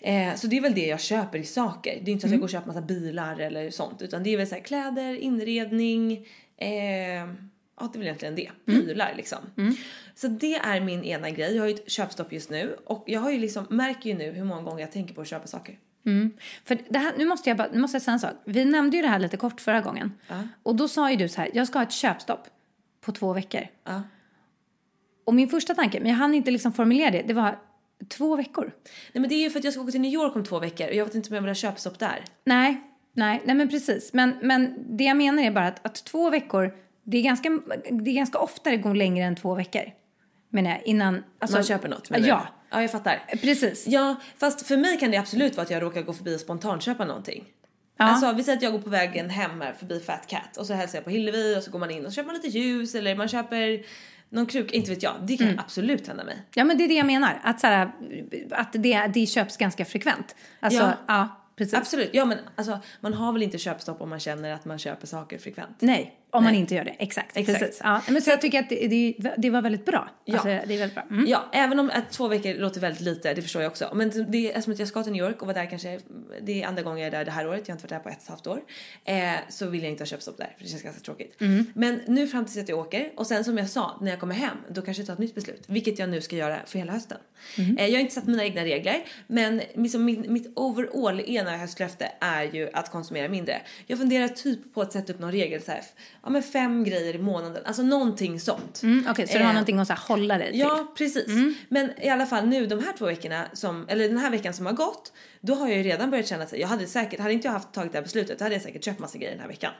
Eh, 0.00 0.34
så 0.34 0.46
det 0.46 0.56
är 0.56 0.60
väl 0.60 0.74
det 0.74 0.86
jag 0.86 1.00
köper 1.00 1.38
i 1.38 1.44
saker. 1.44 1.98
Det 2.02 2.10
är 2.10 2.12
inte 2.12 2.20
så 2.20 2.26
att 2.26 2.30
jag 2.30 2.40
går 2.40 2.46
och 2.46 2.50
köper 2.50 2.66
massa 2.66 2.80
bilar 2.80 3.40
eller 3.40 3.70
sånt. 3.70 4.02
Utan 4.02 4.22
det 4.22 4.30
är 4.30 4.36
väl 4.36 4.46
så 4.46 4.54
här 4.54 4.62
kläder, 4.62 5.14
inredning. 5.14 6.12
Eh, 6.56 6.68
ja, 7.80 7.90
det 7.92 7.94
är 7.94 7.98
väl 7.98 8.02
egentligen 8.02 8.34
det. 8.34 8.50
Prylar 8.64 9.14
liksom. 9.16 9.38
Så 10.14 10.28
det 10.28 10.54
är 10.54 10.80
min 10.80 11.04
ena 11.04 11.30
grej. 11.30 11.54
Jag 11.54 11.62
har 11.62 11.68
ju 11.68 11.74
ett 11.74 11.90
köpstopp 11.90 12.32
just 12.32 12.50
nu. 12.50 12.76
Och 12.84 13.04
jag 13.06 13.20
har 13.20 13.30
ju 13.30 13.38
liksom, 13.38 13.66
märker 13.70 14.10
ju 14.10 14.16
nu 14.16 14.30
hur 14.30 14.44
många 14.44 14.62
gånger 14.62 14.80
jag 14.80 14.92
tänker 14.92 15.14
på 15.14 15.20
att 15.20 15.28
köpa 15.28 15.46
saker. 15.46 15.78
För 16.64 16.78
det 16.88 16.98
här, 16.98 17.12
nu, 17.18 17.24
måste 17.24 17.50
jag 17.50 17.56
bara, 17.56 17.68
nu 17.72 17.78
måste 17.78 17.94
jag 17.94 18.02
säga 18.02 18.12
en 18.12 18.20
sak. 18.20 18.32
Vi 18.44 18.64
nämnde 18.64 18.96
ju 18.96 19.02
det 19.02 19.08
här 19.08 19.18
lite 19.18 19.36
kort 19.36 19.60
förra 19.60 19.80
gången. 19.80 20.12
Och 20.62 20.76
då 20.76 20.88
sa 20.88 21.10
ju 21.10 21.16
du 21.16 21.28
så 21.28 21.40
här, 21.40 21.50
jag 21.54 21.66
ska 21.66 21.78
ha 21.78 21.84
ett 21.84 21.92
köpstopp 21.92 22.48
på 23.00 23.12
två 23.12 23.32
veckor. 23.32 23.60
Ja. 23.84 24.02
Och 25.24 25.34
min 25.34 25.48
första 25.48 25.74
tanke, 25.74 26.00
men 26.00 26.10
jag 26.10 26.16
hann 26.16 26.34
inte 26.34 26.50
liksom 26.50 26.72
formulera 26.72 27.10
det, 27.10 27.22
det 27.22 27.34
var 27.34 27.58
två 28.08 28.36
veckor. 28.36 28.72
Nej 29.12 29.20
men 29.20 29.28
det 29.28 29.34
är 29.34 29.42
ju 29.42 29.50
för 29.50 29.58
att 29.58 29.64
jag 29.64 29.72
ska 29.72 29.82
åka 29.82 29.92
till 29.92 30.00
New 30.00 30.12
York 30.12 30.36
om 30.36 30.44
två 30.44 30.58
veckor 30.58 30.88
och 30.88 30.94
jag 30.94 31.04
vet 31.04 31.14
inte 31.14 31.28
om 31.28 31.34
jag 31.34 31.42
vill 31.42 31.50
ha 31.50 31.54
köpstopp 31.54 31.98
där. 31.98 32.24
Nej, 32.44 32.82
nej, 33.12 33.42
nej 33.44 33.54
men 33.54 33.68
precis. 33.68 34.12
Men, 34.12 34.34
men 34.42 34.74
det 34.96 35.04
jag 35.04 35.16
menar 35.16 35.42
är 35.42 35.50
bara 35.50 35.66
att, 35.66 35.86
att 35.86 36.04
två 36.04 36.30
veckor, 36.30 36.74
det 37.02 37.18
är, 37.18 37.22
ganska, 37.22 37.60
det 37.90 38.10
är 38.10 38.14
ganska 38.14 38.38
ofta 38.38 38.70
det 38.70 38.76
går 38.76 38.94
längre 38.94 39.24
än 39.24 39.36
två 39.36 39.54
veckor. 39.54 39.82
Menar 40.48 40.70
jag, 40.70 40.82
innan... 40.82 41.24
Alltså, 41.38 41.56
Man 41.56 41.64
köper 41.64 41.88
något 41.88 42.10
menar 42.10 42.28
Ja? 42.28 42.46
Ja, 42.70 42.80
jag 42.82 42.90
fattar. 42.90 43.22
precis. 43.42 43.86
Ja, 43.86 44.16
fast 44.38 44.66
för 44.66 44.76
mig 44.76 44.98
kan 44.98 45.10
det 45.10 45.16
absolut 45.16 45.56
vara 45.56 45.62
att 45.64 45.70
jag 45.70 45.82
råkar 45.82 46.02
gå 46.02 46.12
förbi 46.12 46.36
och 46.36 46.40
spontanköpa 46.40 47.04
någonting. 47.04 47.44
Ja. 47.98 48.04
Alltså 48.04 48.32
vi 48.32 48.42
säger 48.44 48.56
att 48.56 48.62
jag 48.62 48.72
går 48.72 48.78
på 48.80 48.90
vägen 48.90 49.30
hem 49.30 49.60
här 49.60 49.72
förbi 49.72 50.00
Fat 50.00 50.26
Cat 50.26 50.56
och 50.56 50.66
så 50.66 50.74
hälsar 50.74 50.98
jag 50.98 51.04
på 51.04 51.10
Hillevi 51.10 51.56
och 51.58 51.62
så 51.62 51.70
går 51.70 51.78
man 51.78 51.90
in 51.90 52.06
och 52.06 52.12
så 52.12 52.16
köper 52.16 52.26
man 52.26 52.34
lite 52.42 52.58
ljus 52.58 52.94
eller 52.94 53.16
man 53.16 53.28
köper 53.28 53.84
någon 54.28 54.46
kruka, 54.46 54.76
inte 54.76 54.90
vet 54.90 55.02
jag. 55.02 55.14
Det 55.22 55.36
kan 55.36 55.58
absolut 55.58 56.08
hända 56.08 56.24
mig. 56.24 56.42
Ja, 56.54 56.64
men 56.64 56.78
det 56.78 56.84
är 56.84 56.88
det 56.88 56.94
jag 56.94 57.06
menar. 57.06 57.40
Att, 57.42 57.60
så 57.60 57.66
här, 57.66 57.90
att 58.50 58.72
det, 58.72 59.06
det 59.14 59.26
köps 59.26 59.56
ganska 59.56 59.84
frekvent. 59.84 60.36
Alltså, 60.60 60.80
Ja. 60.82 60.92
ja, 61.06 61.40
precis. 61.56 61.74
Absolut, 61.74 62.10
ja 62.12 62.24
men 62.24 62.38
alltså 62.54 62.78
man 63.00 63.14
har 63.14 63.32
väl 63.32 63.42
inte 63.42 63.58
köpstopp 63.58 64.00
om 64.00 64.10
man 64.10 64.20
känner 64.20 64.52
att 64.52 64.64
man 64.64 64.78
köper 64.78 65.06
saker 65.06 65.38
frekvent. 65.38 65.76
Nej, 65.80 66.14
om 66.36 66.44
man 66.44 66.52
Nej. 66.52 66.60
inte 66.60 66.74
gör 66.74 66.84
det. 66.84 66.94
Exakt. 66.98 67.36
Exakt. 67.36 67.58
Precis. 67.58 67.80
Ja, 67.84 68.02
men 68.08 68.22
så 68.22 68.30
jag 68.30 68.40
tycker 68.40 68.60
att 68.60 68.68
det, 68.68 68.88
det, 68.88 69.34
det 69.38 69.50
var 69.50 69.62
väldigt 69.62 69.86
bra. 69.86 70.10
Ja. 70.24 70.34
Alltså, 70.34 70.48
det 70.48 70.74
är 70.74 70.78
väldigt 70.78 70.94
bra. 70.94 71.04
Mm. 71.10 71.26
Ja, 71.28 71.44
även 71.52 71.78
om 71.78 71.90
att 71.94 72.10
två 72.10 72.28
veckor 72.28 72.54
låter 72.54 72.80
väldigt 72.80 73.02
lite, 73.02 73.34
det 73.34 73.42
förstår 73.42 73.62
jag 73.62 73.70
också. 73.70 73.90
Men 73.94 74.30
det 74.30 74.52
är 74.52 74.60
som 74.60 74.72
att 74.72 74.78
jag 74.78 74.88
ska 74.88 75.02
till 75.02 75.12
New 75.12 75.24
York 75.24 75.40
och 75.40 75.46
vara 75.46 75.58
där 75.58 75.70
kanske, 75.70 76.00
det 76.42 76.62
är 76.62 76.66
andra 76.66 76.82
gången 76.82 76.98
jag 76.98 77.06
är 77.06 77.10
där 77.10 77.24
det 77.24 77.30
här 77.30 77.48
året, 77.48 77.68
jag 77.68 77.74
har 77.74 77.78
inte 77.78 77.94
varit 77.94 78.04
där 78.04 78.10
på 78.10 78.16
ett 78.16 78.16
och 78.16 78.22
ett 78.22 78.28
halvt 78.28 78.46
år. 78.46 78.60
Eh, 79.04 79.32
så 79.48 79.66
vill 79.66 79.82
jag 79.82 79.90
inte 79.90 80.02
ha 80.02 80.06
köpstopp 80.06 80.36
där, 80.36 80.54
för 80.56 80.64
det 80.64 80.70
känns 80.70 80.82
ganska 80.82 81.02
tråkigt. 81.02 81.36
Men 81.74 82.00
nu 82.06 82.26
fram 82.26 82.44
tills 82.44 82.58
att 82.58 82.68
jag 82.68 82.78
åker, 82.78 83.12
och 83.16 83.26
sen 83.26 83.44
som 83.44 83.58
jag 83.58 83.70
sa, 83.70 83.98
när 84.00 84.10
jag 84.10 84.20
kommer 84.20 84.34
hem, 84.34 84.56
då 84.70 84.82
kanske 84.82 85.00
jag 85.00 85.06
tar 85.06 85.12
ett 85.12 85.18
nytt 85.18 85.34
beslut. 85.34 85.64
Vilket 85.66 85.98
jag 85.98 86.08
nu 86.08 86.20
ska 86.20 86.36
göra 86.36 86.58
för 86.66 86.78
hela 86.78 86.92
hösten. 86.92 87.18
Eh, 87.78 87.86
jag 87.86 87.92
har 87.92 88.00
inte 88.00 88.14
satt 88.14 88.26
mina 88.26 88.44
egna 88.44 88.64
regler, 88.64 89.04
men 89.26 89.62
liksom 89.74 90.04
min, 90.04 90.32
mitt 90.32 90.52
overall 90.56 91.20
ena 91.20 91.56
höstlöfte 91.56 92.12
är 92.20 92.42
ju 92.42 92.70
att 92.72 92.90
konsumera 92.90 93.28
mindre. 93.28 93.60
Jag 93.86 93.98
funderar 93.98 94.28
typ 94.28 94.74
på 94.74 94.80
att 94.80 94.92
sätta 94.92 95.12
upp 95.12 95.18
någon 95.18 95.32
regel 95.32 95.62
så 95.62 95.70
här, 95.70 95.82
ja 96.26 96.30
men 96.30 96.42
fem 96.42 96.84
grejer 96.84 97.14
i 97.14 97.18
månaden, 97.18 97.62
alltså 97.66 97.82
någonting 97.82 98.40
sånt. 98.40 98.82
Mm, 98.82 99.06
Okej, 99.10 99.26
så 99.26 99.32
du 99.32 99.38
har 99.38 99.50
Eh, 99.50 99.52
någonting 99.54 99.78
att 99.78 99.86
så 99.86 99.92
här, 99.92 100.00
hålla 100.08 100.38
dig 100.38 100.50
till? 100.50 100.60
Ja, 100.60 100.92
precis. 100.98 101.26
Men 101.68 101.90
i 102.00 102.08
alla 102.08 102.26
fall 102.26 102.46
nu 102.46 102.66
de 102.66 102.84
här 102.84 102.92
två 102.98 103.06
veckorna 103.06 103.46
som, 103.52 103.88
eller 103.88 104.08
den 104.08 104.18
här 104.18 104.30
veckan 104.30 104.54
som 104.54 104.66
har 104.66 104.72
gått, 104.72 105.12
då 105.40 105.54
har 105.54 105.68
jag 105.68 105.76
ju 105.76 105.82
redan 105.82 106.10
börjat 106.10 106.26
känna 106.26 106.44
att 106.44 106.58
jag 106.58 106.68
hade 106.68 106.86
säkert, 106.86 107.20
hade 107.20 107.32
inte 107.32 107.48
jag 107.48 107.52
haft 107.52 107.72
tagit 107.72 107.92
det 107.92 107.98
här 107.98 108.02
beslutet, 108.02 108.38
då 108.38 108.44
hade 108.44 108.54
jag 108.54 108.62
säkert 108.62 108.84
köpt 108.84 108.98
massa 108.98 109.18
grejer 109.18 109.32
den 109.32 109.40
här 109.40 109.48
veckan. 109.48 109.72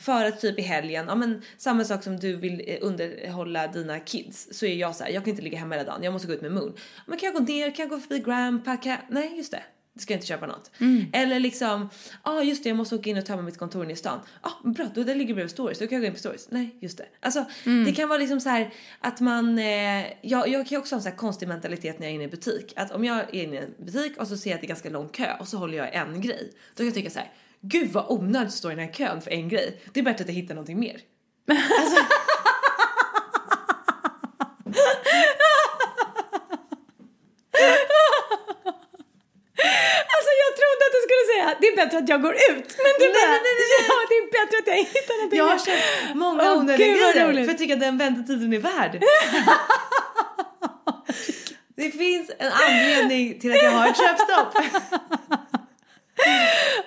För 0.00 0.24
att 0.24 0.40
typ 0.40 0.58
i 0.58 0.62
helgen, 0.62 1.04
ja 1.08 1.14
men 1.14 1.42
samma 1.58 1.84
sak 1.84 2.02
som 2.04 2.16
du 2.20 2.36
vill 2.36 2.62
eh, 2.66 2.76
underhålla 2.80 3.66
dina 3.66 4.00
kids, 4.00 4.48
så 4.52 4.66
är 4.66 4.74
jag 4.74 4.96
så 4.96 5.04
här, 5.04 5.10
jag 5.10 5.24
kan 5.24 5.30
inte 5.30 5.42
ligga 5.42 5.58
hemma 5.58 5.74
hela 5.74 5.90
dagen, 5.90 6.02
jag 6.02 6.12
måste 6.12 6.28
gå 6.28 6.34
ut 6.34 6.42
med 6.42 6.52
Moon. 6.52 6.74
Men 7.06 7.18
kan 7.18 7.26
jag 7.26 7.34
gå 7.34 7.52
ner, 7.52 7.70
kan 7.70 7.82
jag 7.82 7.90
gå 7.90 8.00
förbi 8.00 8.18
Grandpa, 8.18 8.76
kan 8.76 8.92
jag, 8.92 9.00
nej 9.08 9.36
just 9.36 9.50
det. 9.52 9.62
Ska 9.98 10.12
jag 10.12 10.16
inte 10.16 10.26
köpa 10.26 10.46
något. 10.46 10.70
Eller 11.12 11.40
liksom, 11.40 11.88
ja 12.24 12.30
ah, 12.30 12.42
just 12.42 12.62
det 12.62 12.68
jag 12.68 12.76
måste 12.76 12.94
åka 12.94 13.10
in 13.10 13.18
och 13.18 13.26
tömma 13.26 13.42
mitt 13.42 13.58
kontor 13.58 13.84
inne 13.84 13.92
i 13.92 13.96
stan. 13.96 14.20
Ja 14.42 14.50
ah, 14.64 14.68
bra, 14.68 14.86
då 14.94 15.02
det 15.04 15.14
ligger 15.14 15.34
bredvid 15.34 15.50
stories, 15.50 15.78
då 15.78 15.86
kan 15.86 15.96
jag 15.96 16.02
gå 16.02 16.06
in 16.06 16.12
på 16.12 16.18
stories. 16.18 16.48
Nej 16.50 16.78
just 16.80 16.98
det. 16.98 17.04
Alltså 17.20 17.44
det 17.86 17.92
kan 17.92 18.08
vara 18.08 18.18
liksom 18.18 18.40
så 18.40 18.48
här 18.48 18.74
att 19.00 19.20
man, 19.20 19.58
eh, 19.58 19.64
jag, 20.20 20.48
jag 20.48 20.50
kan 20.50 20.76
ju 20.76 20.78
också 20.78 20.94
ha 20.94 20.98
en 20.98 21.02
så 21.02 21.08
här 21.08 21.16
konstig 21.16 21.48
mentalitet 21.48 21.98
när 21.98 22.06
jag 22.06 22.10
är 22.10 22.14
inne 22.14 22.24
i 22.24 22.28
butik. 22.28 22.72
Att 22.76 22.90
om 22.92 23.04
jag 23.04 23.18
är 23.18 23.34
inne 23.34 23.54
i 23.54 23.58
en 23.58 23.74
butik 23.84 24.16
och 24.16 24.28
så 24.28 24.36
ser 24.36 24.50
jag 24.50 24.54
att 24.54 24.60
det 24.60 24.66
är 24.66 24.68
ganska 24.68 24.90
lång 24.90 25.08
kö 25.08 25.36
och 25.40 25.48
så 25.48 25.56
håller 25.56 25.78
jag 25.78 25.94
en 25.94 26.20
grej. 26.20 26.52
Då 26.70 26.76
kan 26.76 26.86
jag 26.86 26.94
tycka 26.94 27.10
så 27.10 27.18
här, 27.18 27.32
gud 27.60 27.90
vad 27.90 28.06
onödigt 28.08 28.48
att 28.48 28.54
stå 28.54 28.70
i 28.70 28.74
den 28.74 28.84
här 28.84 28.92
kön 28.92 29.20
för 29.22 29.30
en 29.30 29.48
grej. 29.48 29.80
Det 29.92 30.00
är 30.00 30.04
bättre 30.04 30.22
att 30.22 30.28
jag 30.28 30.34
hittar 30.34 30.54
någonting 30.54 30.80
mer. 30.80 31.00
Alltså 40.14 40.32
jag 40.44 40.52
trodde 40.60 40.82
att 40.86 40.94
du 40.96 41.00
skulle 41.06 41.26
säga 41.32 41.48
det 41.61 41.61
är 41.72 41.76
bättre 41.84 41.98
att 41.98 42.08
jag 42.08 42.22
går 42.22 42.34
ut. 42.34 42.68
Men 42.84 42.92
du 42.98 43.06
Nej, 43.06 43.12
bara, 43.18 43.30
nej, 43.30 43.52
nej, 43.60 43.68
nej. 43.72 43.86
ja 43.88 43.98
det 44.10 44.14
är 44.22 44.26
bättre 44.38 44.56
att 44.62 44.66
jag 44.66 44.76
hittar 44.76 45.16
någonting. 45.16 45.38
jag 45.38 45.44
har 45.48 45.58
köpt 45.58 46.14
många 46.14 46.42
Åh, 46.52 46.58
onödiga 46.58 46.86
grejer 46.86 47.32
för 47.44 47.50
jag 47.52 47.58
tycker 47.58 47.74
att 47.74 47.80
den 47.80 47.98
väntetiden 47.98 48.52
är 48.52 48.58
värd. 48.58 49.02
Det 51.76 51.90
finns 51.90 52.30
en 52.38 52.52
anledning 52.52 53.40
till 53.40 53.50
att 53.52 53.62
jag 53.62 53.70
har 53.70 53.88
ett 53.88 53.96
köpstopp. 53.96 54.54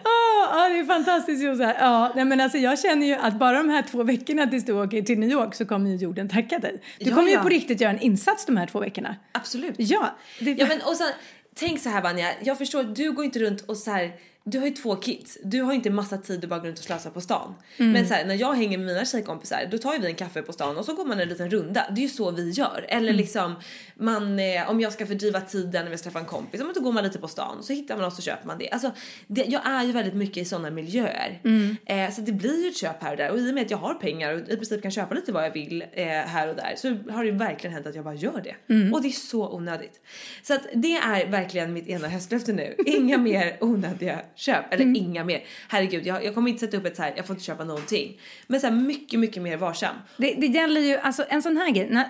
Ja, 0.03 0.49
ah, 0.65 0.69
det 0.69 0.79
är 0.79 0.83
fantastiskt 0.86 1.43
Josef. 1.43 1.75
Ja, 1.79 2.11
nej, 2.15 2.25
men 2.25 2.41
alltså 2.41 2.57
jag 2.57 2.79
känner 2.79 3.07
ju 3.07 3.13
att 3.13 3.33
bara 3.39 3.57
de 3.57 3.69
här 3.69 3.81
två 3.81 4.03
veckorna 4.03 4.47
tills 4.47 4.65
du 4.65 4.73
åker 4.73 5.01
till 5.01 5.19
New 5.19 5.29
York 5.29 5.55
så 5.55 5.65
kommer 5.65 5.89
ju 5.89 5.95
jorden 5.95 6.29
tacka 6.29 6.59
dig. 6.59 6.83
Du 6.99 7.09
Ja, 7.09 7.15
kommer 7.15 7.27
ju 7.29 7.33
ja. 7.33 7.41
på 7.41 7.49
riktigt 7.49 7.81
göra 7.81 7.91
en 7.91 7.99
insats 8.01 8.45
de 8.45 8.57
här 8.57 8.67
två 8.67 8.79
veckorna. 8.79 9.15
Absolut. 9.31 9.75
Ja, 9.77 10.15
det, 10.39 10.51
Ja 10.51 10.65
men 10.67 10.81
och 10.81 10.95
sen, 10.95 11.07
tänk 11.55 11.81
så 11.81 11.89
här 11.89 12.01
Vanja, 12.01 12.27
jag 12.43 12.57
förstår 12.57 12.79
att 12.79 12.95
du 12.95 13.11
går 13.11 13.25
inte 13.25 13.39
runt 13.39 13.61
och 13.61 13.77
så 13.77 13.91
här. 13.91 14.11
Du 14.48 14.60
har 14.60 14.66
ju 14.66 14.72
två 14.74 14.96
kids, 14.96 15.38
du 15.43 15.62
har 15.62 15.74
inte 15.74 15.89
massa 15.89 16.18
tid 16.18 16.43
att 16.43 16.50
bara 16.50 16.60
gå 16.60 16.68
runt 16.68 16.78
och 16.80 16.84
slösa 16.86 17.10
på 17.10 17.22
stan. 17.22 17.56
Mm. 17.78 17.91
Men 17.91 18.08
så 18.08 18.14
här, 18.14 18.26
när 18.26 18.36
jag 18.36 18.54
hänger 18.54 18.78
med 18.78 18.88
mina 18.88 19.06
tjejkompisar 19.06 19.68
då 19.72 19.78
tar 19.78 19.93
ju 19.93 20.00
vi 20.00 20.08
en 20.08 20.16
kaffe 20.16 20.41
på 20.41 20.54
stan 20.54 20.78
och 20.78 20.86
så 20.86 20.93
går 20.93 21.06
man 21.06 21.20
en 21.20 21.30
liten 21.30 21.50
runda. 21.50 21.86
Det 21.96 22.02
är 22.02 22.04
ju 22.04 22.10
så 22.10 22.32
vi 22.32 22.50
gör. 22.50 22.86
Eller 22.89 23.10
Mm. 23.10 23.16
liksom 23.18 23.56
man, 23.96 24.39
eh, 24.39 24.70
om 24.70 24.82
jag 24.82 24.93
ska 24.93 25.06
fördriva 25.06 25.41
tiden 25.41 25.84
när 25.86 25.91
vi 25.91 25.98
ska 25.98 26.04
träffa 26.04 26.20
en 26.20 26.26
kompis, 26.26 26.62
då 26.76 26.82
går 26.82 26.91
man 26.91 27.04
lite 27.04 27.20
på 27.20 27.28
stan 27.28 27.64
så 27.64 27.74
hittar 27.74 27.96
man 27.98 28.06
oss 28.06 28.18
och 28.18 28.24
köper 28.24 28.48
man 28.48 28.58
det. 28.58 28.70
Alltså 28.70 28.91
det, 29.28 29.46
jag 29.48 29.68
är 29.68 29.84
ju 29.84 29.91
väldigt 29.91 30.16
mycket 30.16 30.38
i 30.38 30.46
sådana 30.46 30.70
miljöer. 30.70 31.41
Mm. 31.43 31.76
Eh, 31.86 32.12
så 32.12 32.22
det 32.22 32.32
blir 32.32 32.64
ju 32.64 32.70
ett 32.70 32.78
köp 32.78 33.04
här 33.04 33.12
och 33.12 33.18
där 33.18 33.32
och 33.32 33.38
i 33.39 33.50
och 33.52 33.54
med 33.56 33.66
att 33.66 33.72
jag 33.72 33.78
har 33.78 33.93
pengar 33.93 34.34
och 34.34 34.39
i 34.50 34.56
princip 34.56 34.82
kan 34.82 34.91
köpa 34.91 35.16
lite 35.16 35.32
vad 35.32 35.46
jag 35.46 35.52
vill 35.52 35.82
eh, 35.93 36.06
här 36.08 36.48
och 36.48 36.56
där 36.56 36.74
så 36.78 36.88
har 37.12 37.24
det 37.24 37.30
ju 37.30 37.38
verkligen 37.38 37.74
hänt 37.74 37.88
att 37.88 37.96
jag 37.96 38.04
bara 38.04 38.16
gör 38.16 38.41
det. 38.43 38.74
Mm. 38.74 38.93
Och 38.93 39.02
det 39.02 39.08
är 39.08 39.12
så 39.12 39.54
onödigt. 39.56 40.02
Så 40.43 40.54
att 40.54 40.62
det 40.74 40.96
är 40.96 41.28
verkligen 41.32 41.74
mitt 41.74 41.88
ena 41.88 42.08
höstlöfte 42.08 42.54
nu. 42.54 42.76
Inga 42.86 43.18
mer 43.28 43.58
onödiga 43.62 44.22
köp. 44.36 44.73
Eller 44.73 44.83
Mm. 44.83 44.95
inga 44.95 45.23
mer. 45.23 45.43
Herregud, 45.69 46.05
jag, 46.05 46.25
jag 46.25 46.33
kommer 46.36 46.49
inte 46.49 46.65
sätta 46.65 46.77
upp 46.77 46.86
ett 46.86 46.95
så 46.95 47.01
här, 47.01 47.13
jag 47.17 47.25
får 47.27 47.33
inte 47.33 47.45
köpa 47.45 47.63
någonting. 47.63 48.19
Men 48.47 48.59
så 48.59 48.67
här 48.67 48.73
mycket, 48.75 49.19
mycket 49.19 49.43
mer 49.43 49.57
varsam. 49.57 49.95
det, 50.17 50.33
det 50.38 50.47
gäller 50.47 50.81
ju, 50.81 50.97
alltså 50.97 51.25
en 51.29 51.41
sån 51.41 51.57
här 51.57 51.71
grej, 51.71 51.88
när, 51.89 52.07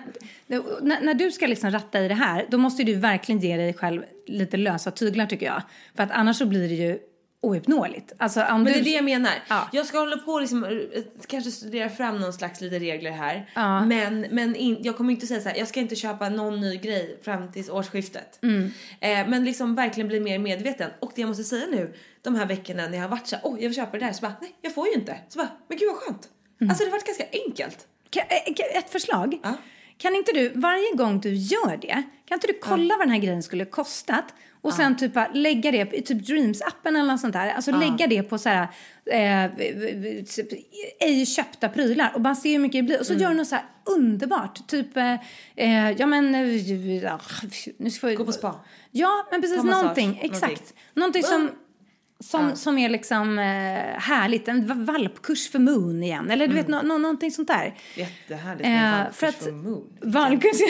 när, 0.82 1.00
när 1.00 1.14
du 1.14 1.30
ska 1.32 1.46
liksom 1.46 1.70
ratta 1.70 2.00
i 2.00 2.08
det 2.08 2.14
här, 2.14 2.46
då 2.50 2.58
måste 2.58 2.82
du 2.82 2.94
verkligen 2.94 3.40
ge 3.40 3.56
dig 3.56 3.74
själv 3.74 4.02
lite 4.26 4.56
lösa 4.56 4.90
tyglar 4.90 5.26
tycker 5.26 5.46
jag. 5.46 5.62
För 5.96 6.02
att 6.02 6.10
annars 6.10 6.36
så 6.36 6.46
blir 6.46 6.68
det 6.68 6.74
ju 6.74 6.98
ouppnåeligt. 7.40 8.12
Alltså 8.18 8.40
om 8.42 8.62
Men 8.62 8.64
du... 8.64 8.72
det 8.72 8.78
är 8.78 8.84
det 8.84 8.90
jag 8.90 9.04
menar. 9.04 9.32
Ja. 9.48 9.68
Jag 9.72 9.86
ska 9.86 9.98
hålla 9.98 10.16
på 10.16 10.32
och 10.32 10.40
liksom, 10.40 10.64
eh, 10.64 10.70
kanske 11.26 11.50
studera 11.50 11.88
fram 11.88 12.18
någon 12.20 12.32
slags 12.32 12.60
lite 12.60 12.78
regler 12.78 13.10
här. 13.10 13.50
Ja. 13.54 13.84
Men, 13.84 14.20
men 14.30 14.56
in, 14.56 14.76
jag 14.80 14.96
kommer 14.96 15.12
inte 15.12 15.26
säga 15.26 15.40
så 15.40 15.48
här, 15.48 15.56
jag 15.56 15.68
ska 15.68 15.80
inte 15.80 15.96
köpa 15.96 16.28
någon 16.28 16.60
ny 16.60 16.76
grej 16.76 17.18
fram 17.22 17.52
till 17.52 17.70
årsskiftet. 17.70 18.38
Mm. 18.42 18.64
Eh, 19.00 19.28
men 19.28 19.44
liksom 19.44 19.74
verkligen 19.74 20.08
bli 20.08 20.20
mer 20.20 20.38
medveten. 20.38 20.90
Och 21.00 21.12
det 21.14 21.20
jag 21.20 21.28
måste 21.28 21.44
säga 21.44 21.66
nu, 21.66 21.94
de 22.22 22.34
här 22.34 22.46
veckorna 22.46 22.86
när 22.88 22.94
jag 22.94 23.02
har 23.04 23.08
varit 23.08 23.26
så 23.26 23.36
här, 23.36 23.44
oh 23.44 23.54
jag 23.62 23.68
vill 23.68 23.74
köpa 23.76 23.98
det 23.98 24.06
där. 24.06 24.12
Så 24.12 24.20
bara, 24.20 24.34
nej 24.40 24.54
jag 24.62 24.74
får 24.74 24.86
ju 24.88 24.94
inte. 24.94 25.16
Så 25.28 25.38
bara, 25.38 25.48
men 25.68 25.78
gud 25.78 25.88
vad 25.88 25.96
skönt. 25.96 26.28
Mm. 26.60 26.70
Alltså 26.70 26.84
det 26.84 26.90
har 26.90 26.98
varit 26.98 27.06
ganska 27.06 27.24
enkelt. 27.46 27.86
Eh, 28.16 28.52
ka- 28.52 28.78
Ett 28.78 28.90
förslag. 28.90 29.38
Ja. 29.42 29.52
Kan 29.98 30.16
inte 30.16 30.32
du, 30.32 30.48
varje 30.48 30.94
gång 30.94 31.20
du 31.20 31.34
gör 31.34 31.76
det, 31.76 32.02
kan 32.28 32.34
inte 32.36 32.46
du 32.46 32.58
kolla 32.62 32.96
vad 32.96 33.06
den 33.06 33.10
här 33.12 33.18
grejen 33.20 33.42
skulle 33.42 33.64
kostat 33.64 34.24
och 34.66 34.72
sen 34.74 34.96
typ 34.96 35.14
bara 35.14 35.28
lägga 35.34 35.70
det 35.70 35.94
i 35.94 36.02
typ 36.02 36.28
Dreams-appen 36.28 36.88
eller 36.88 37.02
något 37.04 37.20
sånt 37.20 37.32
där. 37.32 37.48
Alltså 37.50 37.70
lägga 37.70 38.06
det 38.06 38.22
på 38.22 38.38
så 38.38 38.48
här, 38.48 38.62
eh, 39.10 39.50
typ, 40.24 40.48
ej 41.00 41.26
köpta 41.26 41.68
prylar 41.68 42.12
och 42.14 42.20
bara 42.20 42.34
se 42.34 42.52
hur 42.52 42.58
mycket 42.58 42.78
det 42.78 42.82
blir. 42.82 43.00
Och 43.00 43.06
så 43.06 43.12
Mm. 43.12 43.22
gör 43.22 43.30
du 43.30 43.36
något 43.36 43.48
så 43.48 43.54
här 43.54 43.64
underbart. 43.84 44.66
Typ, 44.68 44.96
eh, 44.96 45.14
eh, 45.56 45.90
ja 45.90 46.06
men, 46.06 46.34
eh, 46.34 46.56
ja, 47.02 47.20
nu 47.78 47.90
ska 47.90 48.08
jag, 48.08 48.16
Gå 48.16 48.24
på 48.24 48.32
spa. 48.32 48.60
Ja, 48.90 49.26
men 49.30 49.40
precis 49.40 49.56
Ta 49.56 49.62
massage, 49.62 49.82
någonting. 49.82 50.18
Exakt. 50.22 50.42
någonting. 50.42 50.62
Någonting 50.94 51.22
som, 51.22 51.50
som, 52.20 52.56
som 52.56 52.78
är 52.78 52.88
liksom 52.88 53.38
eh, 53.38 53.44
härligt. 54.00 54.48
En 54.48 54.66
va- 54.66 54.92
valpkurs 54.92 55.50
för 55.50 55.58
Moon 55.58 56.02
igen. 56.02 56.30
Eller 56.30 56.48
du 56.48 56.54
vet, 56.54 56.68
nå, 56.68 56.82
nå, 56.82 56.98
någonting 56.98 57.30
sånt 57.30 57.48
där. 57.48 57.74
Jättehärligt 57.94 58.68
med 58.68 58.92
Eh, 58.92 58.98
valpkurs 58.98 59.16
för 59.18 59.26
att- 59.26 59.34
för 59.44 59.52
mood. 59.52 59.98
Valpkurs. 60.02 60.60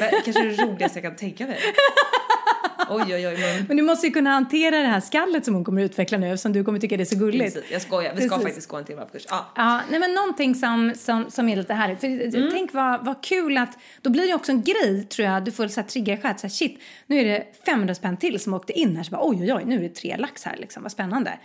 Ver- 0.00 0.20
Kanske 0.24 0.42
det 0.42 0.62
roligaste 0.62 0.98
jag 0.98 1.04
kan 1.04 1.16
tänka 1.16 1.46
mig. 1.46 1.58
Oj 2.90 3.14
oj 3.14 3.28
oj. 3.28 3.36
Men... 3.40 3.64
Men 3.68 3.76
du 3.76 3.82
måste 3.82 4.06
ju 4.06 4.12
kunna 4.12 4.30
hantera 4.30 4.76
det 4.76 4.88
här 4.88 5.00
skallet 5.00 5.44
som 5.44 5.54
hon 5.54 5.64
kommer 5.64 5.82
utveckla 5.82 6.18
nu 6.18 6.32
eftersom 6.32 6.52
du 6.52 6.64
kommer 6.64 6.78
tycka 6.78 6.96
det 6.96 7.02
är 7.02 7.04
så 7.04 7.18
gulligt. 7.18 7.54
Precis, 7.54 7.70
jag 7.70 7.82
skojar. 7.82 8.14
Vi 8.14 8.20
ska 8.20 8.28
Precis. 8.28 8.44
faktiskt 8.44 8.68
gå 8.68 8.76
en 8.76 8.84
till 8.84 8.96
valpkurs. 8.96 9.26
Ja. 9.28 9.46
Ja, 9.56 9.80
nej 9.90 10.00
men 10.00 10.14
någonting 10.14 10.54
som, 10.54 10.92
som, 10.96 11.30
som 11.30 11.48
är 11.48 11.56
lite 11.56 11.74
härligt. 11.74 12.00
För 12.00 12.26
Mm. 12.36 12.50
Tänk 12.52 12.74
vad, 12.74 13.04
vad 13.04 13.22
kul 13.22 13.58
att, 13.58 13.78
då 14.02 14.10
blir 14.10 14.26
det 14.26 14.34
också 14.34 14.52
en 14.52 14.62
grej 14.62 15.04
tror 15.04 15.28
jag, 15.28 15.44
du 15.44 15.52
får 15.52 15.68
så 15.68 15.80
här 15.80 16.16
själv, 16.16 16.36
så 16.36 16.42
här, 16.42 16.48
shit, 16.48 16.80
nu 17.06 17.20
är 17.20 17.24
det 17.24 17.46
500 17.66 17.94
spänn 17.94 18.16
till 18.16 18.40
som 18.40 18.54
åkte 18.54 18.72
in 18.72 18.96
här, 18.96 19.04
så 19.04 19.10
bara 19.10 19.28
oj 19.28 19.36
oj 19.40 19.54
oj, 19.54 19.62
nu 19.66 19.76
är 19.76 19.80
det 19.80 19.94
tre 19.94 20.16
lax 20.16 20.44
här 20.44 20.56
liksom, 20.56 20.82
vad 20.82 20.92
spännande. 20.92 21.38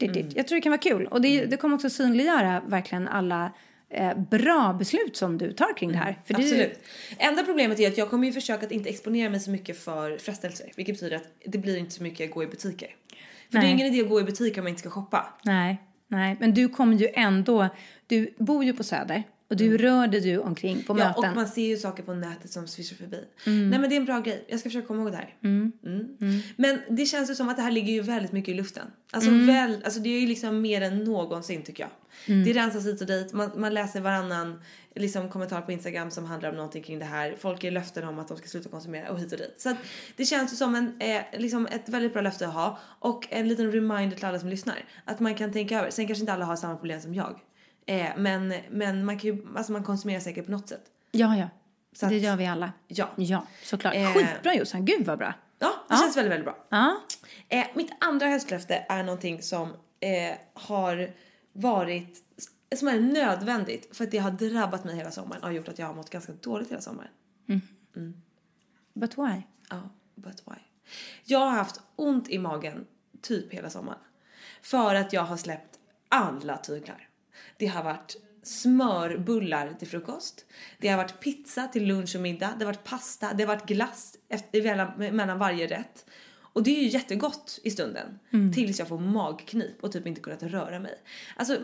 Mm. 0.00 0.28
Jag 0.34 0.48
tror 0.48 0.56
det 0.56 0.60
kan 0.60 0.70
vara 0.70 0.80
kul 0.80 1.06
och 1.06 1.20
det, 1.20 1.44
det 1.44 1.56
kommer 1.56 1.74
också 1.74 1.90
synliggöra 1.90 2.62
verkligen 2.66 3.08
alla 3.08 3.52
eh, 3.90 4.18
bra 4.18 4.76
beslut 4.78 5.16
som 5.16 5.38
du 5.38 5.52
tar 5.52 5.76
kring 5.76 5.92
det 5.92 5.98
här. 5.98 6.18
För 6.24 6.34
det 6.34 6.42
är 6.42 6.44
ju- 6.44 6.52
Absolut. 6.52 6.80
Enda 7.18 7.42
problemet 7.42 7.80
är 7.80 7.88
att 7.88 7.98
jag 7.98 8.10
kommer 8.10 8.26
ju 8.26 8.32
försöka 8.32 8.66
att 8.66 8.72
inte 8.72 8.88
exponera 8.90 9.30
mig 9.30 9.40
så 9.40 9.50
mycket 9.50 9.78
för 9.78 10.18
frestelser. 10.18 10.72
Vilket 10.76 10.94
betyder 10.94 11.16
att 11.16 11.28
det 11.44 11.58
blir 11.58 11.76
inte 11.76 11.90
så 11.92 12.02
mycket 12.02 12.30
gå 12.30 12.42
i 12.42 12.46
butiker. 12.46 12.88
För 12.88 12.94
det 13.50 13.58
är 13.58 13.62
Nej. 13.62 13.70
ingen 13.72 13.86
idé 13.86 14.00
att 14.02 14.08
gå 14.08 14.20
i 14.20 14.24
butiker 14.24 14.60
om 14.60 14.64
man 14.64 14.68
inte 14.68 14.80
ska 14.80 14.90
shoppa. 14.90 15.26
Nej, 15.44 15.76
nej, 16.08 16.36
men 16.40 16.54
du 16.54 16.68
kommer 16.68 16.96
ju 16.96 17.08
ändå, 17.14 17.68
du 18.06 18.34
bor 18.38 18.64
ju 18.64 18.72
på 18.72 18.82
Söder 18.84 19.22
och 19.50 19.56
du 19.56 19.78
rör 19.78 20.06
dig 20.06 20.28
ju 20.28 20.38
omkring 20.38 20.82
på 20.82 20.92
Mm. 20.92 21.02
Ja, 21.02 21.08
möten. 21.08 21.30
och 21.30 21.36
man 21.36 21.48
ser 21.48 21.66
ju 21.66 21.76
saker 21.76 22.02
på 22.02 22.14
nätet 22.14 22.50
som 22.50 22.68
svischar 22.68 22.96
förbi. 22.96 23.24
Nej 23.44 23.78
men 23.78 23.82
det 23.82 23.94
är 23.94 23.96
en 23.96 24.04
bra 24.04 24.20
grej. 24.20 24.44
Jag 24.48 24.60
ska 24.60 24.68
försöka 24.68 24.86
komma 24.86 25.02
ihåg 25.02 25.10
det 25.12 25.16
här. 25.16 25.34
Mm. 25.44 25.72
Men 26.56 26.78
det 26.88 27.06
känns 27.06 27.30
ju 27.30 27.34
som 27.34 27.48
att 27.48 27.56
det 27.56 27.62
här 27.62 27.70
ligger 27.70 27.92
ju 27.92 28.00
väldigt 28.00 28.32
mycket 28.32 28.52
i 28.52 28.54
luften. 28.54 28.86
Alltså, 29.12 29.30
väl, 29.30 29.82
alltså 29.84 30.00
det 30.00 30.08
är 30.08 30.20
ju 30.20 30.26
liksom 30.26 30.60
mer 30.60 30.80
än 30.80 31.04
någonsin 31.04 31.62
tycker 31.62 31.82
jag. 31.82 31.90
Det 32.44 32.52
rensas 32.52 32.86
hit 32.86 33.00
och 33.00 33.06
dit. 33.06 33.32
Man, 33.32 33.50
man 33.56 33.74
läser 33.74 34.00
varannan 34.00 34.62
liksom, 34.94 35.28
kommentar 35.28 35.60
på 35.60 35.72
Instagram 35.72 36.10
som 36.10 36.24
handlar 36.24 36.50
om 36.50 36.56
någonting 36.56 36.82
kring 36.82 36.98
det 36.98 37.04
här. 37.04 37.34
Folk 37.38 37.64
ger 37.64 37.70
löften 37.70 38.04
om 38.08 38.18
att 38.18 38.28
de 38.28 38.36
ska 38.36 38.46
sluta 38.48 38.68
konsumera 38.68 39.10
och 39.10 39.20
hit 39.20 39.32
och 39.32 39.38
dit. 39.38 39.54
Så 39.56 39.70
att 39.70 39.76
det 40.16 40.24
känns 40.24 40.52
ju 40.52 40.56
som 40.56 40.74
en, 40.74 41.00
eh, 41.00 41.40
liksom 41.40 41.66
ett 41.66 41.88
väldigt 41.88 42.12
bra 42.12 42.22
löfte 42.22 42.46
att 42.46 42.54
ha. 42.54 42.78
Och 42.98 43.26
en 43.30 43.48
liten 43.48 43.72
reminder 43.72 44.16
till 44.16 44.24
alla 44.26 44.38
som 44.38 44.48
lyssnar. 44.48 44.84
Att 45.04 45.20
man 45.20 45.34
kan 45.34 45.52
tänka 45.52 45.78
över. 45.78 45.90
Sen 45.90 46.06
kanske 46.06 46.22
inte 46.22 46.32
alla 46.32 46.44
har 46.44 46.56
samma 46.56 46.76
problem 46.76 47.00
som 47.00 47.14
jag. 47.14 47.40
Eh, 47.90 48.10
men, 48.16 48.54
men 48.70 49.04
man 49.04 49.18
kan 49.18 49.30
ju, 49.30 49.46
alltså 49.56 49.72
man 49.72 49.84
konsumerar 49.84 50.20
säkert 50.20 50.44
på 50.44 50.50
något 50.50 50.68
sätt. 50.68 50.82
Ja, 51.10 51.36
ja. 51.36 51.48
Så 51.92 52.06
det 52.06 52.16
att- 52.16 52.22
gör 52.22 52.36
vi 52.36 52.46
alla. 52.46 52.72
Ja. 52.88 53.08
Ja, 53.16 53.46
såklart. 53.62 53.94
Eh. 53.94 54.14
Skitbra 54.14 54.54
Jossan, 54.54 54.84
gud 54.84 55.06
vad 55.06 55.18
bra. 55.18 55.34
Ja, 55.58 55.72
det 55.88 55.96
känns 55.96 56.16
väldigt, 56.16 56.32
väldigt 56.32 56.44
bra. 56.44 56.66
Ja. 56.68 57.00
Eh, 57.48 57.66
mitt 57.74 57.90
andra 58.00 58.26
höstlöfte 58.26 58.86
är 58.88 59.02
någonting 59.02 59.42
som 59.42 59.68
eh, 60.00 60.36
har 60.54 61.10
varit, 61.52 62.18
som 62.76 62.88
är 62.88 63.00
nödvändigt 63.00 63.96
för 63.96 64.04
att 64.04 64.10
det 64.10 64.18
har 64.18 64.30
drabbat 64.30 64.84
mig 64.84 64.96
hela 64.96 65.10
sommaren 65.10 65.42
och 65.42 65.48
har 65.48 65.54
gjort 65.54 65.68
att 65.68 65.78
jag 65.78 65.86
har 65.86 65.94
mått 65.94 66.10
ganska 66.10 66.32
dåligt 66.32 66.70
hela 66.70 66.80
sommaren. 66.80 67.10
But 68.94 69.18
why? 69.18 69.42
Ja, 69.70 69.90
but 70.14 70.42
why? 70.46 70.58
Jag 71.24 71.38
har 71.38 71.50
haft 71.50 71.80
ont 71.96 72.28
i 72.28 72.38
magen 72.38 72.86
typ 73.22 73.52
hela 73.52 73.70
sommaren. 73.70 73.98
För 74.62 74.94
att 74.94 75.12
jag 75.12 75.22
har 75.22 75.36
släppt 75.36 75.78
alla 76.08 76.56
tyglar. 76.56 77.09
Det 77.56 77.66
har 77.66 77.84
varit 77.84 78.16
smörbullar 78.42 79.74
till 79.78 79.88
frukost. 79.88 80.44
Det 80.78 80.88
har 80.88 80.96
varit 80.96 81.20
pizza 81.20 81.66
till 81.66 81.86
lunch 81.86 82.16
och 82.16 82.22
middag. 82.22 82.54
Det 82.58 82.64
har 82.64 82.72
varit 82.72 82.84
pasta. 82.84 83.32
Det 83.34 83.42
har 83.42 83.54
varit 83.54 83.66
glass 83.66 84.14
efter, 84.28 85.12
mellan, 85.12 85.38
varje 85.38 85.66
rätt. 85.66 86.06
Och 86.52 86.62
det 86.62 86.70
är 86.78 86.82
ju 86.82 86.88
jättegott 86.88 87.60
i 87.64 87.70
stunden. 87.70 88.18
Tills 88.54 88.78
jag 88.78 88.88
får 88.88 88.98
magknip 88.98 89.84
och 89.84 89.92
typ 89.92 90.06
inte 90.06 90.20
kunnat 90.20 90.42
röra 90.42 90.78
mig. 90.78 90.94
Alltså, 91.36 91.58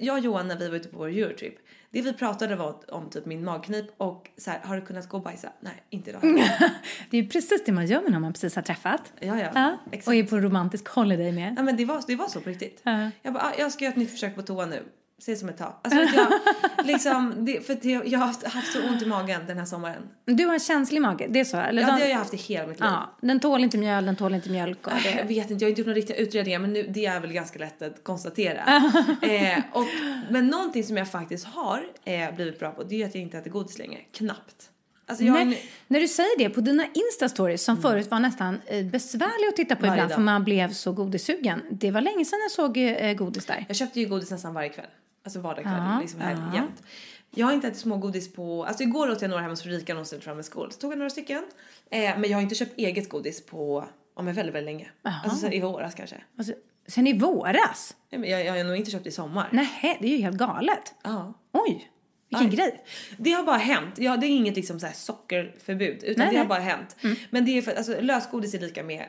jag 0.00 0.18
och 0.18 0.24
Johan 0.24 0.48
när 0.48 0.56
vi 0.56 0.68
var 0.68 0.76
ute 0.76 0.88
på 0.88 0.98
vår 0.98 1.08
Eurotrip. 1.08 1.54
Det 1.90 2.02
vi 2.02 2.12
pratade 2.12 2.56
var 2.56 2.94
om 2.94 3.10
typ 3.10 3.26
min 3.26 3.44
magknip 3.44 3.86
och 3.96 4.30
så 4.36 4.50
här, 4.50 4.60
har 4.64 4.76
du 4.76 4.82
kunnat 4.82 5.08
gå 5.08 5.16
och 5.16 5.22
bajsa? 5.22 5.52
Nej, 5.60 5.82
inte 5.90 6.10
idag. 6.10 6.22
Det 7.10 7.18
är 7.18 7.22
ju 7.22 7.28
precis 7.28 7.64
det 7.64 7.72
man 7.72 7.86
gör 7.86 8.02
med 8.02 8.12
någon 8.12 8.22
man 8.22 8.32
precis 8.32 8.56
har 8.56 8.62
träffat. 8.62 9.12
Ja, 9.20 9.40
ja. 9.40 9.50
Ja, 9.54 9.78
Exakt. 9.86 10.08
och 10.08 10.14
är 10.14 10.22
på 10.22 10.36
en 10.36 10.42
romantisk 10.42 10.88
holiday 10.88 11.32
med. 11.32 11.54
Ja 11.58 11.62
men 11.62 11.76
det 11.76 11.84
var, 11.84 12.02
det 12.06 12.16
var 12.16 12.28
så 12.28 12.40
på 12.40 12.50
riktigt. 12.50 12.80
Ja. 12.82 13.10
Jag 13.22 13.32
bara, 13.32 13.42
ah, 13.42 13.52
jag 13.58 13.72
ska 13.72 13.84
göra 13.84 13.92
ett 13.92 13.98
nytt 13.98 14.10
försök 14.10 14.34
på 14.34 14.42
toa 14.42 14.66
nu. 14.66 14.82
Ses 15.18 15.42
om 15.42 15.48
ett 15.48 15.58
tag. 15.58 15.72
Alltså 15.82 16.00
att 16.02 16.14
jag, 16.14 16.32
liksom, 16.86 17.34
det, 17.38 17.66
för 17.66 17.72
att 17.72 17.84
jag, 17.84 18.06
jag 18.06 18.18
har 18.18 18.26
haft, 18.26 18.46
haft 18.46 18.72
så 18.72 18.82
ont 18.88 19.02
i 19.02 19.06
magen 19.06 19.40
den 19.46 19.58
här 19.58 19.64
sommaren. 19.64 20.02
Du 20.24 20.46
har 20.46 20.54
en 20.54 20.60
känslig 20.60 21.02
mage, 21.02 21.26
det 21.30 21.40
är 21.40 21.44
så? 21.44 21.56
Eller 21.56 21.82
Ja, 21.82 21.88
de- 21.88 21.96
det 21.96 22.02
har 22.02 22.10
jag 22.10 22.16
haft 22.16 22.34
i 22.34 22.36
hela 22.36 22.66
mitt 22.66 22.80
liv. 22.80 22.88
Ja, 22.90 23.16
den 23.20 23.40
tål 23.40 23.64
inte 23.64 23.78
mjöl, 23.78 24.06
den 24.06 24.16
tål 24.16 24.34
inte 24.34 24.50
mjölk. 24.50 24.86
Och 24.86 24.92
Jag 25.04 25.16
det... 25.16 25.22
vet 25.34 25.50
inte, 25.50 25.64
jag 25.64 25.66
har 25.66 25.70
inte 25.70 25.80
gjort 25.80 25.86
några 25.86 25.96
riktiga 25.96 26.16
utredningar 26.16 26.58
men 26.58 26.72
nu, 26.72 26.82
det 26.88 27.06
är 27.06 27.20
väl 27.20 27.32
ganska 27.32 27.58
lätt 27.58 27.82
att 27.82 28.04
konstatera. 28.04 28.60
eh, 29.22 29.62
och, 29.72 29.84
men 30.30 30.46
någonting 30.46 30.84
som 30.84 30.96
jag 30.96 31.10
faktiskt 31.10 31.46
har 31.46 31.82
eh, 32.04 32.34
blivit 32.34 32.58
bra 32.58 32.70
på 32.70 32.82
det 32.82 33.02
är 33.02 33.06
att 33.06 33.14
jag 33.14 33.22
inte 33.22 33.38
äter 33.38 33.50
godis 33.50 33.78
längre. 33.78 33.98
Knappt. 34.12 34.70
Alltså 35.06 35.24
jag 35.24 35.32
har 35.32 35.40
en, 35.40 35.48
Nej, 35.48 35.70
när 35.86 36.00
du 36.00 36.08
säger 36.08 36.38
det 36.38 36.50
på 36.50 36.60
dina 36.60 36.84
Insta-stories 36.84 37.56
som 37.64 37.82
förut 37.82 38.10
var 38.10 38.20
nästan 38.20 38.60
eh, 38.66 38.84
besvärliga 38.86 39.48
att 39.48 39.56
titta 39.56 39.76
på 39.76 39.80
Varje 39.82 39.92
ibland 39.94 40.10
dag. 40.10 40.14
för 40.16 40.22
man 40.22 40.44
blev 40.44 40.72
så 40.72 40.92
godissugen. 40.92 41.62
Det 41.70 41.90
var 41.90 42.00
länge 42.00 42.24
sedan 42.24 42.38
jag 42.42 42.50
såg 42.50 42.76
eh, 42.76 43.14
godis 43.14 43.46
där. 43.46 43.64
jag 43.68 43.76
köpte 43.76 44.00
ju 44.00 44.06
godis 44.08 44.30
nästan 44.30 44.54
varje 44.54 44.68
kväll. 44.68 44.86
Alltså 45.28 45.40
vardagskväll, 45.40 45.74
Ja, 45.76 46.00
liksom 46.00 46.20
här 46.20 46.32
ja. 46.32 46.54
jämt. 46.54 46.82
Jag 47.30 47.46
har 47.46 47.52
inte 47.52 47.68
ätit 47.68 47.80
smågodis 47.80 48.32
på, 48.32 48.64
alltså 48.64 48.82
igår 48.82 49.10
åt 49.10 49.22
jag 49.22 49.28
några 49.28 49.42
hemma 49.42 49.52
hos 49.52 49.62
Fredrika 49.62 49.94
hon 49.94 50.06
ställde 50.06 50.24
fram 50.24 50.38
en 50.38 50.44
skål. 50.44 50.72
Så 50.72 50.78
tog 50.80 50.92
jag 50.92 50.98
några 50.98 51.10
stycken. 51.10 51.44
Eh, 51.90 52.00
men 52.18 52.30
jag 52.30 52.36
har 52.36 52.42
inte 52.42 52.54
köpt 52.54 52.78
eget 52.78 53.08
godis 53.08 53.46
på, 53.46 53.84
om 54.14 54.26
ja, 54.26 54.32
väldigt, 54.32 54.54
väldigt 54.54 54.74
länge. 54.74 54.90
Alltså 55.02 55.38
sen 55.38 55.52
i 55.52 55.60
våras 55.60 55.94
kanske. 55.94 56.16
Alltså, 56.38 56.52
sen 56.86 57.06
i 57.06 57.18
våras? 57.18 57.96
Nej, 58.10 58.20
men 58.20 58.30
jag, 58.30 58.44
jag 58.44 58.56
har 58.56 58.64
nog 58.64 58.76
inte 58.76 58.90
köpt 58.90 59.06
i 59.06 59.10
sommar. 59.10 59.48
Nej, 59.52 59.98
det 60.00 60.06
är 60.06 60.16
ju 60.16 60.22
helt 60.22 60.36
galet. 60.36 60.94
Ja. 61.02 61.34
Oj! 61.52 61.90
Vilken 62.28 62.48
Aj. 62.48 62.56
grej. 62.56 62.84
Det 63.18 63.32
har 63.32 63.44
bara 63.44 63.56
hänt. 63.56 63.94
Ja, 63.98 64.16
det 64.16 64.26
är 64.26 64.30
inget 64.30 64.56
liksom 64.56 64.80
så 64.80 64.86
här 64.86 64.92
sockerförbud 64.92 66.04
utan 66.04 66.14
Nej, 66.18 66.26
det 66.26 66.32
nej. 66.32 66.36
har 66.36 66.44
bara 66.44 66.58
hänt. 66.58 66.96
Men 67.30 67.44
det 67.44 67.58
är 67.58 67.62
för 67.62 67.70
att 67.70 67.76
alltså, 67.78 68.00
lösgodis 68.00 68.54
är 68.54 68.58
lika 68.58 68.82
med 68.82 69.06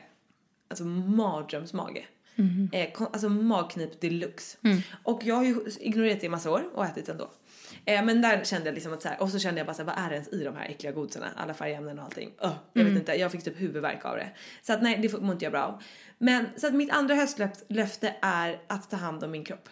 alltså 0.68 0.84
mardrömsmage. 0.84 2.06
Eh, 2.72 2.92
kon- 2.92 3.08
alltså 3.12 3.28
magknip 3.28 4.00
deluxe. 4.00 4.58
Och 5.02 5.20
jag 5.24 5.34
har 5.34 5.44
ju 5.44 5.56
ignorerat 5.80 6.20
det 6.20 6.26
i 6.26 6.28
massa 6.28 6.50
år 6.50 6.62
och 6.74 6.84
ätit 6.84 7.08
ändå. 7.08 7.30
Eh, 7.84 8.04
men 8.04 8.22
där 8.22 8.44
kände 8.44 8.66
jag 8.66 8.74
liksom 8.74 8.92
att 8.92 9.02
så 9.02 9.08
här, 9.08 9.22
och 9.22 9.28
så 9.30 9.38
kände 9.38 9.60
jag 9.60 9.66
bara 9.66 9.74
så 9.74 9.82
här, 9.82 9.86
vad 9.96 10.04
är 10.04 10.08
det 10.08 10.14
ens 10.14 10.28
i 10.28 10.44
de 10.44 10.56
här 10.56 10.64
äckliga 10.68 10.92
godisarna? 10.92 11.26
Alla 11.36 11.54
färgämnen 11.54 11.98
och 11.98 12.04
allting. 12.04 12.30
Öh, 12.42 12.52
jag 12.72 12.84
vet 12.84 12.96
inte, 12.96 13.12
jag 13.12 13.32
fick 13.32 13.44
typ 13.44 13.60
huvudvärk 13.60 14.04
av 14.04 14.16
det. 14.16 14.28
Så 14.62 14.72
att 14.72 14.82
nej, 14.82 14.98
det 15.02 15.20
mår 15.20 15.32
inte 15.32 15.44
jag 15.44 15.52
bra 15.52 15.62
av. 15.62 15.82
Men 16.18 16.46
så 16.56 16.66
att 16.66 16.74
mitt 16.74 16.90
andra 16.90 17.14
höstlöfte 17.14 18.14
är 18.22 18.60
att 18.66 18.90
ta 18.90 18.96
hand 18.96 19.24
om 19.24 19.30
min 19.30 19.44
kropp. 19.44 19.68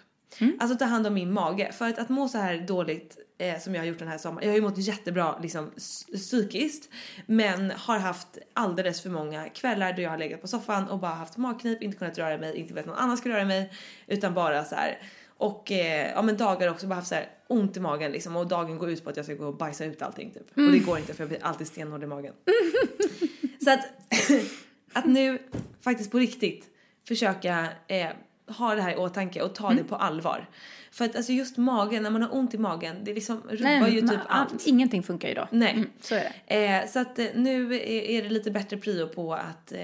Alltså 0.61 0.77
ta 0.79 0.85
hand 0.85 1.07
om 1.07 1.15
min 1.15 1.33
mage. 1.33 1.73
För 1.73 1.89
att, 1.89 1.99
att 1.99 2.09
må 2.09 2.29
så 2.29 2.39
här 2.39 2.59
dåligt 2.59 3.19
eh, 3.39 3.59
som 3.59 3.75
jag 3.75 3.81
har 3.81 3.87
gjort 3.87 3.99
den 3.99 4.09
här 4.09 4.19
sommaren. 4.19 4.47
Jag 4.47 4.53
har 4.53 4.57
ju 4.57 4.63
mått 4.63 4.79
jättebra 4.79 5.39
liksom 5.43 5.71
psykiskt. 6.15 6.91
Men 7.27 7.71
har 7.71 7.99
haft 7.99 8.39
alldeles 8.53 9.01
för 9.03 9.11
många 9.11 9.49
kvällar 9.49 9.93
då 9.93 10.03
jag 10.03 10.11
har 10.11 10.19
legat 10.19 10.41
på 10.41 10.49
soffan 10.49 10.89
och 10.89 10.99
bara 10.99 11.15
haft 11.15 11.37
magknip, 11.37 11.83
inte 11.83 11.99
kunnat 11.99 12.19
röra 12.19 12.39
mig, 12.39 12.57
inte 12.57 12.75
vet 12.75 12.87
någon 12.87 12.97
annan 12.97 13.17
ska 13.17 13.29
röra 13.29 13.45
mig. 13.45 13.73
Utan 14.07 14.35
bara 14.35 14.65
så 14.65 14.75
här. 14.75 14.99
Och 15.37 15.73
eh, 15.73 16.11
ja 16.15 16.23
men 16.23 16.37
dagar 16.37 16.71
också 16.71 16.87
bara 16.87 16.95
haft 16.95 17.09
så 17.09 17.15
här 17.15 17.29
ont 17.47 17.77
i 17.77 17.81
magen 17.81 18.13
liksom 18.13 18.37
och 18.37 18.47
dagen 18.47 18.79
går 18.79 18.91
ut 18.91 19.05
på 19.05 19.11
att 19.11 19.17
jag 19.17 19.25
ska 19.25 19.35
gå 19.35 19.47
och 19.47 19.57
bajsa 19.57 19.85
ut 19.85 20.03
allting 20.03 20.31
typ. 20.31 20.67
Och 20.67 20.73
det 20.73 20.79
går 20.79 20.99
inte 20.99 21.15
för 21.15 21.23
jag 21.23 21.29
blir 21.29 21.45
alltid 21.45 21.67
stenhård 21.67 22.03
i 22.03 22.07
magen. 22.07 22.35
Så 23.65 23.71
att, 23.71 23.81
att 24.93 25.07
nu 25.07 25.39
faktiskt 25.81 26.11
på 26.11 26.19
riktigt 26.19 26.65
försöka 27.09 27.69
eh, 27.87 28.09
ha 28.47 28.75
det 28.75 28.83
här 28.83 28.93
i 28.93 28.97
åtanke 28.97 29.43
och 29.43 29.55
ta 29.55 29.71
det 29.73 29.85
på 29.85 29.97
allvar. 29.97 30.49
För 30.99 31.05
att 31.05 31.17
alltså 31.17 31.33
just 31.33 31.57
magen, 31.57 32.03
när 32.03 32.11
man 32.11 32.23
har 32.23 32.35
ont 32.35 32.55
i 32.55 32.59
magen, 32.59 32.97
det 33.05 33.15
liksom 33.15 33.43
rubbar 33.51 33.89
ju 33.89 34.03
man- 34.03 34.11
typ 34.11 34.21
all- 34.29 34.41
allt. 34.53 34.67
Ingenting 34.67 35.03
funkar 35.03 35.29
ju 35.29 35.35
då. 35.35 35.49
Nej. 35.51 35.73
Mm, 35.73 35.91
så 36.01 36.15
är 36.15 36.33
det. 36.47 36.67
Eh, 36.67 36.87
så 36.89 36.99
att 36.99 37.19
eh, 37.19 37.27
nu 37.35 37.75
är, 37.75 37.79
är 37.89 38.23
det 38.23 38.29
lite 38.29 38.51
bättre 38.51 38.77
prio 38.77 39.07
på, 39.09 39.35
att, 39.35 39.73
eh, 39.73 39.79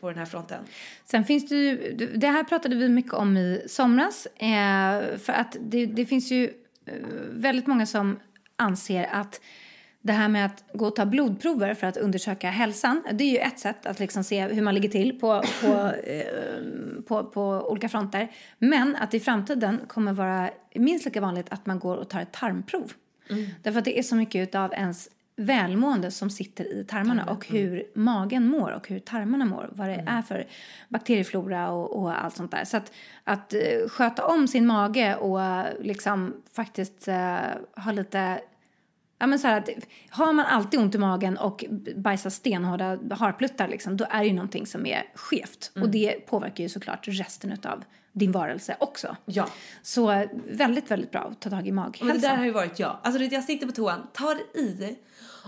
på 0.00 0.08
den 0.08 0.18
här 0.18 0.26
fronten. 0.26 0.64
Sen 1.04 1.24
finns 1.24 1.48
det 1.48 1.56
ju, 1.56 1.94
det 2.14 2.26
här 2.26 2.44
pratade 2.44 2.76
vi 2.76 2.88
mycket 2.88 3.12
om 3.12 3.36
i 3.36 3.62
somras. 3.68 4.26
Eh, 4.26 5.18
för 5.18 5.32
att 5.32 5.56
det, 5.60 5.86
det 5.86 6.06
finns 6.06 6.30
ju 6.32 6.44
eh, 6.86 6.92
väldigt 7.30 7.66
många 7.66 7.86
som 7.86 8.20
anser 8.56 9.08
att 9.12 9.40
det 10.06 10.12
här 10.12 10.28
med 10.28 10.46
att 10.46 10.64
gå 10.72 10.86
och 10.86 10.96
ta 10.96 11.06
blodprover 11.06 11.74
för 11.74 11.86
att 11.86 11.96
undersöka 11.96 12.50
hälsan, 12.50 13.02
det 13.12 13.24
är 13.24 13.30
ju 13.30 13.38
ett 13.38 13.58
sätt 13.58 13.86
att 13.86 14.00
liksom 14.00 14.24
se 14.24 14.46
hur 14.46 14.62
man 14.62 14.74
ligger 14.74 14.88
till 14.88 15.20
på, 15.20 15.42
på, 15.60 15.92
eh, 16.04 16.26
på, 17.06 17.24
på 17.24 17.42
olika 17.70 17.88
fronter. 17.88 18.28
Men 18.58 18.96
att 18.96 19.14
i 19.14 19.20
framtiden 19.20 19.80
kommer 19.86 20.12
vara 20.12 20.50
minst 20.74 21.04
lika 21.04 21.20
vanligt 21.20 21.46
att 21.50 21.66
man 21.66 21.78
går 21.78 21.96
och 21.96 22.08
tar 22.08 22.20
ett 22.20 22.32
tarmprov. 22.32 22.92
Därför 23.62 23.78
att 23.78 23.84
det 23.84 23.98
är 23.98 24.02
så 24.02 24.16
mycket 24.16 24.54
av 24.54 24.72
ens 24.72 25.08
välmående 25.36 26.10
som 26.10 26.30
sitter 26.30 26.64
i 26.64 26.84
tarmarna 26.84 27.24
och 27.24 27.46
hur 27.46 27.84
magen 27.94 28.48
mår 28.48 28.70
och 28.70 28.88
hur 28.88 28.98
tarmarna 28.98 29.44
mår. 29.44 29.68
Vad 29.72 29.88
det 29.88 30.04
är 30.06 30.22
för 30.22 30.46
bakterieflora 30.88 31.70
och, 31.70 32.02
och 32.02 32.24
allt 32.24 32.36
sånt 32.36 32.50
där. 32.50 32.64
Så 32.64 32.76
att, 32.76 32.92
att 33.24 33.54
eh, 33.54 33.88
sköta 33.88 34.26
om 34.26 34.48
sin 34.48 34.66
mage 34.66 35.16
och 35.16 35.40
liksom 35.80 36.34
faktiskt 36.52 37.08
eh, 37.08 37.38
ha 37.76 37.92
lite 37.92 38.40
Ja, 39.18 39.26
men 39.26 39.38
så 39.38 39.48
att, 39.48 39.68
har 40.10 40.32
man 40.32 40.46
alltid 40.46 40.80
ont 40.80 40.94
i 40.94 40.98
magen 40.98 41.36
och 41.36 41.64
bajsar 41.96 42.30
stenhårda 42.30 42.98
harpluttar 43.10 43.68
liksom, 43.68 43.96
då 43.96 44.06
är 44.10 44.18
det 44.18 44.26
ju 44.26 44.32
någonting 44.32 44.66
som 44.66 44.86
är 44.86 45.02
skevt. 45.14 45.70
Och 45.80 45.88
det 45.88 46.26
påverkar 46.26 46.64
ju 46.64 46.68
såklart 46.68 47.08
resten 47.08 47.58
av 47.64 47.84
din 48.12 48.32
varelse 48.32 48.76
också. 48.80 49.16
Ja. 49.24 49.48
Så 49.82 50.26
väldigt, 50.50 50.90
väldigt 50.90 51.10
bra 51.10 51.20
att 51.20 51.40
ta 51.40 51.50
tag 51.50 51.66
i 51.68 51.72
Men 51.72 51.84
det 51.92 51.98
där 52.00 52.04
maghälsan. 52.04 52.38
har 52.38 52.44
ju 52.44 52.50
varit 52.50 52.78
jag. 52.78 52.98
Alltså 53.02 53.22
jag 53.22 53.44
sitter 53.44 53.66
på 53.66 53.72
toan, 53.72 54.06
tar 54.12 54.36
i 54.54 54.96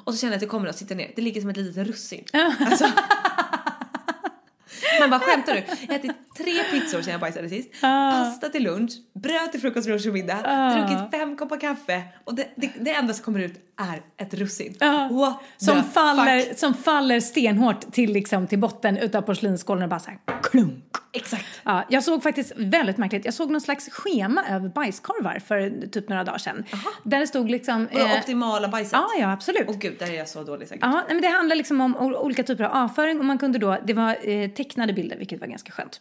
och 0.05 0.15
så 0.15 0.21
känner 0.21 0.33
jag 0.33 0.37
att 0.37 0.41
det 0.41 0.47
kommer 0.47 0.69
att 0.69 0.79
sitta 0.79 0.95
ner. 0.95 1.13
Det 1.17 1.23
ligger 1.23 1.41
som 1.41 1.51
ett 1.51 1.57
litet 1.57 1.87
russin. 1.87 2.25
Alltså. 2.61 2.85
Man 5.01 5.11
bara 5.11 5.21
skämtar 5.21 5.55
du? 5.55 5.63
Jag 5.81 5.89
har 5.89 5.95
ätit 5.95 6.13
tre 6.37 6.53
pizzor 6.71 7.03
sen 7.03 7.13
jag 7.13 7.21
bajsade 7.21 7.49
sist. 7.49 7.81
Pasta 7.81 8.49
till 8.49 8.63
lunch, 8.63 8.93
bröd 9.23 9.53
till 9.53 9.61
frukost, 9.61 9.89
lunch 9.89 10.07
och 10.07 10.13
middag. 10.13 10.37
Druckit 10.77 11.11
fem 11.21 11.37
koppar 11.37 11.61
kaffe. 11.61 12.03
Och 12.25 12.35
det, 12.35 12.49
det, 12.57 12.71
det 12.81 12.95
enda 12.95 13.15
som 13.15 13.25
kommer 13.25 13.41
ut 13.41 13.68
är 13.79 14.03
ett 14.25 14.35
russin. 14.35 14.77
What 15.11 15.43
som, 15.57 15.85
faller, 15.85 16.41
fuck? 16.41 16.59
som 16.59 16.75
faller 16.75 17.21
stenhårt 17.21 17.93
till, 17.93 18.13
liksom, 18.13 18.47
till 18.47 18.59
botten 18.59 18.97
utav 18.97 19.23
porslinsskålen 19.23 19.83
och 19.83 19.89
bara 19.89 20.01
så 20.01 20.11
här 20.11 20.19
klunk. 20.43 20.85
Exakt. 21.13 21.47
Ja, 21.65 21.85
jag 21.89 22.05
såg 22.05 22.23
faktiskt 22.23 22.53
väldigt 22.57 22.99
märkligt, 22.99 23.25
jag 23.25 23.35
såg 23.35 23.51
någon 23.51 23.61
slags 23.61 23.91
schema 23.91 24.45
över 24.49 24.69
bajskorvar 24.69 25.39
för 25.47 25.87
typ 25.87 26.09
några 26.09 26.25
dagar 26.25 26.39
sedan. 26.39 26.65
Där 27.03 27.21
det 27.21 27.27
stod 27.27 27.51
liksom... 27.51 27.89
Eh, 27.89 28.19
optimala 28.19 28.69
bajset. 28.69 28.93
Ja, 28.93 29.09
ja, 29.21 29.33
absolut. 29.33 29.69
Och 29.69 29.75
gud, 29.75 29.97
där 29.99 30.11
är 30.11 30.15
jag 30.15 30.29
så 30.29 30.43
dålig 30.43 30.69
säkert. 30.69 30.85
Ja, 30.85 30.93
nej, 30.93 31.05
men 31.09 31.21
det 31.21 31.29
handlar 31.29 31.57
liksom 31.57 31.81
om 31.81 31.97
olika 31.97 32.43
typer 32.43 32.65
av 32.65 32.73
avföring 32.73 33.19
och 33.19 33.25
man 33.25 33.39
kunde 33.39 33.59
då, 33.59 33.79
det 33.85 33.95
var 33.95 34.29
eh, 34.29 34.51
tecknade 34.51 34.93
bilder 34.93 35.17
vilket 35.17 35.41
var 35.41 35.47
ganska 35.47 35.73
skönt. 35.73 36.01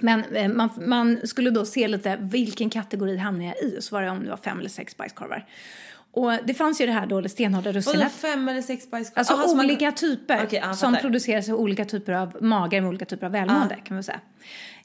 Men 0.00 0.24
eh, 0.24 0.48
man, 0.48 0.70
man 0.86 1.26
skulle 1.26 1.50
då 1.50 1.64
se 1.64 1.88
lite 1.88 2.16
vilken 2.20 2.70
kategori 2.70 3.16
hamnar 3.16 3.44
jag 3.44 3.54
i 3.62 3.78
och 3.78 3.84
så 3.84 3.94
var 3.94 4.02
det 4.02 4.10
om 4.10 4.24
det 4.24 4.30
var 4.30 4.36
fem 4.36 4.58
eller 4.58 4.68
sex 4.68 4.96
bajskorvar. 4.96 5.46
Och 6.12 6.32
det 6.44 6.54
fanns 6.54 6.80
ju 6.80 6.86
det 6.86 6.92
här 6.92 7.06
då 7.06 7.28
stenhårda 7.28 7.72
russinet. 7.72 8.12
fem 8.12 8.48
eller 8.48 8.62
sex 8.62 8.90
bajskorvar? 8.90 9.20
Alltså 9.20 9.34
Aha, 9.34 9.48
så 9.48 9.56
man- 9.56 9.64
olika 9.66 9.92
typer 9.92 10.44
Okej, 10.44 10.60
ja, 10.64 10.74
som 10.74 10.96
produceras 10.96 11.48
av 11.48 11.54
olika 11.54 11.84
typer 11.84 12.12
av 12.12 12.36
magar 12.40 12.80
med 12.80 12.88
olika 12.88 13.04
typer 13.04 13.26
av 13.26 13.32
välmående 13.32 13.76
kan 13.84 13.94
man 13.96 14.04
säga. 14.04 14.20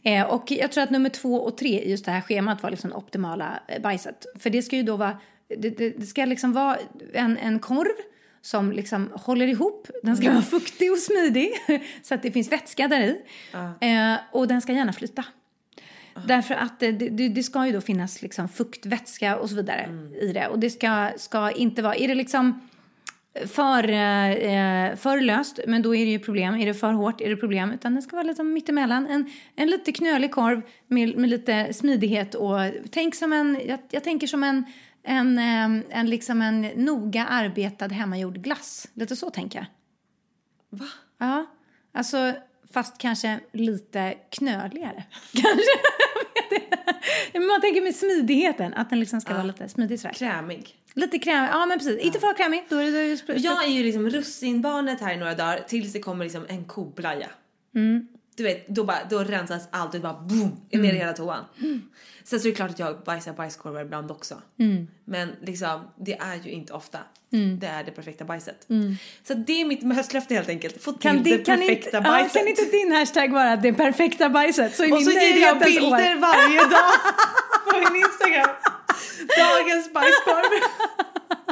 Eh, 0.04 0.24
och 0.24 0.52
jag 0.52 0.72
tror 0.72 0.84
att 0.84 0.90
nummer 0.90 1.10
två 1.10 1.36
och 1.36 1.58
tre 1.58 1.82
i 1.82 1.92
just 1.92 2.06
det 2.06 2.12
här 2.12 2.22
schemat 2.22 2.64
var 2.64 2.72
liksom 2.72 2.94
optimala 2.94 3.60
eh, 3.68 3.82
bajset. 3.82 4.26
För 4.40 4.50
det 4.50 4.62
ska 4.62 4.76
ju 4.76 4.84
då 4.84 4.98
vara, 4.98 5.18
det, 5.58 5.70
det, 5.70 5.90
det 5.90 6.06
ska 6.06 6.26
liksom 6.26 6.54
vara 6.54 6.78
en, 7.14 7.38
en 7.38 7.60
korv 7.60 7.96
som 8.42 8.72
liksom 8.72 9.10
håller 9.14 9.48
ihop. 9.48 9.88
Den 10.04 10.18
ska 10.18 10.32
vara 10.32 10.42
fuktig 10.42 10.92
och 10.92 10.98
smidig 10.98 11.52
så 12.04 12.16
att 12.16 12.24
det 12.24 12.32
finns 12.32 12.52
vätska 12.52 12.88
där 12.88 13.02
i. 13.02 13.22
Eh, 13.82 14.16
och 14.32 14.48
den 14.48 14.62
ska 14.62 14.74
gärna 14.74 14.94
flyta. 14.94 15.26
Därför 16.28 16.54
att 16.54 16.80
det, 16.80 16.92
det, 16.92 17.30
det 17.30 17.44
ska 17.44 17.66
ju 17.66 17.72
då 17.72 17.82
finnas 17.82 18.22
liksom 18.22 18.50
fukt, 18.50 18.86
vätska 18.86 19.38
och 19.38 19.50
så 19.50 19.56
vidare 19.56 20.10
i 20.22 20.34
det. 20.34 20.48
Och 20.48 20.60
det 20.60 20.70
ska, 20.70 21.12
ska 21.18 21.52
inte 21.52 21.82
vara, 21.82 21.96
är 21.96 22.08
det 22.08 22.16
liksom 22.16 22.70
för, 23.46 23.90
eh, 23.90 24.96
för 24.96 25.22
löst, 25.22 25.60
men 25.68 25.82
då 25.82 25.96
är 25.96 26.06
det 26.06 26.12
ju 26.12 26.20
problem. 26.20 26.56
Är 26.56 26.66
det 26.66 26.74
för 26.74 26.94
hårt 26.94 27.22
är 27.22 27.30
det 27.30 27.36
problem. 27.36 27.72
Utan 27.72 27.96
det 27.96 28.02
ska 28.02 28.16
vara 28.16 28.28
liksom 28.28 28.54
mittemellan. 28.54 29.08
En, 29.08 29.32
en 29.56 29.68
lite 29.68 29.92
knölig 29.92 30.32
korv 30.32 30.62
med, 30.88 31.18
med 31.18 31.30
lite 31.30 31.74
smidighet. 31.74 32.36
Och 32.36 32.58
tänk 32.92 33.16
som 33.16 33.34
en, 33.34 33.62
jag, 33.68 33.80
jag 33.90 34.04
tänker 34.04 34.28
som 34.28 34.44
en, 34.44 34.66
en, 35.04 35.38
eh, 35.38 36.00
en, 36.00 36.10
liksom 36.10 36.42
en 36.42 36.62
noga 36.62 37.26
arbetad 37.26 37.88
hemmagjord 37.88 38.38
glass. 38.38 38.90
Lite 38.94 39.16
så 39.16 39.30
tänker 39.30 39.60
jag. 39.60 39.66
Va? 40.80 40.88
Ja, 41.18 41.46
alltså 41.92 42.34
fast 42.74 42.98
kanske 42.98 43.40
lite 43.52 44.14
knöligare. 44.30 45.04
Kanske. 45.34 45.80
Men 47.34 47.48
Man 47.48 47.62
tänker 47.62 47.82
med 47.82 47.96
smidigheten, 47.96 48.74
att 48.74 48.90
den 48.90 49.00
liksom 49.00 49.22
ska 49.22 49.34
vara 49.34 49.44
lite 49.44 49.70
smidig 49.70 50.00
sådär. 50.00 50.14
Krämig. 50.14 50.76
Lite 50.94 51.20
krämig, 51.20 51.50
ja 51.50 51.66
men 51.66 51.78
precis. 51.78 52.00
Inte 52.00 52.20
för 52.20 52.38
krämig, 52.38 52.66
då 52.70 52.78
är 52.78 52.92
det... 52.92 53.28
Då 53.28 53.34
är 53.34 53.40
Jag 53.40 53.64
är 53.66 53.70
ju 53.70 53.84
liksom 53.84 54.10
russinbarnet 54.10 55.02
här 55.02 55.14
i 55.14 55.18
några 55.18 55.36
dagar 55.36 55.60
tills 55.68 55.94
det 55.94 56.00
kommer 56.00 56.26
liksom 56.26 56.46
en 56.50 56.66
koblaja. 56.66 57.30
Du 58.36 58.44
vet, 58.44 58.68
då, 58.68 58.84
bara, 58.84 58.98
då 59.10 59.20
rensas 59.24 59.68
allt 59.72 59.96
och 59.96 60.02
bara 60.02 60.14
boom, 60.14 60.62
är 60.72 60.80
ner 60.80 60.94
i 60.94 60.98
hela 60.98 61.14
toan. 61.14 61.46
Sen 62.24 62.40
så 62.40 62.48
är 62.48 62.52
det 62.52 62.56
klart 62.56 62.70
att 62.70 62.80
jag 62.80 63.04
bajsar 63.04 63.34
bajskorvar 63.34 63.82
ibland 63.82 64.12
också. 64.12 64.42
Men 65.06 65.30
liksom, 65.42 65.82
det 65.96 66.14
är 66.18 66.36
ju 66.44 66.52
inte 66.52 66.74
ofta. 66.74 67.00
Det 67.60 67.68
är 67.68 67.84
det 67.84 67.92
perfekta 67.92 68.26
bajset. 68.26 68.68
Så 69.24 69.34
det 69.34 69.62
är 69.62 69.66
mitt 69.66 69.96
höstlöfte 69.96 70.36
helt 70.36 70.50
enkelt. 70.50 70.84
Få 70.84 70.92
till 70.92 71.02
Kan, 71.02 71.18
det 71.18 71.24
din, 71.24 71.44
kan, 71.46 71.60
perfekta 71.60 71.98
inte, 71.98 71.98
ja, 71.98 72.02
bajset. 72.02 72.34
kan 72.34 72.48
inte 72.48 72.64
din 72.66 72.92
hashtag 72.92 73.32
vara 73.32 73.56
det 73.56 73.74
perfekta 73.74 74.30
bajset? 74.30 74.76
Så 74.76 74.94
och 74.96 75.04
så 75.04 75.12
ger 75.12 75.42
jag 75.42 75.60
bilder 75.60 75.88
år. 75.88 76.20
varje 76.20 76.58
dag 76.60 76.92
på 77.72 77.78
min 77.94 78.02
Instagram. 78.06 78.50
Dagens 79.38 79.94
bajskorv. 79.94 80.62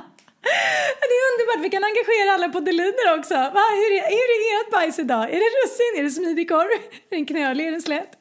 Det 1.12 1.16
är 1.22 1.26
underbart, 1.32 1.66
vi 1.66 1.70
kan 1.70 1.84
engagera 1.84 2.34
alla 2.36 2.50
på 2.50 2.60
Deliner 2.60 3.08
också. 3.20 3.34
Va? 3.34 3.64
Hur, 3.82 3.92
är, 3.98 4.04
hur 4.18 4.28
är 4.36 4.62
ert 4.62 4.72
bajs 4.72 5.00
idag? 5.00 5.24
Är 5.24 5.40
det 5.44 5.50
russin? 5.60 6.00
Är 6.00 6.04
det 6.04 6.10
smidig 6.10 6.50
korv? 6.50 6.70
Är 7.10 7.16
den 7.16 7.26
knölig? 7.26 7.68
Är 7.68 7.72
den 7.72 7.82
slät? 7.82 8.12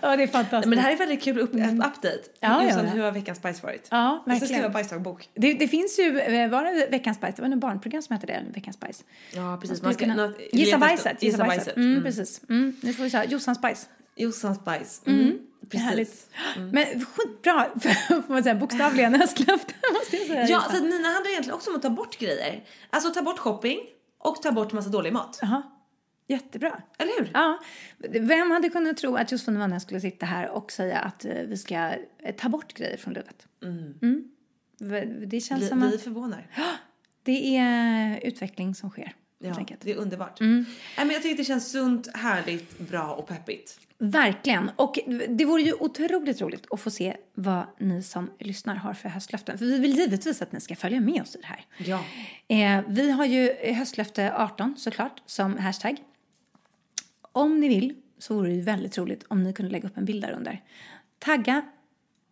Ja, 0.00 0.16
det 0.16 0.22
är 0.22 0.26
fantastiskt. 0.26 0.68
Men 0.68 0.76
det 0.76 0.82
här 0.82 0.92
är 0.92 0.96
väldigt 0.96 1.22
kul 1.22 1.38
upp, 1.38 1.54
update. 1.54 2.20
Ja, 2.40 2.62
Just 2.64 2.76
ja, 2.78 2.82
hur 2.82 3.02
har 3.02 3.12
veckans 3.12 3.42
bajs 3.42 3.62
varit? 3.62 3.88
Ja, 3.90 3.96
Jag 3.96 4.20
ska 4.22 4.30
verkligen. 4.30 4.48
skriva 4.54 4.68
bajsdagbok. 4.68 5.28
Det, 5.34 5.52
det 5.54 5.68
finns 5.68 5.98
ju, 5.98 6.18
eh, 6.18 6.50
var 6.50 6.64
det 6.64 6.86
Veckans 6.90 7.20
bajs? 7.20 7.34
Det 7.36 7.42
var 7.42 7.48
en 7.48 7.60
barnprogram 7.60 8.02
som 8.02 8.14
hette 8.14 8.26
det, 8.26 8.42
Veckans 8.54 8.80
bajs. 8.80 9.04
Ja, 9.34 9.58
precis. 9.60 9.82
Man 9.82 9.94
skulle 9.94 10.10
kunna... 10.10 10.32
Gissa 10.52 10.78
bajset. 10.78 11.22
Gissa 11.22 11.44
bajset. 11.44 11.76
Mm, 11.76 12.02
Precis. 12.02 12.40
Mm, 12.48 12.76
nu 12.82 12.92
får 12.92 13.02
vi 13.04 13.10
säga 13.10 13.24
Jossans 13.24 13.60
bajs. 13.60 13.88
Jossans 14.16 14.64
bajs. 14.64 15.02
Mm. 15.06 15.38
Är 15.70 15.78
härligt. 15.78 16.30
Mm. 16.56 16.68
Men 16.68 16.86
skitbra, 17.04 17.66
får 18.26 18.32
man 18.32 18.42
säga, 18.42 18.54
bokstavligen 18.54 19.14
höstlöfte 19.20 19.74
måste 20.00 20.16
jag 20.16 20.26
säga. 20.26 20.48
Ja, 20.48 20.60
så 20.70 20.76
att 20.76 20.82
Nina 20.82 21.08
handlar 21.08 21.30
egentligen 21.30 21.54
också 21.54 21.70
om 21.70 21.76
att 21.76 21.82
ta 21.82 21.90
bort 21.90 22.18
grejer. 22.18 22.64
Alltså 22.90 23.10
ta 23.10 23.22
bort 23.22 23.38
shopping 23.38 23.78
och 24.18 24.42
ta 24.42 24.52
bort 24.52 24.72
massa 24.72 24.90
dålig 24.90 25.12
mat. 25.12 25.38
Jaha. 25.42 25.62
Jättebra. 26.26 26.82
Eller 26.98 27.12
hur? 27.18 27.30
Ja. 27.34 27.58
Vem 28.20 28.50
hade 28.50 28.68
kunnat 28.68 28.96
tro 28.96 29.16
att 29.16 29.32
Josefin 29.32 29.58
Wanne 29.58 29.80
skulle 29.80 30.00
sitta 30.00 30.26
här 30.26 30.48
och 30.50 30.72
säga 30.72 30.98
att 30.98 31.24
eh, 31.24 31.32
vi 31.34 31.56
ska 31.56 31.74
eh, 31.74 32.34
ta 32.38 32.48
bort 32.48 32.74
grejer 32.74 32.96
från 32.96 33.14
livet? 33.14 33.46
Mm. 33.62 34.24
V- 34.80 35.04
Det 35.26 35.40
känns 35.40 35.62
Vi, 35.62 35.68
som 35.68 35.80
vi 35.90 35.94
att 35.94 36.02
förvånar. 36.02 36.46
det 37.22 37.56
är 37.56 38.20
utveckling 38.22 38.74
som 38.74 38.90
sker. 38.90 39.14
Ja, 39.38 39.66
det 39.80 39.90
är 39.90 39.96
underbart. 39.96 40.40
Mm. 40.40 40.64
Nej, 40.96 41.06
men 41.06 41.10
jag 41.14 41.22
tycker 41.22 41.36
det 41.36 41.44
känns 41.44 41.70
sunt, 41.70 42.16
härligt, 42.16 42.78
bra 42.78 43.14
och 43.14 43.26
peppigt. 43.28 43.78
Verkligen. 44.04 44.70
Och 44.76 44.98
det 45.28 45.44
vore 45.44 45.62
ju 45.62 45.72
otroligt 45.72 46.40
roligt 46.40 46.66
att 46.70 46.80
få 46.80 46.90
se 46.90 47.16
vad 47.34 47.66
ni 47.78 48.02
som 48.02 48.30
lyssnar 48.38 48.74
har 48.74 48.94
för 48.94 49.08
höstlöften. 49.08 49.58
För 49.58 49.64
vi 49.64 49.78
vill 49.78 49.96
givetvis 49.96 50.42
att 50.42 50.52
ni 50.52 50.60
ska 50.60 50.76
följa 50.76 51.00
med 51.00 51.22
oss 51.22 51.36
i 51.36 51.38
det 51.38 51.46
här. 51.46 51.64
Ja. 51.78 52.04
Eh, 52.48 52.84
vi 52.88 53.10
har 53.10 53.24
ju 53.24 53.72
höstlöfte 53.74 54.32
18 54.36 54.74
såklart 54.78 55.22
som 55.26 55.58
hashtag. 55.58 55.96
Om 57.32 57.60
ni 57.60 57.68
vill 57.68 57.94
så 58.18 58.34
vore 58.34 58.48
det 58.48 58.54
ju 58.54 58.60
väldigt 58.60 58.98
roligt 58.98 59.24
om 59.28 59.42
ni 59.42 59.52
kunde 59.52 59.72
lägga 59.72 59.88
upp 59.88 59.96
en 59.96 60.04
bild 60.04 60.22
där 60.22 60.30
under. 60.30 60.62
Tagga 61.18 61.62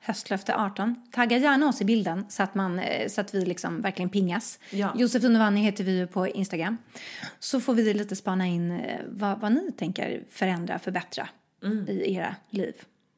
höstlöfte 0.00 0.56
18. 0.56 0.96
Tagga 1.10 1.38
gärna 1.38 1.68
oss 1.68 1.80
i 1.80 1.84
bilden 1.84 2.26
så 2.28 2.42
att, 2.42 2.54
man, 2.54 2.78
eh, 2.78 3.08
så 3.08 3.20
att 3.20 3.34
vi 3.34 3.44
liksom 3.44 3.80
verkligen 3.80 4.08
pingas. 4.08 4.58
Ja. 4.70 4.92
Josefin 4.96 5.34
och 5.36 5.40
Vanni 5.40 5.60
heter 5.60 5.84
vi 5.84 5.98
ju 5.98 6.06
på 6.06 6.28
Instagram. 6.28 6.78
Så 7.38 7.60
får 7.60 7.74
vi 7.74 7.94
lite 7.94 8.16
spana 8.16 8.46
in 8.46 8.72
eh, 8.72 9.00
vad, 9.08 9.40
vad 9.40 9.52
ni 9.52 9.72
tänker 9.72 10.24
förändra, 10.30 10.78
förbättra 10.78 11.28
i 11.88 12.14
era 12.14 12.34
liv. 12.50 12.74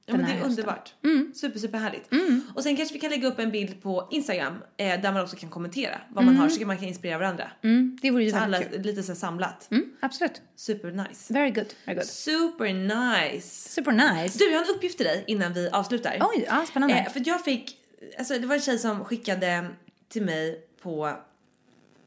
Ja, 0.07 0.17
men 0.17 0.27
det 0.27 0.33
är 0.33 0.37
hösten. 0.37 0.51
underbart. 0.51 0.95
Super, 1.35 1.59
super 1.59 1.79
härligt. 1.79 2.09
Och 2.55 2.63
sen 2.63 2.77
kanske 2.77 2.93
vi 2.95 3.01
kan 3.01 3.11
lägga 3.11 3.29
upp 3.29 3.39
en 3.39 3.51
bild 3.51 3.83
på 3.83 4.09
Instagram 4.11 4.55
eh, 4.77 5.01
där 5.01 5.13
man 5.13 5.23
också 5.23 5.37
kan 5.37 5.51
kommentera 5.51 6.01
vad 6.09 6.25
man 6.25 6.37
har 6.37 6.49
så 6.49 6.67
man 6.67 6.77
kan 6.79 6.89
inspirera 6.89 7.19
varandra. 7.19 7.51
Mm, 7.63 7.99
det 8.03 8.11
vore 8.11 8.25
ju 8.25 8.31
Så 8.31 8.37
alla 8.37 8.63
kul. 8.63 8.83
lite 8.83 9.03
så 9.03 9.15
samlat. 9.15 9.71
Mm, 9.71 9.85
absolut. 10.01 10.43
Super 10.57 10.91
nice. 10.91 11.33
Very 11.35 11.51
good. 11.51 11.75
Very 11.87 11.97
good. 11.97 12.07
Super 12.07 12.73
nice. 12.73 13.69
Super 13.69 13.93
nice. 13.93 14.39
Du, 14.39 14.51
jag 14.51 14.59
har 14.59 14.65
en 14.65 14.75
uppgift 14.77 14.97
till 14.97 15.07
dig 15.07 15.25
innan 15.27 15.53
vi 15.53 15.69
avslutar. 15.69 16.19
Oj, 16.21 16.45
ja, 16.49 16.65
spännande. 16.69 16.95
Eh, 16.95 17.13
för 17.13 17.23
jag 17.27 17.45
fick, 17.45 17.77
alltså 18.19 18.39
det 18.39 18.47
var 18.47 18.55
en 18.55 18.61
tjej 18.61 18.79
som 18.79 19.05
skickade 19.05 19.67
till 20.09 20.23
mig 20.23 20.61
på 20.83 21.17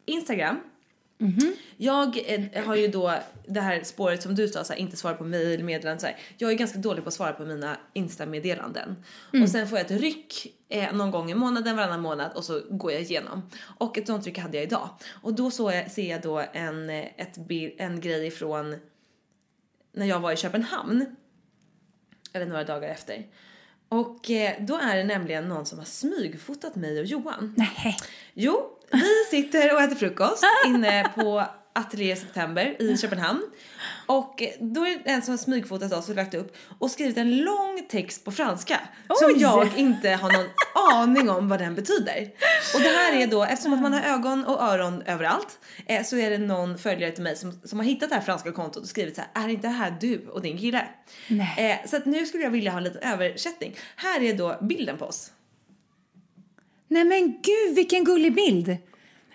Instagram. 0.05 0.59
Mhm. 1.17 1.55
Jag 1.77 2.19
eh, 2.25 2.65
har 2.65 2.75
ju 2.75 2.87
då 2.87 3.13
det 3.47 3.61
här 3.61 3.83
spåret 3.83 4.23
som 4.23 4.35
du 4.35 4.47
sa, 4.47 4.63
så 4.63 4.73
här, 4.73 4.79
inte 4.79 4.97
svara 4.97 5.13
på 5.13 5.23
mejl, 5.23 5.63
meddelanden 5.63 5.99
så 5.99 6.05
här. 6.05 6.17
Jag 6.37 6.51
är 6.51 6.55
ganska 6.55 6.79
dålig 6.79 7.03
på 7.03 7.07
att 7.07 7.13
svara 7.13 7.33
på 7.33 7.45
mina 7.45 7.77
Insta-meddelanden. 7.93 8.95
Mm. 9.33 9.43
Och 9.43 9.49
sen 9.49 9.67
får 9.67 9.77
jag 9.77 9.85
ett 9.85 10.01
ryck 10.01 10.55
eh, 10.69 10.93
någon 10.93 11.11
gång 11.11 11.31
i 11.31 11.35
månaden, 11.35 11.75
varannan 11.75 12.01
månad 12.01 12.31
och 12.35 12.43
så 12.43 12.61
går 12.69 12.91
jag 12.91 13.01
igenom. 13.01 13.49
Och 13.79 13.97
ett 13.97 14.07
sånt 14.07 14.25
ryck 14.25 14.37
hade 14.37 14.57
jag 14.57 14.63
idag. 14.63 14.89
Och 15.21 15.33
då 15.33 15.51
så 15.51 15.71
jag, 15.71 15.91
ser 15.91 16.09
jag 16.09 16.21
då 16.21 16.43
en, 16.53 16.89
eh, 16.89 17.05
ett, 17.17 17.37
en 17.77 18.01
grej 18.01 18.27
ifrån 18.27 18.75
när 19.93 20.05
jag 20.05 20.19
var 20.19 20.31
i 20.31 20.37
Köpenhamn. 20.37 21.15
Eller 22.33 22.45
några 22.45 22.63
dagar 22.63 22.89
efter. 22.89 23.27
Och 23.89 24.31
eh, 24.31 24.53
då 24.59 24.77
är 24.77 24.97
det 24.97 25.03
nämligen 25.03 25.49
någon 25.49 25.65
som 25.65 25.77
har 25.77 25.85
smygfotat 25.85 26.75
mig 26.75 26.99
och 26.99 27.05
Johan. 27.05 27.53
Nej. 27.57 27.97
Jo, 28.33 28.76
vi 28.91 29.37
sitter 29.37 29.73
och 29.73 29.81
äter 29.81 29.95
frukost 29.95 30.43
inne 30.65 31.11
på 31.15 31.43
Atelier 31.77 32.15
September 32.15 32.81
i 32.81 32.97
Köpenhamn. 32.97 33.41
Och 34.05 34.43
då 34.59 34.85
är 34.85 35.03
det 35.03 35.09
en 35.09 35.21
som 35.21 35.31
har 35.31 35.37
smygfotat 35.37 35.93
oss 35.93 36.09
och 36.09 36.15
lagt 36.15 36.33
upp 36.33 36.55
och 36.79 36.91
skrivit 36.91 37.17
en 37.17 37.37
lång 37.37 37.87
text 37.89 38.25
på 38.25 38.31
franska 38.31 38.79
som 39.07 39.31
Oj! 39.35 39.41
jag 39.41 39.77
inte 39.77 40.09
har 40.09 40.31
någon 40.31 40.49
aning 40.93 41.29
om 41.29 41.49
vad 41.49 41.59
den 41.59 41.75
betyder. 41.75 42.31
Och 42.75 42.81
det 42.81 42.89
här 42.89 43.13
är 43.13 43.27
då, 43.27 43.43
eftersom 43.43 43.73
att 43.73 43.81
man 43.81 43.93
har 43.93 44.01
ögon 44.01 44.45
och 44.45 44.61
öron 44.61 45.01
överallt, 45.05 45.59
eh, 45.85 46.03
så 46.03 46.17
är 46.17 46.29
det 46.29 46.37
någon 46.37 46.77
följare 46.77 47.11
till 47.11 47.23
mig 47.23 47.35
som, 47.35 47.59
som 47.63 47.79
har 47.79 47.85
hittat 47.85 48.09
det 48.09 48.15
här 48.15 48.21
franska 48.21 48.51
kontot 48.51 48.83
och 48.83 48.89
skrivit 48.89 49.15
så 49.15 49.21
här, 49.33 49.45
är 49.45 49.49
inte 49.49 49.67
det 49.67 49.73
här 49.73 49.97
du 50.01 50.27
och 50.27 50.41
din 50.41 50.57
kille? 50.57 50.87
Eh, 51.57 51.77
så 51.85 51.97
att 51.97 52.05
nu 52.05 52.25
skulle 52.25 52.43
jag 52.43 52.51
vilja 52.51 52.71
ha 52.71 52.77
en 52.77 52.83
liten 52.83 53.01
översättning. 53.01 53.75
Här 53.95 54.21
är 54.23 54.33
då 54.33 54.57
bilden 54.61 54.97
på 54.97 55.05
oss. 55.05 55.31
Nej 56.87 57.03
men 57.03 57.27
gud 57.27 57.75
vilken 57.75 58.03
gullig 58.03 58.35
bild! 58.35 58.77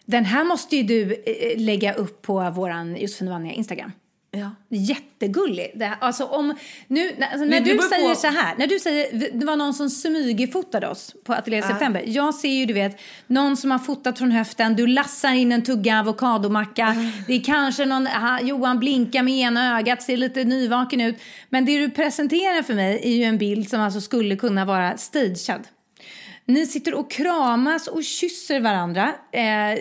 Den 0.05 0.25
här 0.25 0.45
måste 0.45 0.77
ju 0.77 0.83
du 0.83 1.13
eh, 1.27 1.61
lägga 1.61 1.95
upp 1.95 2.23
på 2.23 2.51
våran 2.51 2.97
Josefin 2.97 3.31
Vanja 3.31 3.53
Instagram. 3.53 3.93
Ja. 4.35 4.51
Jättegullig. 4.69 5.73
Det 5.75 5.85
här, 5.85 5.97
alltså 6.01 6.25
om, 6.25 6.55
nu, 6.87 7.11
alltså 7.21 7.45
när 7.45 7.61
du 7.61 7.77
beror 7.77 7.89
säger 7.89 8.09
på- 8.09 8.15
så 8.15 8.27
här, 8.27 8.55
när 8.59 8.67
du 8.67 8.79
säger 8.79 9.31
det 9.39 9.47
var 9.47 9.57
någon 9.57 9.75
som 9.75 9.91
smygfotade 9.91 10.89
oss 10.89 11.15
på 11.25 11.33
Atelier 11.33 11.63
September. 11.63 12.05
Jag 12.07 12.35
ser 12.35 12.49
ju 12.49 12.67
du 12.67 12.75
vet 12.75 13.01
någon 13.27 13.57
som 13.57 13.71
har 13.71 13.79
fotat 13.79 14.19
från 14.19 14.31
höften, 14.31 14.77
du 14.77 14.87
lassar 14.87 15.33
in 15.33 15.53
en 15.53 15.63
tugga 15.63 15.99
avokadomacka. 16.01 16.97
Det 17.27 17.33
är 17.35 17.41
kanske 17.45 17.85
någon, 17.85 18.07
aha, 18.07 18.41
Johan 18.43 18.79
blinkar 18.79 19.23
med 19.23 19.35
ena 19.35 19.79
ögat, 19.79 20.03
ser 20.03 20.17
lite 20.17 20.45
nyvaken 20.45 21.01
ut. 21.01 21.17
Men 21.49 21.65
det 21.65 21.79
du 21.79 21.91
presenterar 21.91 22.63
för 22.63 22.75
mig 22.75 23.01
är 23.03 23.11
ju 23.17 23.25
en 23.25 23.39
bild 23.39 23.69
som 23.71 23.81
alltså 23.81 24.01
skulle 24.01 24.37
kunna 24.37 24.65
vara 24.65 24.97
stagead. 24.97 25.61
Ni 26.45 26.67
sitter 26.67 26.95
och 26.95 27.11
kramas 27.11 27.89
och 27.89 28.05
kysser 28.05 28.61
varandra 28.61 29.15
eh, 29.33 29.73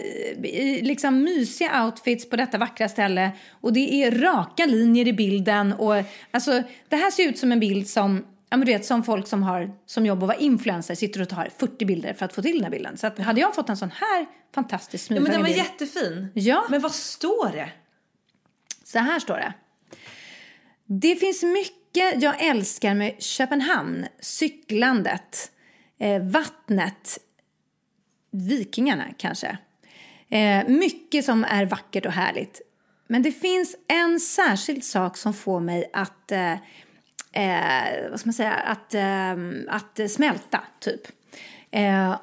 i 0.46 0.80
liksom 0.84 1.24
mysiga 1.24 1.86
outfits 1.86 2.30
på 2.30 2.36
detta 2.36 2.58
vackra 2.58 2.90
ställe. 2.90 3.32
Och 3.62 3.74
det 3.74 4.04
är 4.04 4.12
raka 4.12 4.66
linjer 4.66 5.08
i 5.08 5.14
bilden. 5.14 5.74
Och, 5.74 6.04
alltså, 6.32 6.64
det 6.90 6.96
här 6.96 7.12
ser 7.12 7.28
ut 7.30 7.38
som 7.38 7.52
en 7.52 7.60
bild 7.60 7.90
som, 7.90 8.26
ja, 8.50 8.58
men 8.58 8.66
du 8.66 8.74
vet, 8.74 8.86
som 8.86 9.04
folk 9.04 9.28
som 9.28 9.44
har 9.44 9.72
som 9.86 10.06
jobb 10.06 10.24
att 10.24 10.28
vara 10.28 10.38
influencer 10.38 10.96
sitter 10.96 11.22
och 11.22 11.30
tar 11.30 11.50
40 11.58 11.86
bilder 11.86 12.14
för 12.14 12.26
att 12.26 12.34
få 12.34 12.42
till 12.42 12.56
den 12.56 12.64
här 12.64 12.72
bilden. 12.72 12.98
Så 12.98 13.08
att, 13.08 13.20
hade 13.20 13.42
jag 13.42 13.56
fått 13.56 13.70
en 13.70 13.78
sån 13.78 13.92
här 13.92 14.26
fantastisk 14.56 15.12
Ja 15.12 15.16
men 15.16 15.24
den 15.32 15.40
var 15.42 15.48
bild. 15.48 15.58
jättefin. 15.58 16.28
Ja. 16.34 16.66
Men 16.70 16.82
vad 16.82 16.92
står 16.92 17.50
det? 17.52 17.70
Så 18.84 19.00
här 19.00 19.20
står 19.20 19.36
det. 19.36 19.54
Det 20.86 21.16
finns 21.16 21.44
mycket 21.44 22.24
jag 22.24 22.44
älskar 22.46 22.94
med 22.94 23.16
Köpenhamn. 23.20 24.06
Cyklandet, 24.20 25.52
eh, 26.02 26.22
vattnet, 26.22 27.20
vikingarna 28.32 29.06
kanske. 29.18 29.58
Eh, 30.30 30.68
mycket 30.68 31.26
som 31.26 31.44
är 31.44 31.66
vackert 31.66 32.06
och 32.06 32.12
härligt. 32.12 32.62
Men 33.08 33.24
det 33.24 33.32
finns 33.32 33.76
en 33.88 34.20
särskild 34.20 34.84
sak 34.84 35.18
som 35.18 35.34
får 35.34 35.60
mig 35.60 35.90
att, 35.94 36.32
eh, 36.32 36.52
eh, 37.32 38.10
vad 38.10 38.20
ska 38.20 38.28
man 38.28 38.34
säga, 38.34 38.54
att, 38.54 38.94
eh, 38.94 39.36
att 39.68 40.12
smälta, 40.12 40.64
typ. 40.80 41.02
Eh, 41.72 42.20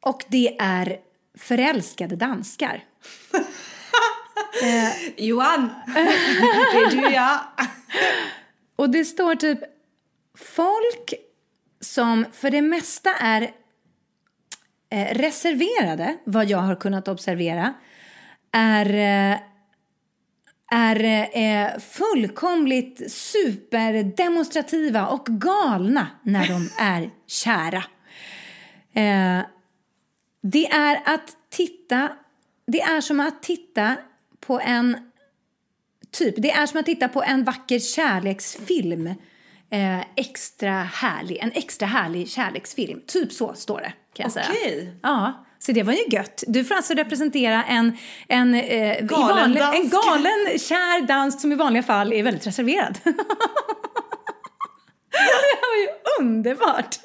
och 0.00 0.24
det 0.28 0.56
är 0.60 0.96
förälskade 1.38 2.16
danskar. 2.16 2.84
Johan! 5.16 5.70
det 5.94 6.00
är 6.00 6.90
du 6.90 7.14
ja. 7.14 7.40
Och 8.76 8.90
det 8.90 9.04
står 9.04 9.34
typ 9.34 9.58
folk 10.38 11.14
som 11.82 12.26
för 12.32 12.50
det 12.50 12.62
mesta 12.62 13.14
är 13.14 13.42
eh, 14.90 15.14
reserverade, 15.14 16.16
vad 16.24 16.50
jag 16.50 16.58
har 16.58 16.74
kunnat 16.74 17.08
observera, 17.08 17.74
är, 18.52 18.86
eh, 18.94 19.38
är 20.72 21.28
eh, 21.38 21.78
fullkomligt 21.78 23.12
superdemonstrativa 23.12 25.06
och 25.06 25.26
galna 25.26 26.06
när 26.22 26.48
de 26.48 26.68
är 26.78 27.10
kära. 27.26 27.84
Eh, 28.92 29.40
det 30.42 30.66
är 30.66 31.00
att 31.04 31.36
titta, 31.50 32.12
det 32.66 32.80
är 32.80 33.00
som 33.00 33.20
att 33.20 33.42
titta 33.42 33.96
på 34.40 34.60
en 34.60 35.08
Typ, 36.10 36.34
det 36.38 36.50
är 36.50 36.66
som 36.66 36.80
att 36.80 36.86
titta 36.86 37.08
på 37.08 37.22
en 37.22 37.44
vacker 37.44 37.78
kärleksfilm. 37.78 39.14
Eh, 39.72 40.00
extra 40.16 40.70
härlig, 40.72 41.38
en 41.38 41.52
extra 41.54 41.86
härlig 41.86 42.28
kärleksfilm. 42.28 43.00
Typ 43.06 43.32
så 43.32 43.54
står 43.54 43.80
det, 43.80 43.92
kan 44.14 44.24
jag 44.24 44.32
säga. 44.32 44.46
Okej. 44.50 44.94
Ja, 45.02 45.44
så 45.58 45.72
det 45.72 45.82
var 45.82 45.92
ju 45.92 46.04
gött. 46.08 46.44
Du 46.46 46.64
får 46.64 46.74
alltså 46.74 46.94
representera 46.94 47.64
en, 47.64 47.96
en, 48.28 48.54
eh, 48.54 49.04
Galen 49.04 49.36
vanlig, 49.36 49.60
en 49.60 49.88
galen, 49.88 50.58
kär 50.58 51.06
dansk 51.06 51.40
som 51.40 51.52
i 51.52 51.54
vanliga 51.54 51.82
fall 51.82 52.12
är 52.12 52.22
väldigt 52.22 52.46
reserverad. 52.46 52.98
det 53.04 53.10
var 55.62 55.76
ju 55.82 55.88
underbart! 56.20 56.98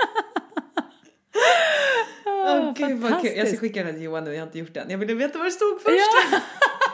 Åh 2.26 2.74
gud 2.74 3.00
vad 3.00 3.22
kul. 3.22 3.32
Jag 3.36 3.48
ska 3.48 3.58
skicka 3.58 3.84
den 3.84 3.94
till 3.94 4.04
Johan 4.04 4.24
nu, 4.24 4.34
jag 4.34 4.40
har 4.40 4.48
inte 4.48 4.60
gjort 4.60 4.74
den. 4.74 4.90
Jag 4.90 4.98
ville 4.98 5.14
veta 5.14 5.38
vad 5.38 5.48
det 5.48 5.52
stod 5.52 5.82
först. 5.82 5.96
Ja. 6.32 6.40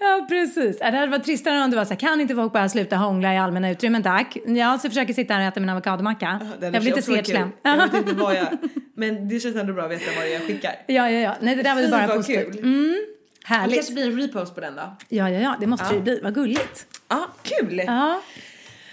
ja, 0.00 0.26
precis. 0.28 0.76
Ja, 0.80 0.90
Det 0.90 0.96
hade 0.96 1.10
varit 1.10 1.24
tristare 1.24 1.64
om 1.64 1.70
det 1.70 1.76
var 1.76 1.84
så 1.84 1.90
här, 1.90 1.96
kan 2.00 2.20
inte 2.20 2.34
folk 2.34 2.52
bara 2.52 2.68
sluta 2.68 2.96
hångla 2.96 3.34
i 3.34 3.38
allmänna 3.38 3.70
utrymmen 3.70 4.02
tack? 4.02 4.36
Jag 4.46 4.80
så 4.80 4.88
försöker 4.88 5.14
sitta 5.14 5.34
här 5.34 5.40
och 5.40 5.46
äta 5.46 5.60
min 5.60 5.68
avokadomacka. 5.68 6.40
Jag 6.60 6.70
vill 6.70 6.86
inte 6.88 7.02
se 7.02 7.14
kul. 7.14 7.24
slem. 7.24 7.48
Jag 7.62 7.76
vet 7.76 7.94
inte 7.94 8.12
vad 8.14 8.34
jag... 8.36 8.46
Men 8.96 9.28
det 9.28 9.40
känns 9.40 9.56
ändå 9.56 9.72
bra 9.72 9.84
att 9.84 9.90
veta 9.90 10.04
vad 10.20 10.28
jag 10.30 10.42
skickar. 10.42 10.72
Ja, 10.86 11.10
ja, 11.10 11.18
ja. 11.20 11.36
Nej, 11.40 11.54
det 11.56 11.62
där 11.62 11.74
var 11.74 11.82
ju 11.82 11.88
bara 11.90 12.08
positivt. 12.08 12.52
kul. 12.54 12.58
Mm, 12.64 12.92
Det 13.40 13.48
härligt. 13.48 13.74
kanske 13.76 13.92
blir 13.92 14.06
en 14.06 14.20
repost 14.20 14.54
på 14.54 14.60
den 14.60 14.76
då. 14.76 14.96
Ja, 15.08 15.30
ja, 15.30 15.40
ja. 15.40 15.56
Det 15.60 15.66
måste 15.66 15.88
det 15.88 15.94
ju 15.94 16.00
bli. 16.02 16.20
Vad 16.22 16.34
gulligt. 16.34 16.86
Ja, 17.08 17.28
kul! 17.42 17.82
Ja, 17.86 18.20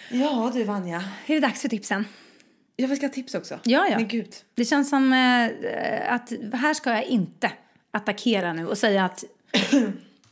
Ja, 0.09 0.51
du 0.53 0.63
Vanja. 0.63 1.03
är 1.26 1.34
det 1.34 1.39
dags 1.39 1.61
för 1.61 1.69
tipsen? 1.69 2.05
Jag 2.76 2.88
vill 2.88 2.97
ska 2.97 3.05
ha 3.05 3.13
tips 3.13 3.36
också. 3.36 3.59
Ja, 3.63 3.88
ja. 3.89 3.95
Men 3.95 4.07
gud. 4.07 4.30
Det 4.55 4.65
känns 4.65 4.89
som 4.89 5.13
eh, 5.13 6.13
att 6.13 6.32
här 6.53 6.74
ska 6.74 6.89
jag 6.89 7.03
inte 7.03 7.51
attackera 7.91 8.53
nu 8.53 8.67
och 8.67 8.78
säga 8.78 9.05
att, 9.05 9.24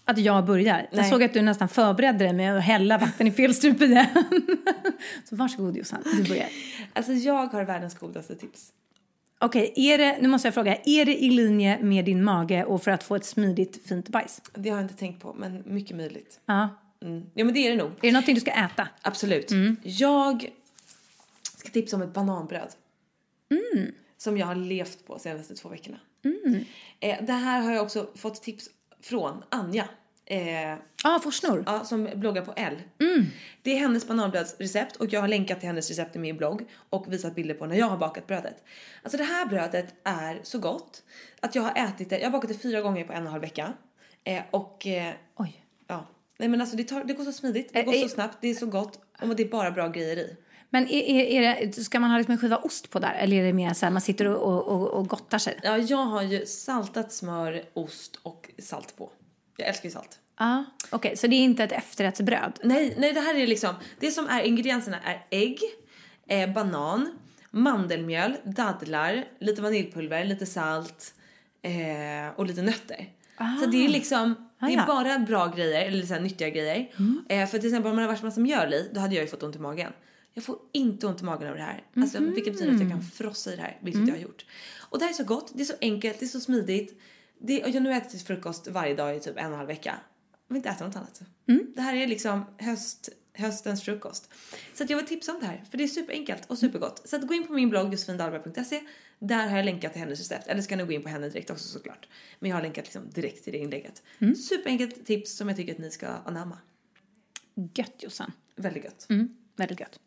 att 0.10 0.18
jag 0.18 0.46
börjar. 0.46 0.88
Jag 0.92 1.02
Nej. 1.02 1.10
såg 1.10 1.24
att 1.24 1.34
du 1.34 1.42
nästan 1.42 1.70
förberedde 1.70 2.18
dig 2.18 2.34
med 2.34 2.58
att 2.58 2.64
hälla 2.64 2.98
vatten 2.98 3.28
i 3.28 3.32
fel 3.32 3.54
strupe 3.54 3.86
igen. 3.86 4.08
Så 5.30 5.36
varsågod 5.36 5.78
Jossan, 5.78 6.04
du 6.04 6.24
börjar. 6.24 6.48
Alltså 6.94 7.12
jag 7.12 7.46
har 7.46 7.64
världens 7.64 7.96
godaste 7.96 8.36
tips. 8.36 8.74
Okej, 9.40 9.74
är 9.76 9.98
det, 9.98 10.18
nu 10.22 10.28
måste 10.28 10.48
jag 10.48 10.54
fråga, 10.54 10.78
är 10.86 11.06
det 11.06 11.24
i 11.24 11.30
linje 11.30 11.80
med 11.82 12.06
din 12.06 12.24
mage 12.24 12.64
och 12.64 12.84
för 12.84 12.92
att 12.92 13.04
få 13.04 13.16
ett 13.16 13.26
smidigt 13.26 13.88
fint 13.88 14.10
bajs? 14.10 14.42
Det 14.54 14.70
har 14.70 14.78
jag 14.78 14.86
inte 14.86 14.98
tänkt 14.98 15.22
på, 15.22 15.34
men 15.34 15.64
mycket 15.66 15.98
möjligt. 15.98 16.40
Ja. 16.46 16.70
Mm. 17.02 17.26
Ja, 17.34 17.46
men 17.46 17.54
det 17.54 17.60
är 17.60 17.70
det 17.70 17.78
nog. 17.78 17.88
Är 17.88 18.02
det 18.02 18.12
någonting 18.12 18.36
du 18.36 18.42
ska 18.42 18.52
äta? 18.52 18.88
Absolut. 19.02 19.52
Jag 19.84 20.50
ska 21.58 21.70
tipsa 21.70 21.96
om 21.96 22.02
ett 22.02 22.14
bananbröd. 22.14 22.70
Som 24.18 24.38
jag 24.38 24.48
har 24.48 24.56
levt 24.56 25.06
på 25.08 25.14
de 25.14 25.20
senaste 25.20 25.56
två 25.56 25.70
veckorna. 25.70 25.98
Eh, 27.00 27.24
det 27.26 27.34
här 27.34 27.62
har 27.62 27.72
jag 27.72 27.84
också 27.84 28.08
fått 28.16 28.42
tips 28.42 28.70
från 29.02 29.44
Anja. 29.50 29.86
Eh, 30.26 30.76
Ja, 31.04 31.20
Forsnor. 31.24 31.64
ja, 31.68 31.84
som 31.86 32.10
bloggar 32.16 32.42
på 32.46 32.54
L. 32.56 32.76
Det 33.62 33.72
är 33.72 33.76
hennes 33.80 34.08
bananbrödsrecept 34.08 34.96
och 34.96 35.14
jag 35.14 35.22
har 35.22 35.28
länkat 35.28 35.60
till 35.60 35.68
hennes 35.68 35.90
recept 35.90 36.16
i 36.16 36.20
min 36.20 36.38
blogg 36.38 36.66
och 36.90 37.14
visat 37.14 37.36
bilder 37.36 37.54
på 37.56 37.66
när 37.66 37.76
jag 37.76 37.86
har 37.86 37.98
bakat 37.98 38.28
brödet. 38.28 38.64
Alltså 39.04 39.18
det 39.18 39.24
här 39.24 39.46
brödet 39.46 39.94
är 40.04 40.40
så 40.44 40.60
gott 40.60 41.04
att 41.40 41.56
jag 41.56 41.62
har 41.64 41.88
ätit 41.88 42.10
det, 42.10 42.18
jag 42.20 42.26
har 42.26 42.32
bakat 42.32 42.50
det 42.50 42.58
fyra 42.58 42.82
gånger 42.82 43.04
på 43.04 43.14
en 43.14 43.18
och 43.22 43.26
en 43.26 43.32
halv 43.32 43.42
vecka. 43.42 43.74
Eh, 44.24 44.42
och 44.52 44.88
eh, 44.88 45.14
Oj. 45.36 45.66
ja, 45.88 46.08
nej 46.38 46.50
men 46.50 46.62
alltså 46.62 46.76
det, 46.78 46.84
tar, 46.84 47.04
det 47.04 47.14
går 47.14 47.24
så 47.24 47.32
smidigt, 47.32 47.74
det 47.74 47.80
Eh, 47.80 47.86
går 47.86 47.94
så 47.94 48.02
eh. 48.04 48.08
snabbt, 48.08 48.38
det 48.42 48.48
är 48.48 48.54
så 48.56 48.66
gott 48.66 49.00
och 49.22 49.36
det 49.36 49.44
är 49.44 49.50
bara 49.50 49.72
bra 49.72 49.88
grejer 49.88 50.18
i. 50.18 50.36
Men 50.70 50.88
är, 50.88 51.02
är, 51.04 51.42
är 51.42 51.66
det, 51.66 51.74
ska 51.74 52.00
man 52.00 52.10
ha 52.12 52.18
liksom 52.18 52.32
en 52.32 52.38
skiva 52.38 52.58
ost 52.58 52.90
på 52.90 53.00
där? 53.00 53.14
Eller 53.14 53.38
är 53.38 53.44
det 53.44 53.54
mer 53.54 53.74
så 53.74 53.86
här 53.86 53.94
man 53.94 54.02
sitter 54.02 54.28
och, 54.28 54.68
och, 54.68 54.88
och, 54.88 55.08
gottar 55.08 55.38
sig? 55.38 55.60
Ja, 55.64 55.78
jag 55.78 56.06
har 56.06 56.22
ju 56.22 56.46
saltat 56.46 57.14
smör, 57.14 57.64
ost 57.74 58.20
och 58.24 58.50
salt 58.60 58.98
på. 58.98 59.12
Jag 59.58 59.68
älskar 59.68 59.86
ju 59.86 59.94
salt. 59.94 60.20
Ja, 60.40 60.66
okej. 60.90 61.18
så 61.18 61.28
det 61.28 61.36
är 61.36 61.44
inte 61.44 61.64
ett 61.64 61.72
efterrättsbröd? 61.72 62.60
Nej, 62.64 62.96
nej 62.98 63.14
det 63.14 63.20
här 63.20 63.36
är 63.36 63.48
liksom, 63.48 63.76
det 64.00 64.12
som 64.12 64.28
är 64.28 64.42
ingredienserna 64.42 64.98
är 65.06 65.26
ägg, 65.30 65.60
eh, 66.28 66.50
banan, 66.54 67.18
mandelmjöl, 67.52 68.36
dadlar, 68.44 69.26
lite 69.40 69.62
vaniljpulver, 69.62 70.26
lite 70.26 70.46
salt 70.46 71.14
eh, 71.62 72.36
och 72.36 72.46
lite 72.46 72.62
nötter. 72.62 73.10
Så 73.62 73.66
det 73.66 73.86
är 73.86 73.90
liksom, 73.90 74.50
det 74.60 74.66
Ah, 74.66 74.70
är 74.70 74.76
ja. 74.76 74.84
bara 74.88 75.20
bra 75.20 75.48
grejer, 75.48 75.88
eller 75.88 76.06
så 76.06 76.14
här 76.14 76.22
nyttiga 76.22 76.50
grejer. 76.50 76.92
Eh, 77.30 77.48
för 77.48 77.60
till 77.60 77.70
exempel 77.70 77.90
om 77.90 77.96
man 77.96 78.06
har 78.06 78.12
varit 78.12 78.24
massa 78.24 78.40
mjöl 78.40 78.74
i, 78.74 78.90
då 78.94 79.00
hade 79.00 79.16
jag 79.16 79.22
ju 79.22 79.28
fått 79.28 79.44
ont 79.44 79.56
i 79.56 79.60
magen. 79.60 79.92
Jag 80.40 80.44
får 80.44 80.60
inte 80.72 81.08
ont 81.08 81.22
i 81.22 81.24
magen 81.24 81.48
av 81.48 81.56
det 81.56 81.62
här. 81.62 81.84
Alltså, 81.96 82.20
vilket 82.20 82.54
betyder 82.54 82.74
att 82.74 82.80
jag 82.80 82.90
kan 82.90 83.02
frossa 83.02 83.54
i 83.54 83.56
det 83.56 83.62
här, 83.62 83.80
vilket 83.82 84.08
jag 84.08 84.16
har 84.16 84.22
gjort. 84.22 84.46
Och 84.80 85.00
det 85.00 85.06
här 85.06 85.12
är 85.12 85.16
så 85.16 85.24
gott, 85.24 85.52
det 85.56 85.62
är 85.62 85.66
så 85.66 85.74
enkelt, 85.82 86.20
det 86.20 86.26
är 86.26 86.28
så 86.28 86.40
smidigt. 86.40 87.02
Det, 87.40 87.64
och 87.64 87.70
jag 87.70 87.74
har 87.74 87.82
nu 87.82 87.94
ätit 87.94 88.28
frukost 88.28 88.68
varje 88.68 88.96
dag 88.96 89.18
i 89.18 89.20
typ 89.20 89.38
en 89.38 89.46
och 89.46 89.52
en 89.52 89.58
halv 89.58 89.68
vecka. 89.68 90.00
Jag 90.48 90.54
vill 90.54 90.58
inte 90.58 90.70
äta 90.70 90.86
något 90.86 90.96
annat. 90.96 91.22
Det 91.76 91.82
här 91.82 91.96
är 91.96 92.08
liksom 92.08 92.46
höst, 92.58 93.10
höstens 93.34 93.84
frukost. 93.84 94.30
Så 94.74 94.84
att 94.84 94.90
jag 94.90 94.98
vill 94.98 95.06
tipsa 95.06 95.34
om 95.34 95.40
det 95.40 95.46
här, 95.46 95.64
för 95.72 95.78
det 95.78 95.84
är 95.84 95.88
superenkelt 95.88 96.46
och 96.46 96.58
supergott. 96.58 97.02
Så 97.06 97.16
att 97.16 97.28
gå 97.28 97.34
in 97.34 97.48
på 97.48 97.54
min 97.54 97.70
blogg 97.70 97.94
josefindalberg.se. 97.94 98.82
Där 99.20 99.48
har 99.48 99.58
jag 99.58 99.66
länkat 99.66 99.94
till 99.94 100.02
hennes 100.02 100.20
recept. 100.20 100.48
Eller 100.48 100.62
ska 100.62 100.76
ni 100.76 100.84
gå 100.84 100.92
in 100.92 101.04
på 101.04 101.10
henne 101.10 101.30
direkt 101.30 101.50
också 101.50 101.68
såklart. 101.68 102.08
Men 102.40 102.50
jag 102.50 102.58
har 102.58 102.62
länkat 102.62 102.86
liksom 102.86 103.10
direkt 103.10 103.44
till 103.44 103.54
det 103.54 103.60
inlägget. 103.60 104.04
Superenkelt 104.36 105.06
tips 105.06 105.38
som 105.38 105.48
jag 105.48 105.58
tycker 105.58 105.74
att 105.74 105.80
ni 105.80 105.92
ska 105.92 106.08
anamma. 106.08 106.58
Gött 107.74 108.04
Jossan. 108.04 108.32
Väldigt 108.56 108.84
gött. 108.84 109.06
Mm, 109.10 109.36
väldigt 109.56 109.80
gött. 109.80 110.00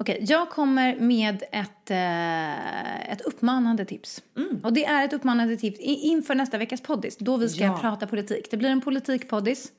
Okej, 0.00 0.24
jag 0.28 0.50
kommer 0.50 0.96
med 0.96 1.42
ett, 1.52 1.90
eh, 1.90 3.10
ett 3.12 3.20
uppmanande 3.20 3.84
tips. 3.84 4.22
Och 4.62 4.72
det 4.72 4.84
är 4.84 5.04
ett 5.04 5.12
uppmanande 5.12 5.56
tips 5.56 5.78
inför 5.80 6.34
nästa 6.34 6.58
veckas 6.58 6.80
poddis, 6.80 7.16
då 7.16 7.36
vi 7.36 7.48
ska 7.48 7.64
Ja. 7.64 7.78
prata 7.80 8.06
politik. 8.06 8.50
Det 8.50 8.56
blir 8.56 8.68
en 8.70 8.80
politikpoddis. 8.80 9.72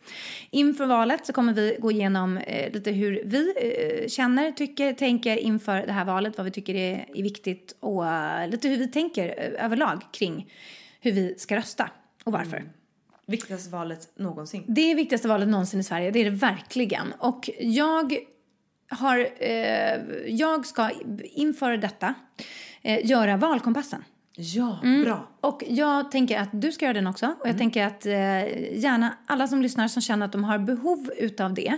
Inför 0.50 0.86
valet 0.86 1.26
så 1.26 1.34
kommer 1.34 1.54
vi 1.54 1.78
gå 1.80 1.92
igenom 1.92 2.38
eh, 2.38 2.72
lite 2.74 2.92
hur 2.92 3.22
vi 3.26 3.54
eh, 4.02 4.08
känner, 4.08 4.52
tycker, 4.52 4.94
tänker 4.94 5.38
inför 5.38 5.86
det 5.88 5.92
här 5.94 6.06
valet, 6.06 6.38
vad 6.38 6.46
vi 6.46 6.52
tycker 6.52 6.76
är, 6.76 7.06
är 7.16 7.24
viktigt 7.24 7.76
och 7.80 8.08
eh, 8.08 8.50
lite 8.50 8.68
hur 8.68 8.78
vi 8.78 8.88
tänker 8.88 9.26
eh, 9.38 9.66
överlag 9.66 10.02
kring 10.12 10.52
hur 11.02 11.12
vi 11.12 11.36
ska 11.38 11.56
rösta 11.56 11.90
och 12.24 12.32
varför. 12.32 12.64
Viktigaste 13.26 13.70
valet 13.70 14.10
någonsin. 14.16 14.64
Det 14.68 14.92
är 14.92 14.96
viktigaste 14.96 15.28
valet 15.28 15.48
någonsin 15.48 15.80
i 15.80 15.84
Sverige, 15.84 16.12
det 16.12 16.20
är 16.20 16.24
det 16.26 16.30
verkligen. 16.38 17.14
Och 17.20 17.50
jag 17.60 18.14
har, 18.90 19.28
eh, 19.40 20.02
jag 20.28 20.66
ska 20.66 20.90
inför 21.22 21.78
detta 21.78 22.14
eh, 22.82 23.06
göra 23.06 23.38
valkompassen. 23.38 24.04
Ja, 24.42 24.80
bra. 25.04 25.28
Och 25.42 25.64
jag 25.68 26.12
tänker 26.12 26.40
att 26.40 26.50
du 26.52 26.72
ska 26.72 26.86
göra 26.86 26.94
den 26.94 27.08
också. 27.08 27.36
Och 27.40 27.48
jag 27.48 27.58
tänker 27.58 27.86
att 27.86 28.06
eh, 28.06 28.12
gärna 28.80 29.14
alla 29.26 29.48
som 29.48 29.62
lyssnar 29.62 29.88
som 29.88 30.02
känner 30.02 30.26
att 30.26 30.32
de 30.32 30.44
har 30.44 30.60
behov 30.60 31.12
utav 31.18 31.54
det 31.54 31.78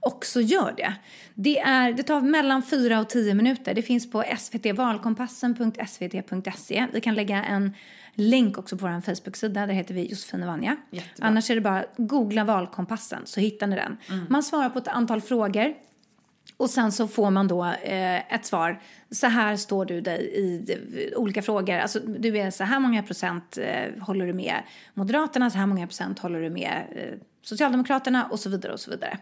också 0.00 0.40
gör 0.40 0.74
det. 0.76 0.94
Det, 1.34 1.58
är, 1.58 1.92
det 1.92 2.02
tar 2.02 2.20
mellan 2.20 2.62
4 2.62 3.00
och 3.00 3.08
10 3.08 3.34
minuter. 3.34 3.74
Det 3.74 3.82
finns 3.82 4.10
på 4.10 4.24
svtvalkompassen.svt.se. 4.38 6.86
Vi 6.92 7.00
kan 7.00 7.14
lägga 7.14 7.44
en 7.44 7.74
länk 8.14 8.58
också 8.58 8.76
på 8.76 8.86
vår 8.86 9.00
Facebook-sida. 9.00 9.66
Där 9.66 9.74
heter 9.74 9.94
vi 9.94 10.10
Josefin 10.10 10.42
och 10.42 10.48
Vanja. 10.48 10.76
Jättebra. 10.90 11.28
Annars 11.28 11.50
är 11.50 11.54
det 11.54 11.60
bara 11.60 11.84
googla 11.96 12.44
valkompassen 12.44 13.22
så 13.24 13.40
hittar 13.40 13.66
ni 13.66 13.76
den. 13.76 13.96
Man 14.28 14.42
svarar 14.42 14.68
på 14.68 14.78
ett 14.78 14.88
antal 14.88 15.20
frågor. 15.20 15.74
Och 16.56 16.70
sen 16.70 16.92
så 16.92 17.08
får 17.08 17.30
man 17.30 17.48
då 17.48 17.64
eh, 17.64 18.34
ett 18.34 18.46
svar. 18.46 18.80
Så 19.10 19.26
här 19.26 19.56
står 19.56 19.84
du 19.84 20.00
dig 20.00 20.32
i 20.34 21.14
olika 21.16 21.42
frågor. 21.42 21.78
Alltså 21.78 22.00
du 22.00 22.38
är 22.38 22.50
så 22.50 22.64
här 22.64 22.80
många 22.80 23.02
procent 23.02 23.58
eh, 23.58 24.02
håller 24.02 24.26
du 24.26 24.32
med 24.32 24.62
Moderaterna, 24.94 25.50
så 25.50 25.58
här 25.58 25.66
många 25.66 25.86
procent 25.86 26.18
håller 26.18 26.40
du 26.40 26.50
med 26.50 26.82
eh, 26.96 27.18
Socialdemokraterna 27.42 28.26
och 28.30 28.40
så 28.40 28.50
vidare 28.50 28.72
och 28.72 28.80
så 28.80 28.90
vidare. 28.90 29.18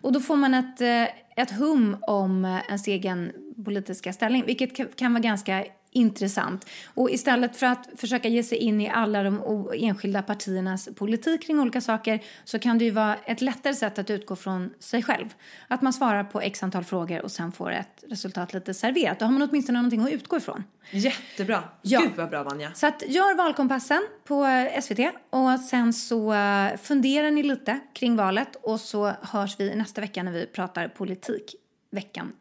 Och 0.00 0.12
då 0.12 0.20
får 0.20 0.36
man 0.36 0.54
ett, 0.54 0.80
eh, 0.80 1.42
ett 1.42 1.50
hum 1.50 1.96
om 2.00 2.44
eh, 2.44 2.58
ens 2.66 2.86
egen 2.86 3.32
politiska 3.64 4.12
ställning, 4.12 4.44
vilket 4.46 4.96
kan 4.96 5.12
vara 5.12 5.22
ganska 5.22 5.64
intressant. 5.92 6.66
Och 6.94 7.10
istället 7.10 7.56
för 7.56 7.66
att 7.66 7.88
försöka 7.96 8.28
ge 8.28 8.42
sig 8.42 8.58
in 8.58 8.80
i 8.80 8.90
alla 8.90 9.22
de 9.22 9.68
enskilda 9.74 10.22
partiernas 10.22 10.88
politik 10.96 11.46
kring 11.46 11.60
olika 11.60 11.80
saker 11.80 12.22
så 12.44 12.58
kan 12.58 12.78
det 12.78 12.84
ju 12.84 12.90
vara 12.90 13.14
ett 13.14 13.40
lättare 13.40 13.74
sätt 13.74 13.98
att 13.98 14.10
utgå 14.10 14.36
från 14.36 14.70
sig 14.78 15.02
själv. 15.02 15.34
Att 15.68 15.82
man 15.82 15.92
svarar 15.92 16.24
på 16.24 16.40
x 16.40 16.62
antal 16.62 16.84
frågor 16.84 17.22
och 17.22 17.30
sen 17.30 17.52
får 17.52 17.72
ett 17.72 18.04
resultat 18.08 18.54
lite 18.54 18.74
serverat. 18.74 19.18
Då 19.18 19.24
har 19.24 19.32
man 19.32 19.48
åtminstone 19.50 19.78
någonting 19.78 20.00
att 20.00 20.10
utgå 20.10 20.36
ifrån. 20.36 20.64
Jättebra. 20.90 21.64
Ja. 21.82 22.00
Gud 22.00 22.12
vad 22.16 22.30
bra 22.30 22.42
Vanja. 22.42 22.72
Så 22.74 22.86
att 22.86 23.02
gör 23.06 23.36
valkompassen 23.36 24.02
på 24.24 24.44
eh, 24.44 24.80
SVT 24.80 25.00
och 25.30 25.60
sen 25.60 25.92
så 25.92 26.32
eh, 26.34 26.76
funderar 26.76 27.30
ni 27.30 27.42
lite 27.42 27.80
kring 27.92 28.16
valet 28.16 28.56
och 28.62 28.80
så 28.80 29.12
hörs 29.22 29.60
vi 29.60 29.74
nästa 29.74 30.00
vecka 30.00 30.22
när 30.22 30.32
vi 30.32 30.46
pratar 30.46 30.88
politik 30.88 31.54
veckan 31.90 32.32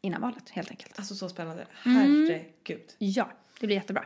innan 0.00 0.20
valet 0.22 0.50
helt 0.50 0.70
enkelt. 0.70 0.98
Alltså 0.98 1.14
så 1.14 1.28
spännande. 1.28 1.66
Mm. 1.84 1.96
Herregud. 1.96 2.94
Ja, 2.98 3.30
det 3.60 3.66
blir 3.66 3.76
jättebra. 3.76 4.04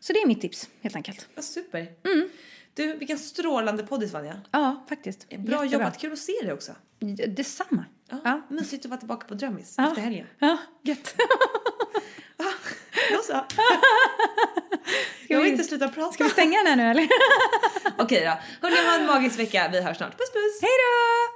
Så 0.00 0.12
det 0.12 0.18
är 0.18 0.26
mitt 0.26 0.40
tips 0.40 0.68
helt 0.80 0.96
enkelt. 0.96 1.28
Vad 1.34 1.44
super. 1.44 1.86
Mm. 2.04 2.28
Du, 2.74 2.96
vilken 2.96 3.18
strålande 3.18 3.82
poddis 3.86 4.12
Vanja. 4.12 4.40
Ja, 4.50 4.84
faktiskt. 4.88 5.28
Bra 5.28 5.38
Jättebra. 5.38 5.64
jobbat, 5.64 5.98
kul 6.00 6.12
att 6.12 6.18
se 6.18 6.32
dig 6.42 6.52
också. 6.52 6.72
Detsamma. 7.28 7.84
Ja. 8.10 8.18
Ja. 8.24 8.42
Mysigt 8.50 8.84
att 8.84 8.90
vara 8.90 8.98
tillbaka 9.00 9.26
på 9.26 9.34
Drömmis 9.34 9.74
Ja. 9.78 9.88
efter 9.88 10.02
helgen. 10.02 10.26
Ja, 10.38 10.58
gött. 10.82 11.14
Då 13.10 13.18
så. 13.22 13.44
Jag 15.28 15.40
vill 15.42 15.52
inte 15.52 15.64
sluta 15.64 15.88
prata. 15.88 16.12
Ska 16.12 16.24
vi 16.24 16.30
stänga 16.30 16.58
den 16.58 16.66
här 16.66 16.76
nu 16.76 16.82
eller? 16.90 17.08
Okej 17.98 18.24
då. 18.24 18.66
Hörni, 18.68 18.86
ha 18.88 18.96
en 19.00 19.06
magisk 19.06 19.38
vecka. 19.38 19.68
Vi 19.72 19.80
hörs 19.82 19.96
snart. 19.96 20.18
Puss 20.18 20.32
puss. 20.32 20.62
Hej 20.62 20.70
då! 20.70 21.35